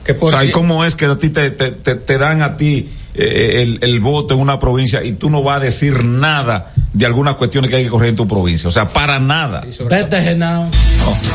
[0.05, 2.43] Que por o sea, ¿y cómo es que a ti te, te, te- te dan
[2.43, 6.05] a ti eh, el, el voto en una provincia y tú no vas a decir
[6.05, 8.69] nada de algunas cuestiones que hay que correr en tu provincia?
[8.69, 9.65] O sea, para nada.
[9.89, 10.69] Vete, Genao.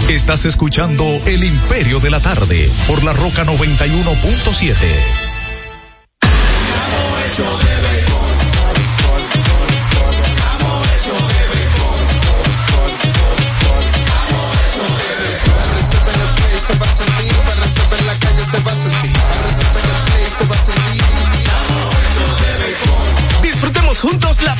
[0.09, 4.75] Estás escuchando El Imperio de la Tarde por la Roca 91.7.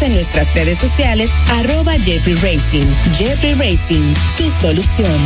[0.00, 2.86] en nuestras redes sociales, arroba Jeffrey Racing.
[3.12, 5.20] Jeffrey Racing, tu solución.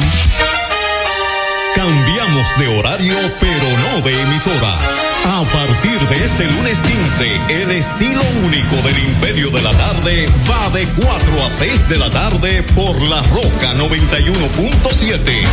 [1.76, 4.76] Cambiamos de horario, pero no de emisora.
[5.24, 10.68] A partir de este lunes 15, el estilo único del Imperio de la Tarde va
[10.70, 15.44] de 4 a 6 de la tarde por la Roca 91.7.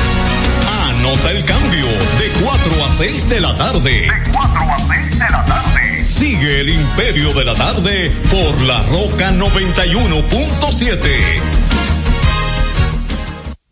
[0.90, 1.85] Anota el cambio,
[2.18, 3.91] de 4 a 6 de la tarde.
[3.91, 5.73] De 4 a 6 de la tarde.
[6.24, 10.98] Sigue el Imperio de la Tarde por la Roca 91.7.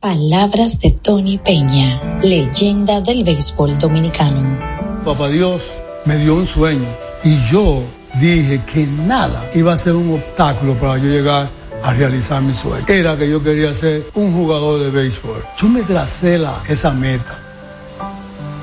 [0.02, 4.60] Palabras de Tony Peña, leyenda del béisbol dominicano.
[5.06, 5.72] Papá Dios
[6.04, 6.90] me dio un sueño
[7.24, 7.86] y yo
[8.20, 11.50] dije que nada iba a ser un obstáculo para yo llegar
[11.82, 12.84] a realizar mi sueño.
[12.86, 15.42] Era que yo quería ser un jugador de béisbol.
[15.56, 17.40] Yo me tracé la, esa meta.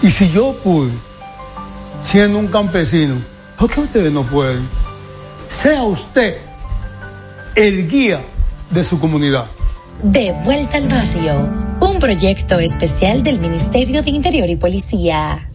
[0.02, 0.93] Y si yo pude,
[2.02, 4.66] siendo un campesino, ¿por qué ustedes no pueden?
[5.48, 6.39] Sea usted
[7.55, 8.24] el guía
[8.70, 9.47] de su comunidad.
[10.02, 15.51] De vuelta al barrio, un proyecto especial del Ministerio de Interior y Policía.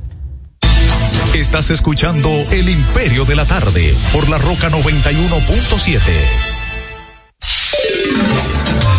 [1.34, 6.00] Estás escuchando El Imperio de la Tarde por la Roca 91.7.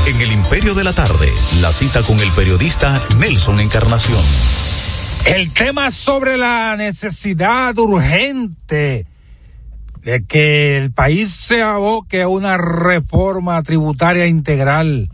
[0.07, 1.29] En El Imperio de la Tarde,
[1.61, 4.74] la cita con el periodista Nelson Encarnación.
[5.27, 9.07] El tema sobre la necesidad urgente
[10.03, 15.11] de que el país se aboque a una reforma tributaria integral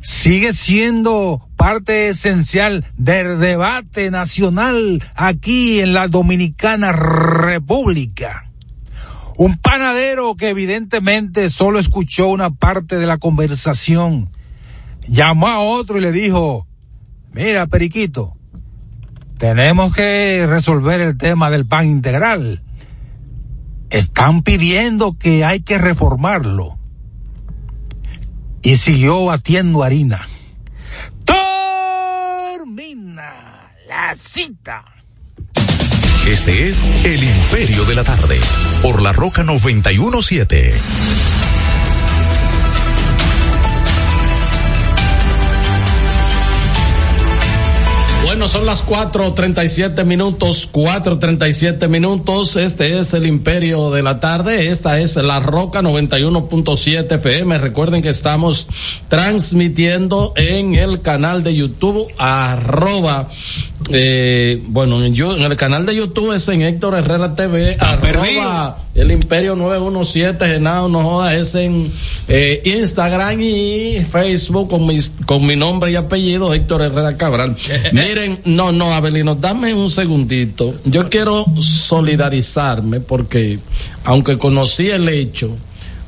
[0.00, 8.50] sigue siendo parte esencial del debate nacional aquí en la Dominicana República.
[9.36, 14.30] Un panadero que evidentemente solo escuchó una parte de la conversación,
[15.06, 16.66] llamó a otro y le dijo,
[17.32, 18.36] mira, Periquito,
[19.40, 22.62] tenemos que resolver el tema del pan integral.
[23.88, 26.78] Están pidiendo que hay que reformarlo
[28.62, 30.28] y siguió batiendo harina.
[32.54, 34.84] Termina la cita.
[36.26, 38.38] Este es El Imperio de la Tarde
[38.82, 40.74] por la Roca 917.
[48.30, 52.54] Bueno, son las 4.37 minutos, 4.37 minutos.
[52.54, 54.68] Este es el Imperio de la Tarde.
[54.68, 57.58] Esta es la Roca 91.7 FM.
[57.58, 58.68] Recuerden que estamos
[59.08, 63.28] transmitiendo en el canal de YouTube arroba,
[63.88, 69.10] eh, bueno, yo, en el canal de YouTube es en Héctor Herrera TV, arroba el
[69.10, 71.90] Imperio 917, Genao, no joda, es en
[72.28, 77.56] eh, Instagram y Facebook con mi, con mi nombre y apellido, Héctor Herrera Cabral.
[77.92, 80.74] Miren, no, no, Abelino, dame un segundito.
[80.84, 83.58] Yo quiero solidarizarme porque,
[84.04, 85.56] aunque conocí el hecho,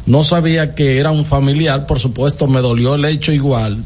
[0.07, 3.85] no sabía que era un familiar, por supuesto me dolió el hecho igual.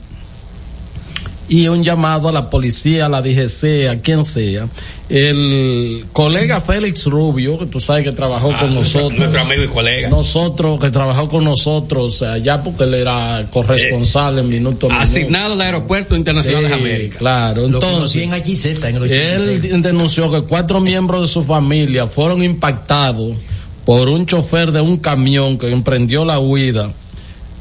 [1.49, 4.69] Y un llamado a la policía, a la DGC, a quien sea.
[5.09, 9.17] El colega Félix Rubio, que tú sabes que trabajó Ah, con nosotros.
[9.17, 10.09] Nuestro amigo y colega.
[10.09, 14.89] Nosotros, que trabajó con nosotros allá porque él era corresponsal en Minuto.
[14.91, 17.19] Asignado al Aeropuerto Internacional de Sí, América.
[17.19, 17.93] Claro, Lo entonces.
[17.93, 19.73] conocí en HZ, en el 86.
[19.73, 23.37] Él denunció que cuatro miembros de su familia fueron impactados
[23.85, 26.91] por un chofer de un camión que emprendió la huida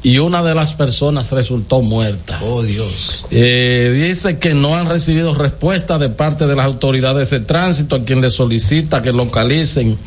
[0.06, 2.38] y una de las personas resultó muerta.
[2.40, 3.24] Oh, Dios.
[3.32, 8.04] Eh, dice que no han recibido respuesta de parte de las autoridades de tránsito a
[8.04, 9.98] quien le solicita que localicen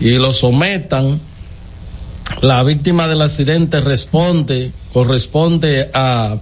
[0.00, 1.20] y lo sometan.
[2.40, 6.38] La víctima del accidente responde, corresponde a,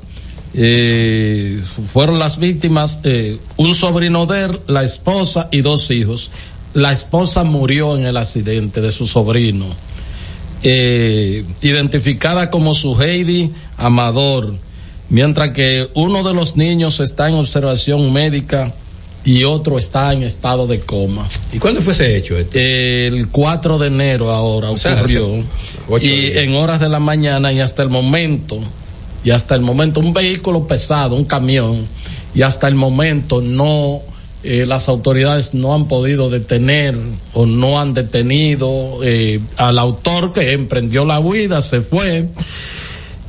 [0.55, 1.61] eh,
[1.93, 6.31] fueron las víctimas, eh, un sobrino de él, la esposa y dos hijos.
[6.75, 9.75] La esposa murió en el accidente de su sobrino
[10.63, 14.55] eh, identificada como su Heidi Amador,
[15.09, 18.75] mientras que uno de los niños está en observación médica
[19.25, 21.29] y otro está en estado de coma.
[21.53, 22.37] ¿Y cuándo fue ese hecho?
[22.39, 25.45] El 4 de enero ahora ocurrió.
[26.01, 28.59] y en horas de la mañana y hasta el momento,
[29.25, 31.87] y hasta el momento un vehículo pesado, un camión,
[32.35, 34.03] y hasta el momento no
[34.43, 36.97] eh, las autoridades no han podido detener
[37.35, 42.29] o no han detenido eh, al autor que emprendió la huida, se fue.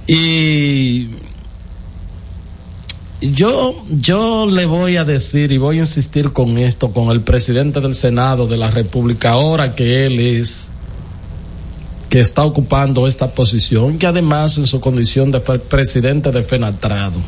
[0.08, 1.10] Y
[3.22, 7.82] yo, yo le voy a decir y voy a insistir con esto, con el presidente
[7.82, 10.72] del Senado de la República, ahora que él es
[12.10, 17.20] que está ocupando esta posición, que además en su condición de presidente de Fenatrado.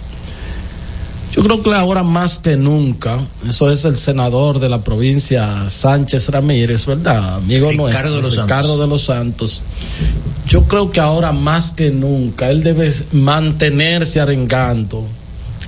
[1.35, 6.29] Yo creo que ahora más que nunca, eso es el senador de la provincia Sánchez
[6.29, 7.35] Ramírez, ¿verdad?
[7.35, 8.79] Amigo Ricardo nuestro, de los Ricardo Santos.
[8.79, 9.63] de los Santos.
[10.47, 15.07] Yo creo que ahora más que nunca él debe mantenerse arengando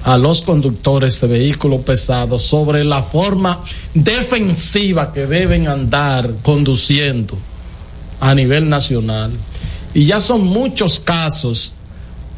[0.03, 3.63] a los conductores de vehículos pesados sobre la forma
[3.95, 7.35] defensiva que deben andar conduciendo
[8.19, 9.31] a nivel nacional.
[9.95, 11.73] Y ya son muchos casos.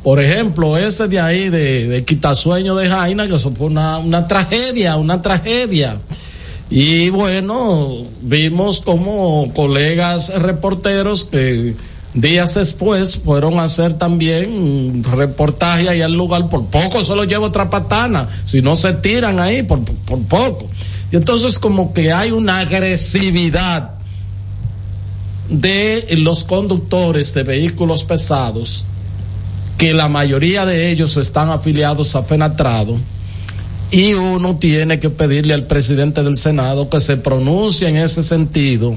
[0.08, 4.26] Por ejemplo, ese de ahí de, de Quitasueño de Jaina, que eso fue una, una
[4.26, 6.00] tragedia, una tragedia.
[6.70, 11.76] Y bueno, vimos como colegas reporteros que
[12.14, 17.48] días después fueron a hacer también reportaje ahí al lugar, por poco se lo lleva
[17.48, 20.68] otra patana, si no se tiran ahí, por, por poco.
[21.12, 23.96] Y entonces como que hay una agresividad
[25.50, 28.86] de los conductores de vehículos pesados,
[29.78, 32.98] que la mayoría de ellos están afiliados a Fenatrado,
[33.92, 38.96] y uno tiene que pedirle al presidente del Senado que se pronuncie en ese sentido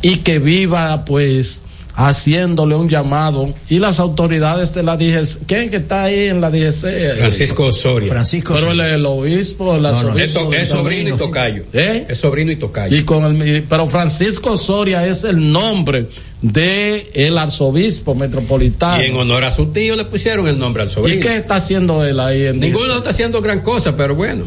[0.00, 1.64] y que viva pues
[1.94, 6.50] haciéndole un llamado y las autoridades de la DGC, ¿quién que está ahí en la
[6.50, 7.18] DGC?
[7.18, 8.10] Francisco Osorio.
[8.12, 10.32] Francisco Pero el, el obispo, el No, es,
[10.68, 11.64] sobrino y tocayo.
[11.72, 12.06] ¿Eh?
[12.08, 12.96] Es sobrino y tocayo.
[12.96, 16.08] Y con el, pero Francisco Soria es el nombre
[16.40, 19.02] de el arzobispo metropolitano.
[19.02, 21.22] Y en honor a su tío le pusieron el nombre al ¿Y sobrino.
[21.22, 24.44] qué está haciendo él ahí en Ninguno está haciendo gran cosa, pero bueno.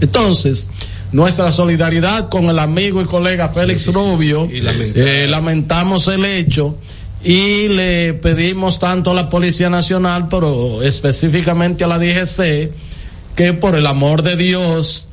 [0.00, 0.70] Entonces,
[1.14, 6.76] nuestra solidaridad con el amigo y colega Félix Rubio, eh, lamentamos el hecho
[7.22, 12.72] y le pedimos tanto a la Policía Nacional, pero específicamente a la DGC,
[13.36, 15.06] que por el amor de Dios,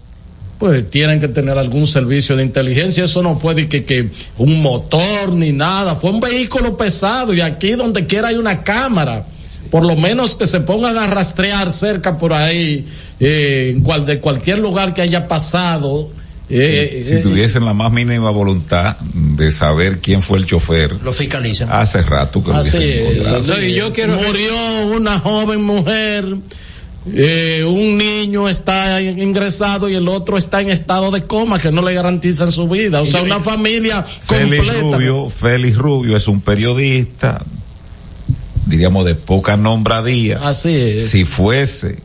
[0.57, 3.03] pues tienen que tener algún servicio de inteligencia.
[3.03, 4.09] Eso no fue de que, que
[4.39, 9.27] un motor ni nada, fue un vehículo pesado y aquí donde quiera hay una cámara.
[9.71, 12.85] Por lo menos que se pongan a rastrear cerca por ahí,
[13.19, 16.09] eh, en cual, de cualquier lugar que haya pasado.
[16.49, 21.13] eh, si eh, tuviesen la más mínima voluntad de saber quién fue el chofer, Lo
[21.13, 21.69] fiscalizan.
[21.71, 23.95] hace rato que lo Así es, así No, y yo es.
[23.95, 24.53] quiero- Murió
[24.93, 26.25] una joven mujer,
[27.13, 31.81] eh, un niño está ingresado y el otro está en estado de coma que no
[31.81, 33.01] le garantizan su vida.
[33.01, 34.81] O sea, una familia Félix completa.
[34.97, 37.41] Rubio, Félix Rubio es un periodista,
[38.71, 40.39] diríamos de poca nombradía.
[40.41, 41.09] Así es.
[41.09, 41.99] Si fuese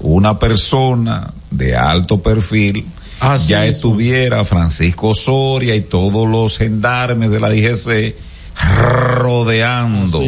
[0.00, 2.84] una persona de alto perfil,
[3.20, 3.76] Así ya es.
[3.76, 8.14] estuviera Francisco Soria y todos los gendarmes de la DGC
[8.76, 10.22] rodeando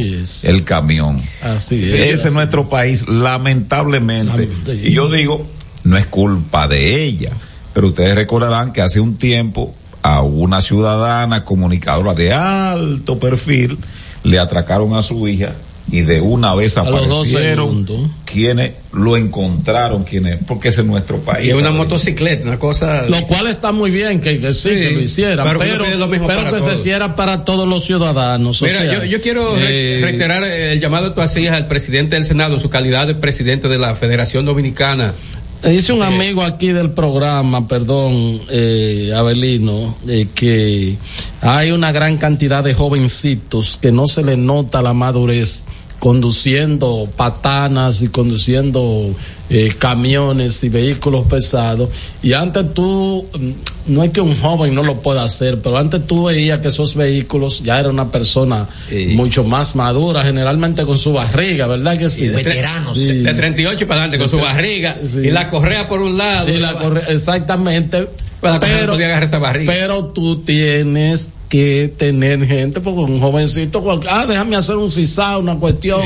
[0.44, 1.22] el camión.
[1.42, 2.00] Así es.
[2.00, 4.48] Ese así es nuestro país, lamentablemente.
[4.82, 5.46] Y yo digo,
[5.84, 7.30] no es culpa de ella,
[7.72, 13.78] pero ustedes recordarán que hace un tiempo a una ciudadana comunicadora de alto perfil
[14.22, 15.52] le atracaron a su hija
[15.90, 20.86] y de una vez A los dos aparecieron quienes lo encontraron, quienes, porque ese es
[20.86, 21.48] nuestro país.
[21.48, 21.76] Y una ¿sabes?
[21.76, 23.04] motocicleta, una cosa.
[23.08, 26.08] Lo cual está muy bien que, que sí, Sí, que lo hicieran, pero pero, lo
[26.08, 26.78] mismo pero que se todos.
[26.80, 28.60] hiciera para todos los ciudadanos.
[28.62, 32.16] o Mira, sea, yo, yo quiero eh, reiterar el llamado que tú hacías al presidente
[32.16, 35.14] del Senado en su calidad de presidente de la Federación Dominicana.
[35.62, 40.96] Dice un amigo aquí del programa, perdón, eh, Abelino, eh, que
[41.40, 45.66] hay una gran cantidad de jovencitos que no se le nota la madurez
[45.98, 49.14] conduciendo patanas y conduciendo
[49.48, 51.88] eh, camiones y vehículos pesados.
[52.22, 53.50] Y antes tú, mm,
[53.94, 56.94] no es que un joven no lo pueda hacer, pero antes tú veías que esos
[56.96, 58.68] vehículos ya era una persona
[59.14, 62.26] mucho más madura, generalmente con su barriga, ¿verdad que sí?
[62.26, 66.52] de, tre- de 38 para adelante con su barriga y la correa por un lado.
[66.52, 68.08] Y la exactamente.
[68.40, 69.72] Para pero, podía agarrar esa barriga.
[69.72, 75.54] pero tú tienes que tener gente, porque un jovencito, ah, déjame hacer un CISA, una
[75.54, 76.02] cuestión,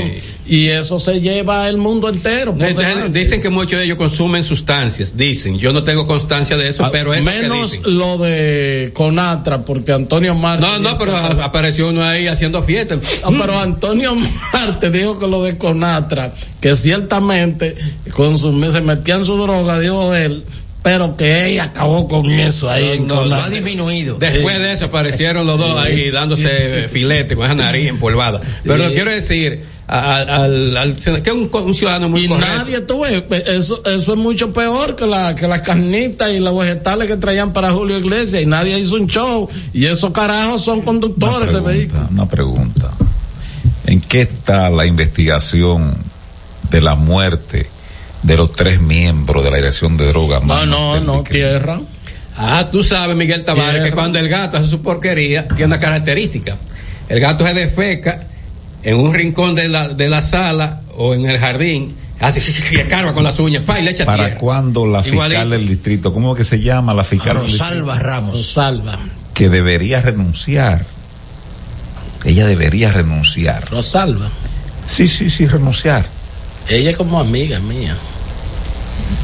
[0.47, 2.55] y eso se lleva el mundo entero.
[2.59, 5.59] Entonces, dicen que muchos de ellos consumen sustancias, dicen.
[5.59, 7.99] Yo no tengo constancia de eso, Ah, pero es lo que Menos dicen.
[7.99, 10.61] lo de Conatra, porque Antonio Marte.
[10.67, 12.99] No, no, pero a- apareció uno ahí haciendo fiesta.
[13.25, 14.15] Ah, pero Antonio
[14.53, 17.77] Marte dijo que lo de Conatra, que ciertamente
[18.13, 20.45] consumía, se metía en su droga, dijo él,
[20.83, 22.91] pero que ella acabó con eso ahí.
[22.93, 24.17] en no, no ha disminuido.
[24.19, 28.41] Después de eso aparecieron los dos ahí dándose filete con esa nariz empolvada.
[28.65, 28.95] Pero Sí.
[28.95, 32.55] quiero decir, al, al- que es un, un ciudadano muy y correcto.
[32.57, 37.09] nadie tuve eso eso es mucho peor que la que las carnitas y los vegetales
[37.09, 41.53] que traían para Julio Iglesias y nadie hizo un show y esos carajos son conductores
[41.53, 42.93] de vehículos Una pregunta.
[43.85, 45.97] ¿En qué está la investigación
[46.71, 47.67] de la muerte
[48.23, 50.43] de los tres miembros de la dirección de drogas?
[50.45, 51.81] no no no tierra
[52.43, 53.85] Ah, tú sabes, Miguel Tavares, Tierra.
[53.89, 56.57] que cuando el gato hace su porquería, tiene una característica.
[57.09, 58.29] El gato se defeca
[58.83, 62.41] en un rincón de la, de la sala o en el jardín, hace
[62.73, 64.39] y escarba con las uñas, pa, y le echa ¿Para tierra.
[64.41, 67.65] cuándo la fiscal del distrito, cómo que se llama la fiscal del distrito?
[67.65, 68.33] Rosalba Ramos.
[68.33, 68.99] Rosalba.
[69.35, 70.87] Que debería renunciar.
[72.25, 73.69] Ella debería renunciar.
[73.71, 74.31] Rosalba.
[74.87, 76.07] Sí, sí, sí, renunciar.
[76.71, 77.97] Ella es como amiga mía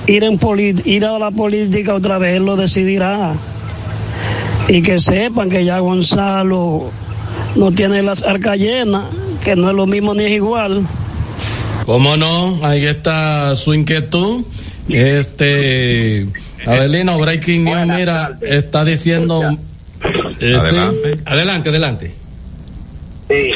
[0.07, 3.35] ir, en poli- ir a la política otra vez, él lo decidirá.
[4.69, 6.91] Y que sepan que ya Gonzalo
[7.57, 9.05] no tiene las arcas llenas,
[9.45, 10.87] que no es lo mismo ni es igual.
[11.85, 12.65] ¿Cómo no?
[12.65, 14.45] Ahí está su inquietud.
[14.89, 16.27] Este,
[16.67, 19.43] Adelino, Breaking News, mira, está diciendo.
[20.41, 20.77] eh, sí.
[20.77, 21.19] Adelante.
[21.27, 22.15] Adelante, adelante.
[23.29, 23.51] Sí,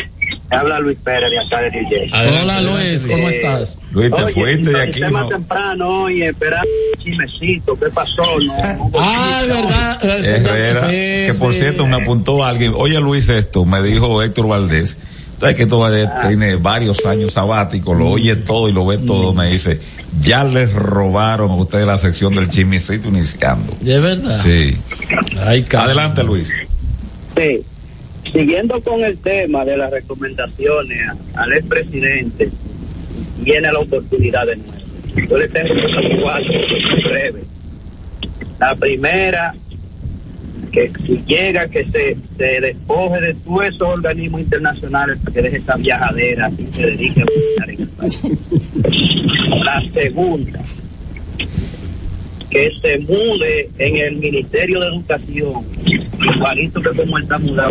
[0.50, 2.10] habla Luis Pérez de acá de Jersey.
[2.12, 3.78] Hola Luis, ¿cómo Eh, estás?
[3.92, 5.28] Luis, te Oye, fuiste de aquí, más ¿no?
[5.28, 8.22] temprano hoy, esperando un chismecito, ¿qué pasó?
[8.46, 9.98] No, Ah, verdad.
[10.04, 11.60] Herrera, sí, que por sí.
[11.60, 14.96] cierto me apuntó alguien, oye Luis esto, me dijo Héctor Valdés,
[15.40, 16.28] sabes que Héctor Valdés Ah.
[16.28, 19.36] tiene varios años sabáticos, lo oye todo y lo ve todo, Mm.
[19.36, 19.80] me dice,
[20.20, 23.76] ya les robaron a ustedes la sección del chismecito iniciando.
[23.80, 24.40] ¿De verdad?
[24.42, 24.76] Sí.
[25.44, 25.66] Ay.
[25.76, 26.52] Adelante Luis.
[27.36, 27.64] Sí.
[28.32, 30.98] Siguiendo con el tema de las recomendaciones
[31.34, 32.50] al expresidente,
[33.40, 35.28] viene la oportunidad de nuevo.
[35.28, 35.74] Yo le tengo
[36.20, 36.52] cuatro
[37.04, 37.44] breves.
[38.58, 39.54] La primera,
[40.72, 45.56] que si llega, que se, se despoje de todos esos organismos internacionales para que deje
[45.58, 48.22] esa viajadera y se dedique a buscar en el país.
[49.64, 50.60] La segunda,
[52.50, 55.64] que se mude en el Ministerio de Educación,
[56.34, 57.70] igualito que como está mudado,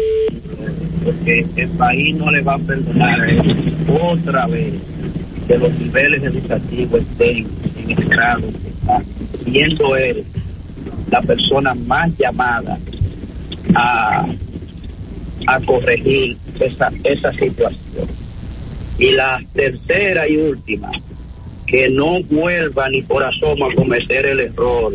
[1.03, 4.73] porque el país no le va a perdonar él otra vez
[5.47, 7.47] que los niveles educativos estén
[7.77, 10.25] en el grado que siendo él
[11.09, 12.79] la persona más llamada
[13.75, 14.25] a,
[15.47, 18.07] a corregir esa, esa situación.
[18.97, 20.91] Y la tercera y última,
[21.67, 24.93] que no vuelva ni por asomo a cometer el error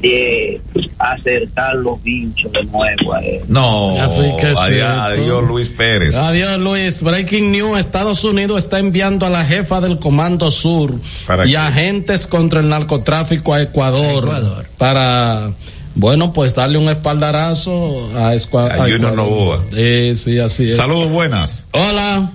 [0.00, 0.60] de
[0.98, 3.40] acertar los bichos de nuevo a él.
[3.48, 6.14] No, adiós, Luis Pérez.
[6.14, 7.02] Adiós Luis.
[7.02, 7.78] Breaking News.
[7.78, 10.94] Estados Unidos está enviando a la jefa del Comando Sur
[11.26, 11.56] ¿Para y qué?
[11.56, 15.50] agentes contra el narcotráfico a Ecuador, para,
[15.94, 19.16] bueno, pues darle un espaldarazo a, Escua- A Junior Ecuador.
[19.16, 19.64] Novoa.
[19.74, 20.76] Sí, sí, así es.
[20.76, 21.66] Saludos, buenas.
[21.72, 22.32] Hola.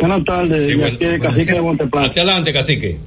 [0.00, 2.08] Buenas tardes, Sí, bueno, aquí de bueno, Cacique de Monteplata.
[2.20, 2.98] Adelante, cacique.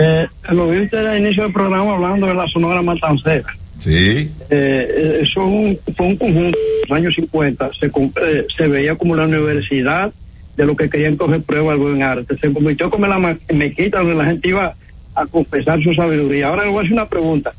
[0.00, 3.48] Eh, lo vi usted al inicio del programa hablando de la Sonora Matancera.
[3.78, 4.30] Sí.
[4.50, 9.14] Eh, eso un- fue un conjunto, en los años 50, se, eh, se veía como
[9.16, 10.12] la universidad
[10.56, 12.36] de lo que querían coger prueba al buen arte.
[12.40, 14.74] Se convirtió como la mequita donde la gente iba
[15.14, 16.48] a confesar su sabiduría.
[16.48, 17.52] Ahora le voy a hacer una pregunta.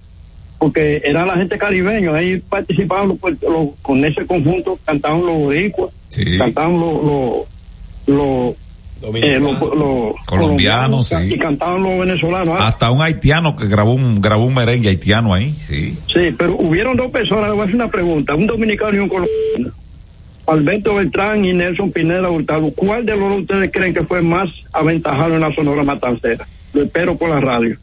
[0.58, 5.94] porque era la gente caribeña, ahí participaban los, los- con ese conjunto, cantaban los boricuas,
[6.38, 7.32] cantaban los, los,
[8.08, 8.56] los,
[9.02, 9.42] eh,
[10.26, 11.16] Colombianos, sí.
[11.30, 12.56] y cantaban los venezolanos.
[12.60, 15.98] Ah, Hasta un haitiano que grabó un, grabó un merengue haitiano ahí, sí.
[16.14, 19.10] Sí, pero hubieron dos personas, le voy a hacer una pregunta, un dominicano y un
[19.10, 19.74] colombiano.
[20.48, 24.50] Alberto Beltrán y Nelson Pineda Hurtado, ¿cuál de los dos ustedes creen que fue más
[24.74, 26.48] aventajado en la Sonora Matancera?
[26.74, 27.78] Lo espero por la radio.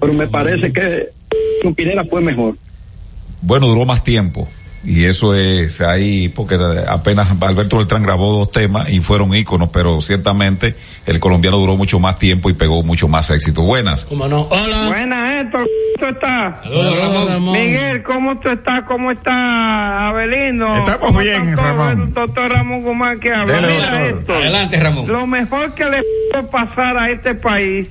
[0.00, 1.08] Pero me parece que
[1.54, 2.56] Nelson Pineda fue mejor.
[3.42, 4.48] Bueno, duró más tiempo.
[4.86, 6.56] Y eso es ahí, porque
[6.88, 10.76] apenas Alberto Beltrán grabó dos temas y fueron íconos, pero ciertamente
[11.06, 13.62] el colombiano duró mucho más tiempo y pegó mucho más éxito.
[13.62, 14.06] Buenas.
[14.06, 14.42] ¿Cómo no?
[14.42, 14.86] Hola.
[14.86, 15.66] Buenas, Héctor.
[15.66, 16.70] ¿Cómo tú estás?
[16.70, 17.28] Saludos, Ramón.
[17.28, 17.52] Ramón.
[17.58, 18.80] Miguel, ¿cómo tú estás?
[18.86, 20.76] ¿Cómo está Abelino?
[20.76, 22.14] Estamos ¿Cómo bien, Ramón.
[22.14, 23.54] doctor Ramón Guzmán que habla.
[23.60, 24.36] Dele, Mira.
[24.38, 25.08] Adelante, Ramón.
[25.08, 26.02] Lo mejor que le
[26.32, 27.88] pudo pasar a este país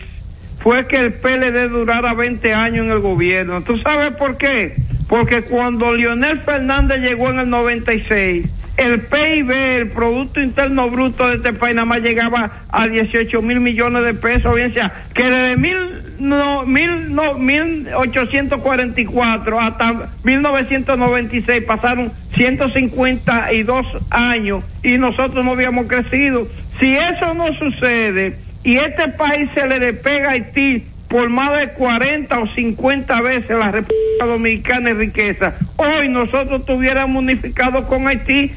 [0.66, 3.62] fue que el PLD durara 20 años en el gobierno.
[3.62, 4.74] ¿Tú sabes por qué?
[5.08, 8.48] Porque cuando Leonel Fernández llegó en el 96,
[8.78, 13.60] el PIB, el Producto Interno Bruto de este país, nada más llegaba a 18 mil
[13.60, 14.56] millones de pesos.
[14.56, 15.78] Bien sea, que desde mil,
[16.18, 26.48] no, mil, no, 1844 hasta 1996 pasaron 152 años y nosotros no habíamos crecido.
[26.80, 31.70] Si eso no sucede y este país se le despega a Haití por más de
[31.70, 38.52] 40 o 50 veces la República Dominicana en riqueza, hoy nosotros estuviéramos unificados con Haití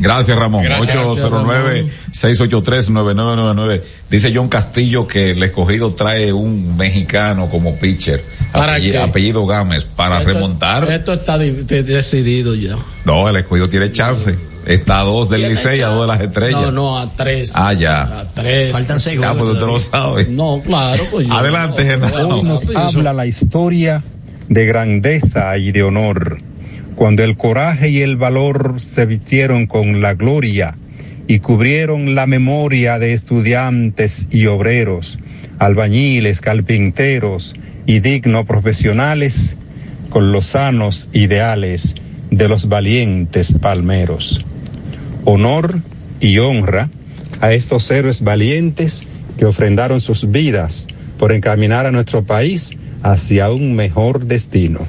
[0.00, 0.62] Gracias, Ramón.
[0.62, 0.94] Gracias.
[0.94, 3.82] 809-683-9999.
[4.10, 8.24] Dice John Castillo que el escogido trae un mexicano como pitcher.
[8.52, 8.98] ¿Para apellido, qué?
[9.10, 9.84] apellido Gámez.
[9.84, 10.90] Para Esto- remontar.
[10.90, 12.76] Esto está di- de- decidido ya.
[13.04, 14.36] No, el escogido tiene chance.
[14.68, 16.60] Está a dos del Licey, a dos de las estrellas.
[16.60, 17.52] No, no, a tres.
[17.56, 18.02] Ah, ya.
[18.20, 18.72] A tres.
[18.72, 20.26] Faltan seis Ya, pues usted lo sabe.
[20.28, 21.02] No, claro.
[21.10, 22.28] Pues yo- Adelante, Genaro.
[22.36, 24.04] Hoy nos habla la historia
[24.48, 26.40] de grandeza y de honor,
[26.96, 30.76] cuando el coraje y el valor se vistieron con la gloria
[31.26, 35.18] y cubrieron la memoria de estudiantes y obreros,
[35.58, 37.54] albañiles, carpinteros
[37.86, 39.56] y dignos profesionales
[40.10, 41.94] con los sanos ideales
[42.30, 44.44] de los valientes palmeros.
[45.30, 45.82] Honor
[46.20, 46.88] y honra
[47.42, 49.04] a estos héroes valientes
[49.36, 50.86] que ofrendaron sus vidas
[51.18, 54.80] por encaminar a nuestro país hacia un mejor destino.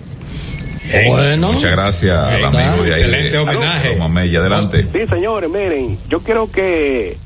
[1.08, 1.52] Bueno.
[1.52, 3.02] Muchas gracias al amigo de ahí.
[3.02, 3.88] Excelente homenaje.
[3.90, 4.88] Aló, Mamey, adelante.
[4.94, 7.18] Sí, señores, miren, yo creo que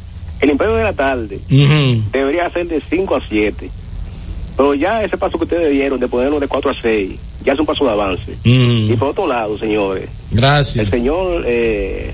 [0.42, 1.40] el Imperio de la Tarde
[2.12, 3.70] debería ser de 5 a 7.
[4.58, 7.12] Pero ya ese paso que ustedes dieron de ponerlo de 4 a 6,
[7.46, 8.38] ya es un paso de avance.
[8.44, 10.86] Y por otro lado, señores, Gracias.
[10.86, 12.14] el señor eh,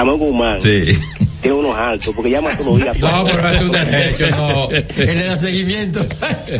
[0.00, 0.86] Ramón Guzmán Sí.
[1.42, 2.98] tiene unos altos, porque llama todos los días.
[3.00, 4.70] No, pero es un derecho, no.
[4.70, 4.86] Él
[5.18, 6.00] le da seguimiento.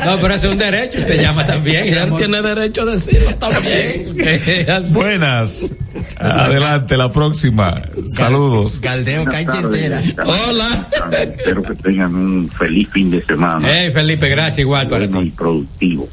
[0.04, 1.86] No, pero es un derecho, usted llama también.
[1.86, 4.14] Y él tiene derecho a decirlo también.
[4.92, 5.72] Buenas.
[6.18, 7.80] Adelante, la próxima.
[8.08, 8.78] Saludos.
[8.80, 10.02] Caldeo Buenas calle entera.
[10.48, 10.88] Hola.
[11.18, 13.66] Espero que tengan un feliz fin de semana.
[13.70, 15.18] Hey, Felipe, gracias igual para ti.
[15.18, 16.08] y productivo.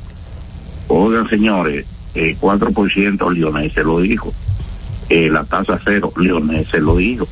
[0.88, 1.86] Oigan, señores,
[2.16, 4.34] eh, 4% Lionel se lo dijo.
[5.10, 7.28] Eh, la tasa cero, Lionel se lo dijo.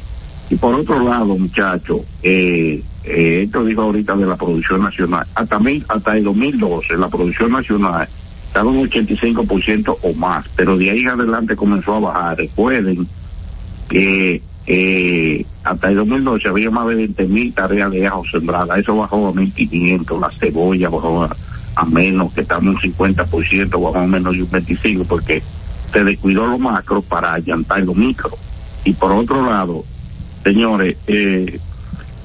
[0.49, 5.25] Y por otro lado, muchachos, eh, eh, esto dijo ahorita de la producción nacional.
[5.35, 8.07] Hasta, mil, hasta el 2012, la producción nacional
[8.47, 12.37] estaba un 85% o más, pero de ahí adelante comenzó a bajar.
[12.37, 13.07] Recuerden
[13.89, 18.95] que eh, hasta el 2012 había más de 20 mil tareas de ajo sembradas, eso
[18.95, 21.35] bajó a 1.500, la cebolla bajó a,
[21.75, 25.43] a menos, que estamos un 50%, bajó a menos de un 25%, porque
[25.95, 28.31] se descuidó lo macro para allantar lo micro.
[28.83, 29.85] Y por otro lado,
[30.43, 31.57] señores, eh,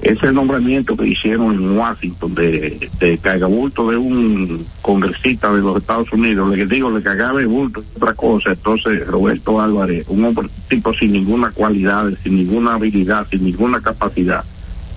[0.01, 6.11] ese nombramiento que hicieron en Washington de, de cargabulto de un congresista de los Estados
[6.11, 10.93] Unidos, le digo, le cagaba el bulto otra cosa, entonces Roberto Álvarez, un hombre tipo
[10.95, 14.43] sin ninguna cualidad, sin ninguna habilidad, sin ninguna capacidad,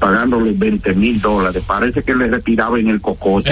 [0.00, 3.50] pagándole 20 mil dólares, parece que le respiraba en el cocote.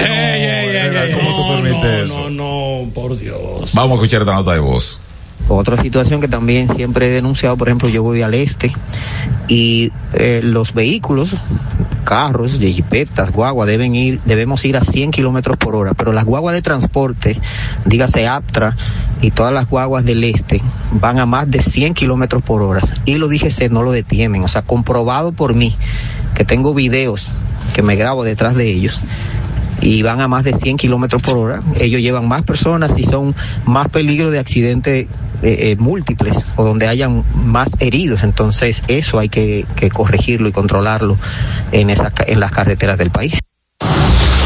[1.15, 2.29] ¿Cómo tú permites No, eso?
[2.31, 3.73] no, por Dios.
[3.73, 4.99] Vamos a escuchar esta nota de voz.
[5.49, 8.73] Otra situación que también siempre he denunciado, por ejemplo, yo voy al este
[9.47, 11.35] y eh, los vehículos,
[12.05, 16.55] carros, jipetas, guagua, deben ir, debemos ir a 100 kilómetros por hora, pero las guaguas
[16.55, 17.39] de transporte,
[17.85, 18.75] dígase Aptra
[19.21, 20.61] y todas las guaguas del este,
[20.93, 24.47] van a más de 100 kilómetros por hora y lo DGC no lo detienen, o
[24.47, 25.75] sea, comprobado por mí,
[26.35, 27.31] que tengo videos
[27.75, 28.99] que me grabo detrás de ellos
[29.81, 31.61] y van a más de 100 kilómetros por hora.
[31.79, 35.07] Ellos llevan más personas y son más peligro de accidentes
[35.43, 38.23] eh, eh, múltiples o donde hayan más heridos.
[38.23, 41.17] Entonces, eso hay que, corregirlo y controlarlo
[41.71, 43.39] en, esas, en las carreteras del país.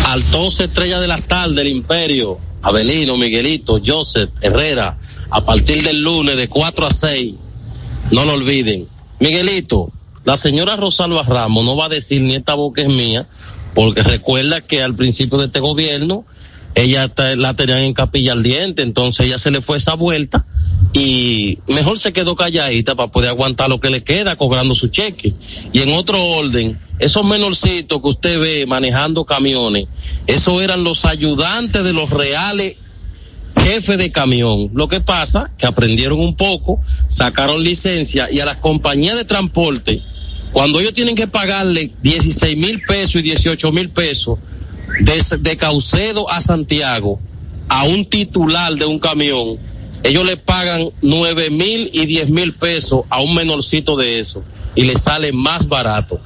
[0.08, 2.40] Altonce Estrella de la Tarde, el Imperio.
[2.64, 4.98] Abelino, Miguelito, Joseph, Herrera,
[5.30, 7.36] a partir del lunes de 4 a 6,
[8.12, 8.88] no lo olviden.
[9.20, 9.92] Miguelito,
[10.26, 13.28] la señora Rosalba Ramos no va a decir ni esta boca es mía,
[13.74, 16.26] porque recuerda que al principio de este gobierno
[16.76, 20.46] ella la tenían en capilla al diente, entonces ella se le fue esa vuelta
[20.94, 25.34] y mejor se quedó calladita para poder aguantar lo que le queda cobrando su cheque.
[25.74, 29.88] Y en otro orden, esos menorcitos que usted ve manejando camiones,
[30.26, 32.78] esos eran los ayudantes de los reales
[33.58, 34.72] jefes de camión.
[34.74, 40.02] Lo que pasa, que aprendieron un poco, sacaron licencia y a las compañías de transporte,
[40.52, 44.40] cuando ellos tienen que pagarle 16 mil pesos y 18 mil pesos
[45.02, 47.20] de, de Caucedo a Santiago
[47.70, 49.58] a un titular de un camión,
[50.08, 54.84] ellos le pagan nueve mil y diez mil pesos a un menorcito de eso y
[54.84, 56.22] le sale más barato.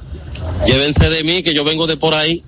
[0.64, 2.44] Llévense de mí que yo vengo de por ahí.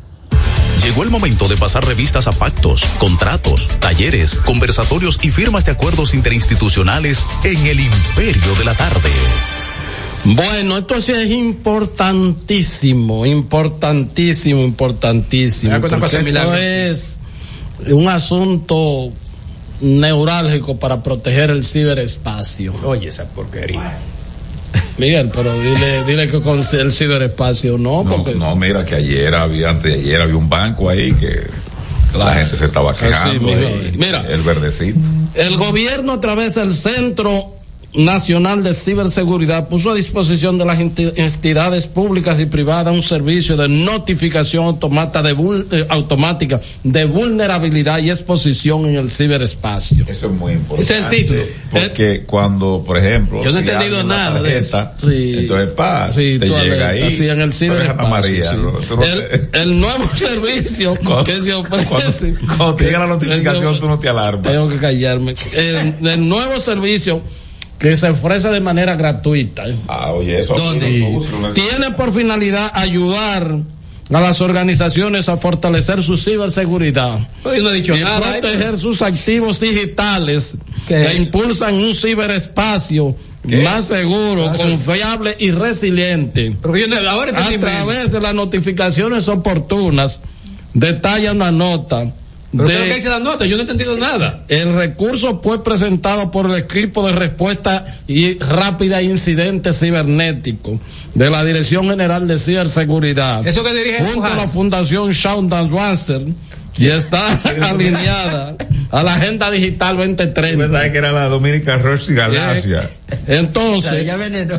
[0.84, 6.14] Llegó el momento de pasar revistas a pactos, contratos, talleres, conversatorios y firmas de acuerdos
[6.14, 9.10] interinstitucionales en el imperio de la tarde.
[10.24, 15.80] Bueno, esto sí es importantísimo, importantísimo, importantísimo.
[15.80, 17.16] Porque esto es
[17.88, 19.12] un asunto
[19.80, 22.74] neurálgico para proteger el ciberespacio.
[22.84, 23.98] Oye, esa porquería.
[24.98, 28.34] Miguel, pero dile, dile que con el ciberespacio no, no porque...
[28.34, 31.42] No, mira que ayer había, antes de ayer había un banco ahí que
[32.16, 33.48] la gente se estaba quejando.
[33.48, 34.98] Sí, mira, el verdecito.
[35.34, 37.53] El gobierno a través del centro
[37.94, 43.68] Nacional de Ciberseguridad puso a disposición de las entidades públicas y privadas un servicio de
[43.68, 45.30] notificación automata de
[45.70, 50.04] eh, automática de vulnerabilidad y exposición en el ciberespacio.
[50.08, 50.82] Eso es muy importante.
[50.82, 51.42] Es el título.
[51.70, 54.90] Porque cuando, por ejemplo, yo no he entendido nada de eso.
[55.00, 55.34] Sí.
[55.38, 57.10] Entonces, pa, sí, te llega alerta, ahí.
[57.10, 58.08] Sí, en el ciberespacio.
[58.08, 59.60] María, el, te...
[59.62, 62.34] el, nuevo servicio que se ofrece.
[62.34, 64.42] Cuando, cuando te llega la notificación, tú no te alarmas.
[64.50, 65.34] Tengo que callarme.
[65.52, 67.22] El, el nuevo servicio
[67.78, 69.64] que se ofrece de manera gratuita.
[69.88, 70.54] Ah, oye, eso.
[71.54, 73.58] Tiene por finalidad ayudar
[74.10, 79.00] a las organizaciones a fortalecer su ciberseguridad Oye, no he dicho y nada, proteger sus
[79.00, 80.56] activos digitales
[80.86, 81.16] que es?
[81.16, 83.16] impulsan un ciberespacio
[83.62, 86.54] más seguro, Ah, confiable y resiliente.
[86.62, 90.22] Yo ahora a entendí través de las notificaciones oportunas,
[90.72, 92.12] detalla una nota.
[92.56, 93.44] ¿Pero de- que dice la nota?
[93.46, 94.44] Yo no he entendido nada.
[94.48, 100.80] el recurso fue presentado por el equipo de respuesta y rápida a incidentes cibernéticos
[101.14, 103.46] de la Dirección General de Ciberseguridad.
[103.46, 104.48] Eso que dirige junto a la.
[104.48, 106.22] Fundación Shaun Wanser
[106.78, 108.56] y está alineada
[108.90, 110.56] a la Agenda Digital 2030.
[110.64, 112.90] Pensaba que era la Dominica Roche Galaxia.
[113.26, 114.06] Entonces,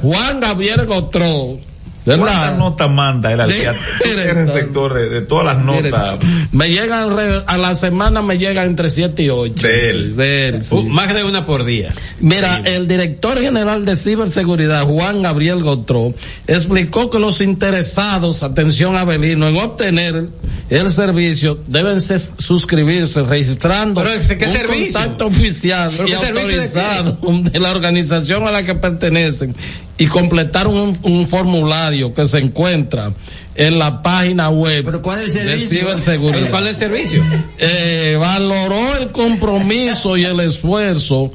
[0.01, 1.59] Juan Gabriel Gotró,
[2.06, 3.80] ¿Cuántas notas manda el alcalde?
[4.30, 6.19] En el sector de, de todas las notas
[6.52, 7.10] me llegan
[7.48, 9.53] a la semana me llegan entre 7 y 8.
[9.68, 10.15] de él?
[10.15, 10.76] De él, sí.
[10.76, 11.90] Uh, más de una por día.
[12.19, 16.14] Mira, el director general de ciberseguridad, Juan Gabriel Gotró,
[16.48, 20.30] explicó que los interesados, atención Abelino, en obtener
[20.69, 24.94] el servicio deben se- suscribirse registrando Pero, ¿qué- un servicio?
[24.94, 27.18] contacto oficial ¿Pero y de autorizado
[27.52, 29.56] de, la organización a la que pertenecen
[29.97, 33.13] y completar un, un formulario que se encuentra
[33.55, 35.80] en la página web ¿cuál es el de servicio?
[35.80, 37.23] ciberseguridad ¿Pero ¿Cuál es el servicio?
[37.57, 41.31] eh, valoró el compromiso y el esfuerzo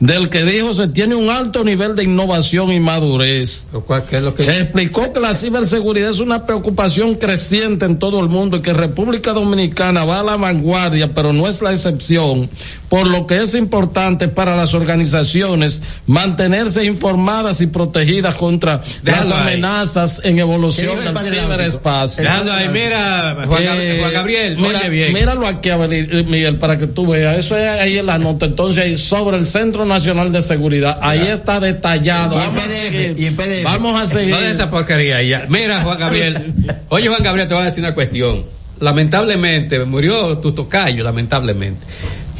[0.00, 3.66] del que dijo se tiene un alto nivel de innovación y madurez.
[3.70, 7.84] ¿Pero cuál- ¿Qué es lo que Se explicó que la ciberseguridad es una preocupación creciente
[7.84, 11.60] en todo el mundo y que República Dominicana va a la vanguardia, pero no es
[11.60, 12.48] la excepción,
[12.90, 19.38] por lo que es importante para las organizaciones mantenerse informadas y protegidas contra Déjalo las
[19.38, 19.42] ahí.
[19.54, 22.22] amenazas en evolución ¿Qué del ciberespacio.
[22.24, 25.12] Dejando ahí, mira, Juan, Eh, Juan Gabriel, mira, oye bien.
[25.14, 27.38] Míralo aquí, eh, Miguel, para que tú veas.
[27.38, 28.46] Eso es ahí en la nota.
[28.46, 32.36] Entonces, ahí sobre el Centro Nacional de Seguridad, ahí está detallado.
[32.36, 33.14] Vamos a PDF, seguir.
[33.18, 33.62] y en PDF.
[33.64, 34.34] Vamos a seguir.
[34.34, 35.46] No de esa porquería ya.
[35.48, 36.52] Mira, Juan Gabriel.
[36.88, 38.44] Oye, Juan Gabriel, te voy a decir una cuestión.
[38.80, 41.86] Lamentablemente, murió tu tocayo, lamentablemente.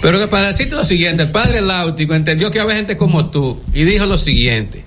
[0.00, 3.62] Pero que para decirte lo siguiente, el padre Láutico entendió que había gente como tú
[3.74, 4.84] y dijo lo siguiente.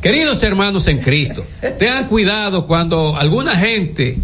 [0.00, 1.46] Queridos hermanos en Cristo,
[1.78, 4.18] tengan cuidado cuando alguna gente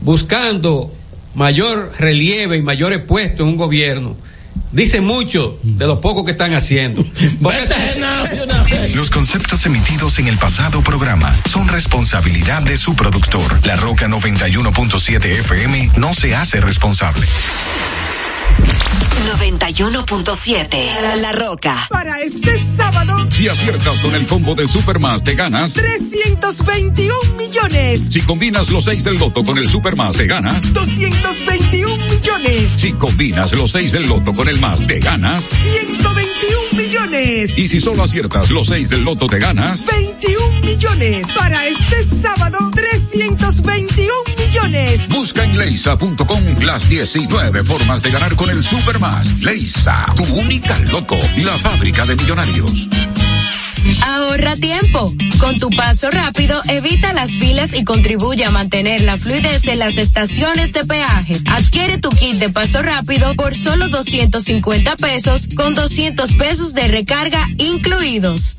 [0.00, 0.92] buscando
[1.34, 4.16] mayor relieve y mayores puestos en un gobierno
[4.72, 7.04] dice mucho de lo poco que están haciendo.
[8.94, 13.60] Los conceptos emitidos en el pasado programa son responsabilidad de su productor.
[13.66, 17.26] La Roca 91.7 FM no se hace responsable.
[19.38, 21.76] 91.7 La Roca.
[21.88, 25.74] Para este sábado, Si aciertas con el combo de Supermas, te ganas.
[25.74, 28.02] 321 millones.
[28.10, 30.72] Si combinas los 6 del loto con el Supermas, te ganas.
[30.72, 32.12] 221 millones.
[32.12, 32.70] millones.
[32.72, 37.58] Si combinas los 6 del loto con el más, te ganas 121 millones.
[37.58, 41.26] Y si solo aciertas los 6 del loto, te ganas 21 millones.
[41.36, 43.36] Para este sábado, 321
[45.08, 49.40] Busca en leisa.com las 19 formas de ganar con el Supermas.
[49.40, 52.88] Leisa, tu única loto, la fábrica de millonarios.
[54.06, 55.12] Ahorra tiempo.
[55.38, 59.96] Con tu paso rápido, evita las filas y contribuye a mantener la fluidez en las
[59.96, 61.40] estaciones de peaje.
[61.46, 67.48] Adquiere tu kit de paso rápido por solo 250 pesos con 200 pesos de recarga
[67.58, 68.58] incluidos.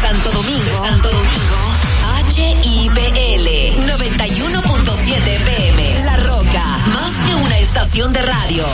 [0.00, 1.58] Santo Domingo, Santo Domingo,
[2.34, 3.48] HIPL
[3.86, 6.04] 91.7 FM.
[6.04, 8.64] La Roca, más que una estación de radio.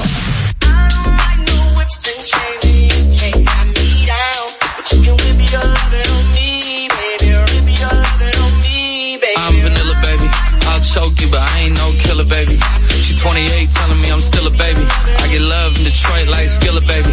[9.35, 10.29] I'm vanilla, baby.
[10.67, 12.59] I'll choke you, but I ain't no killer, baby.
[13.03, 14.85] She 28, telling me I'm still a baby.
[14.87, 17.13] I get love in Detroit like Skilla, baby.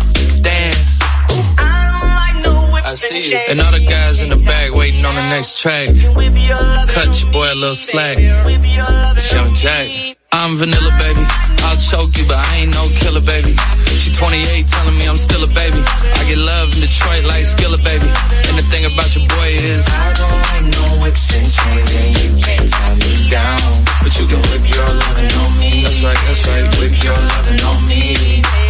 [3.21, 5.85] And all the guys in the back waiting on the next track.
[5.85, 8.17] Cut your boy a little slack.
[8.17, 10.17] It's Young Jack.
[10.33, 11.21] I'm vanilla, baby.
[11.69, 13.53] I'll choke you, but I ain't no killer, baby.
[14.01, 15.85] She 28, telling me I'm still a baby.
[15.85, 18.09] I get love in Detroit like Skilla, baby.
[18.09, 22.11] And the thing about your boy is, I don't like no whips and chains, and
[22.25, 23.85] you can't tie me down.
[24.01, 25.85] But you can whip your lovin' on me.
[25.85, 26.65] That's right, that's right.
[26.81, 28.60] Whip your lovin' on me.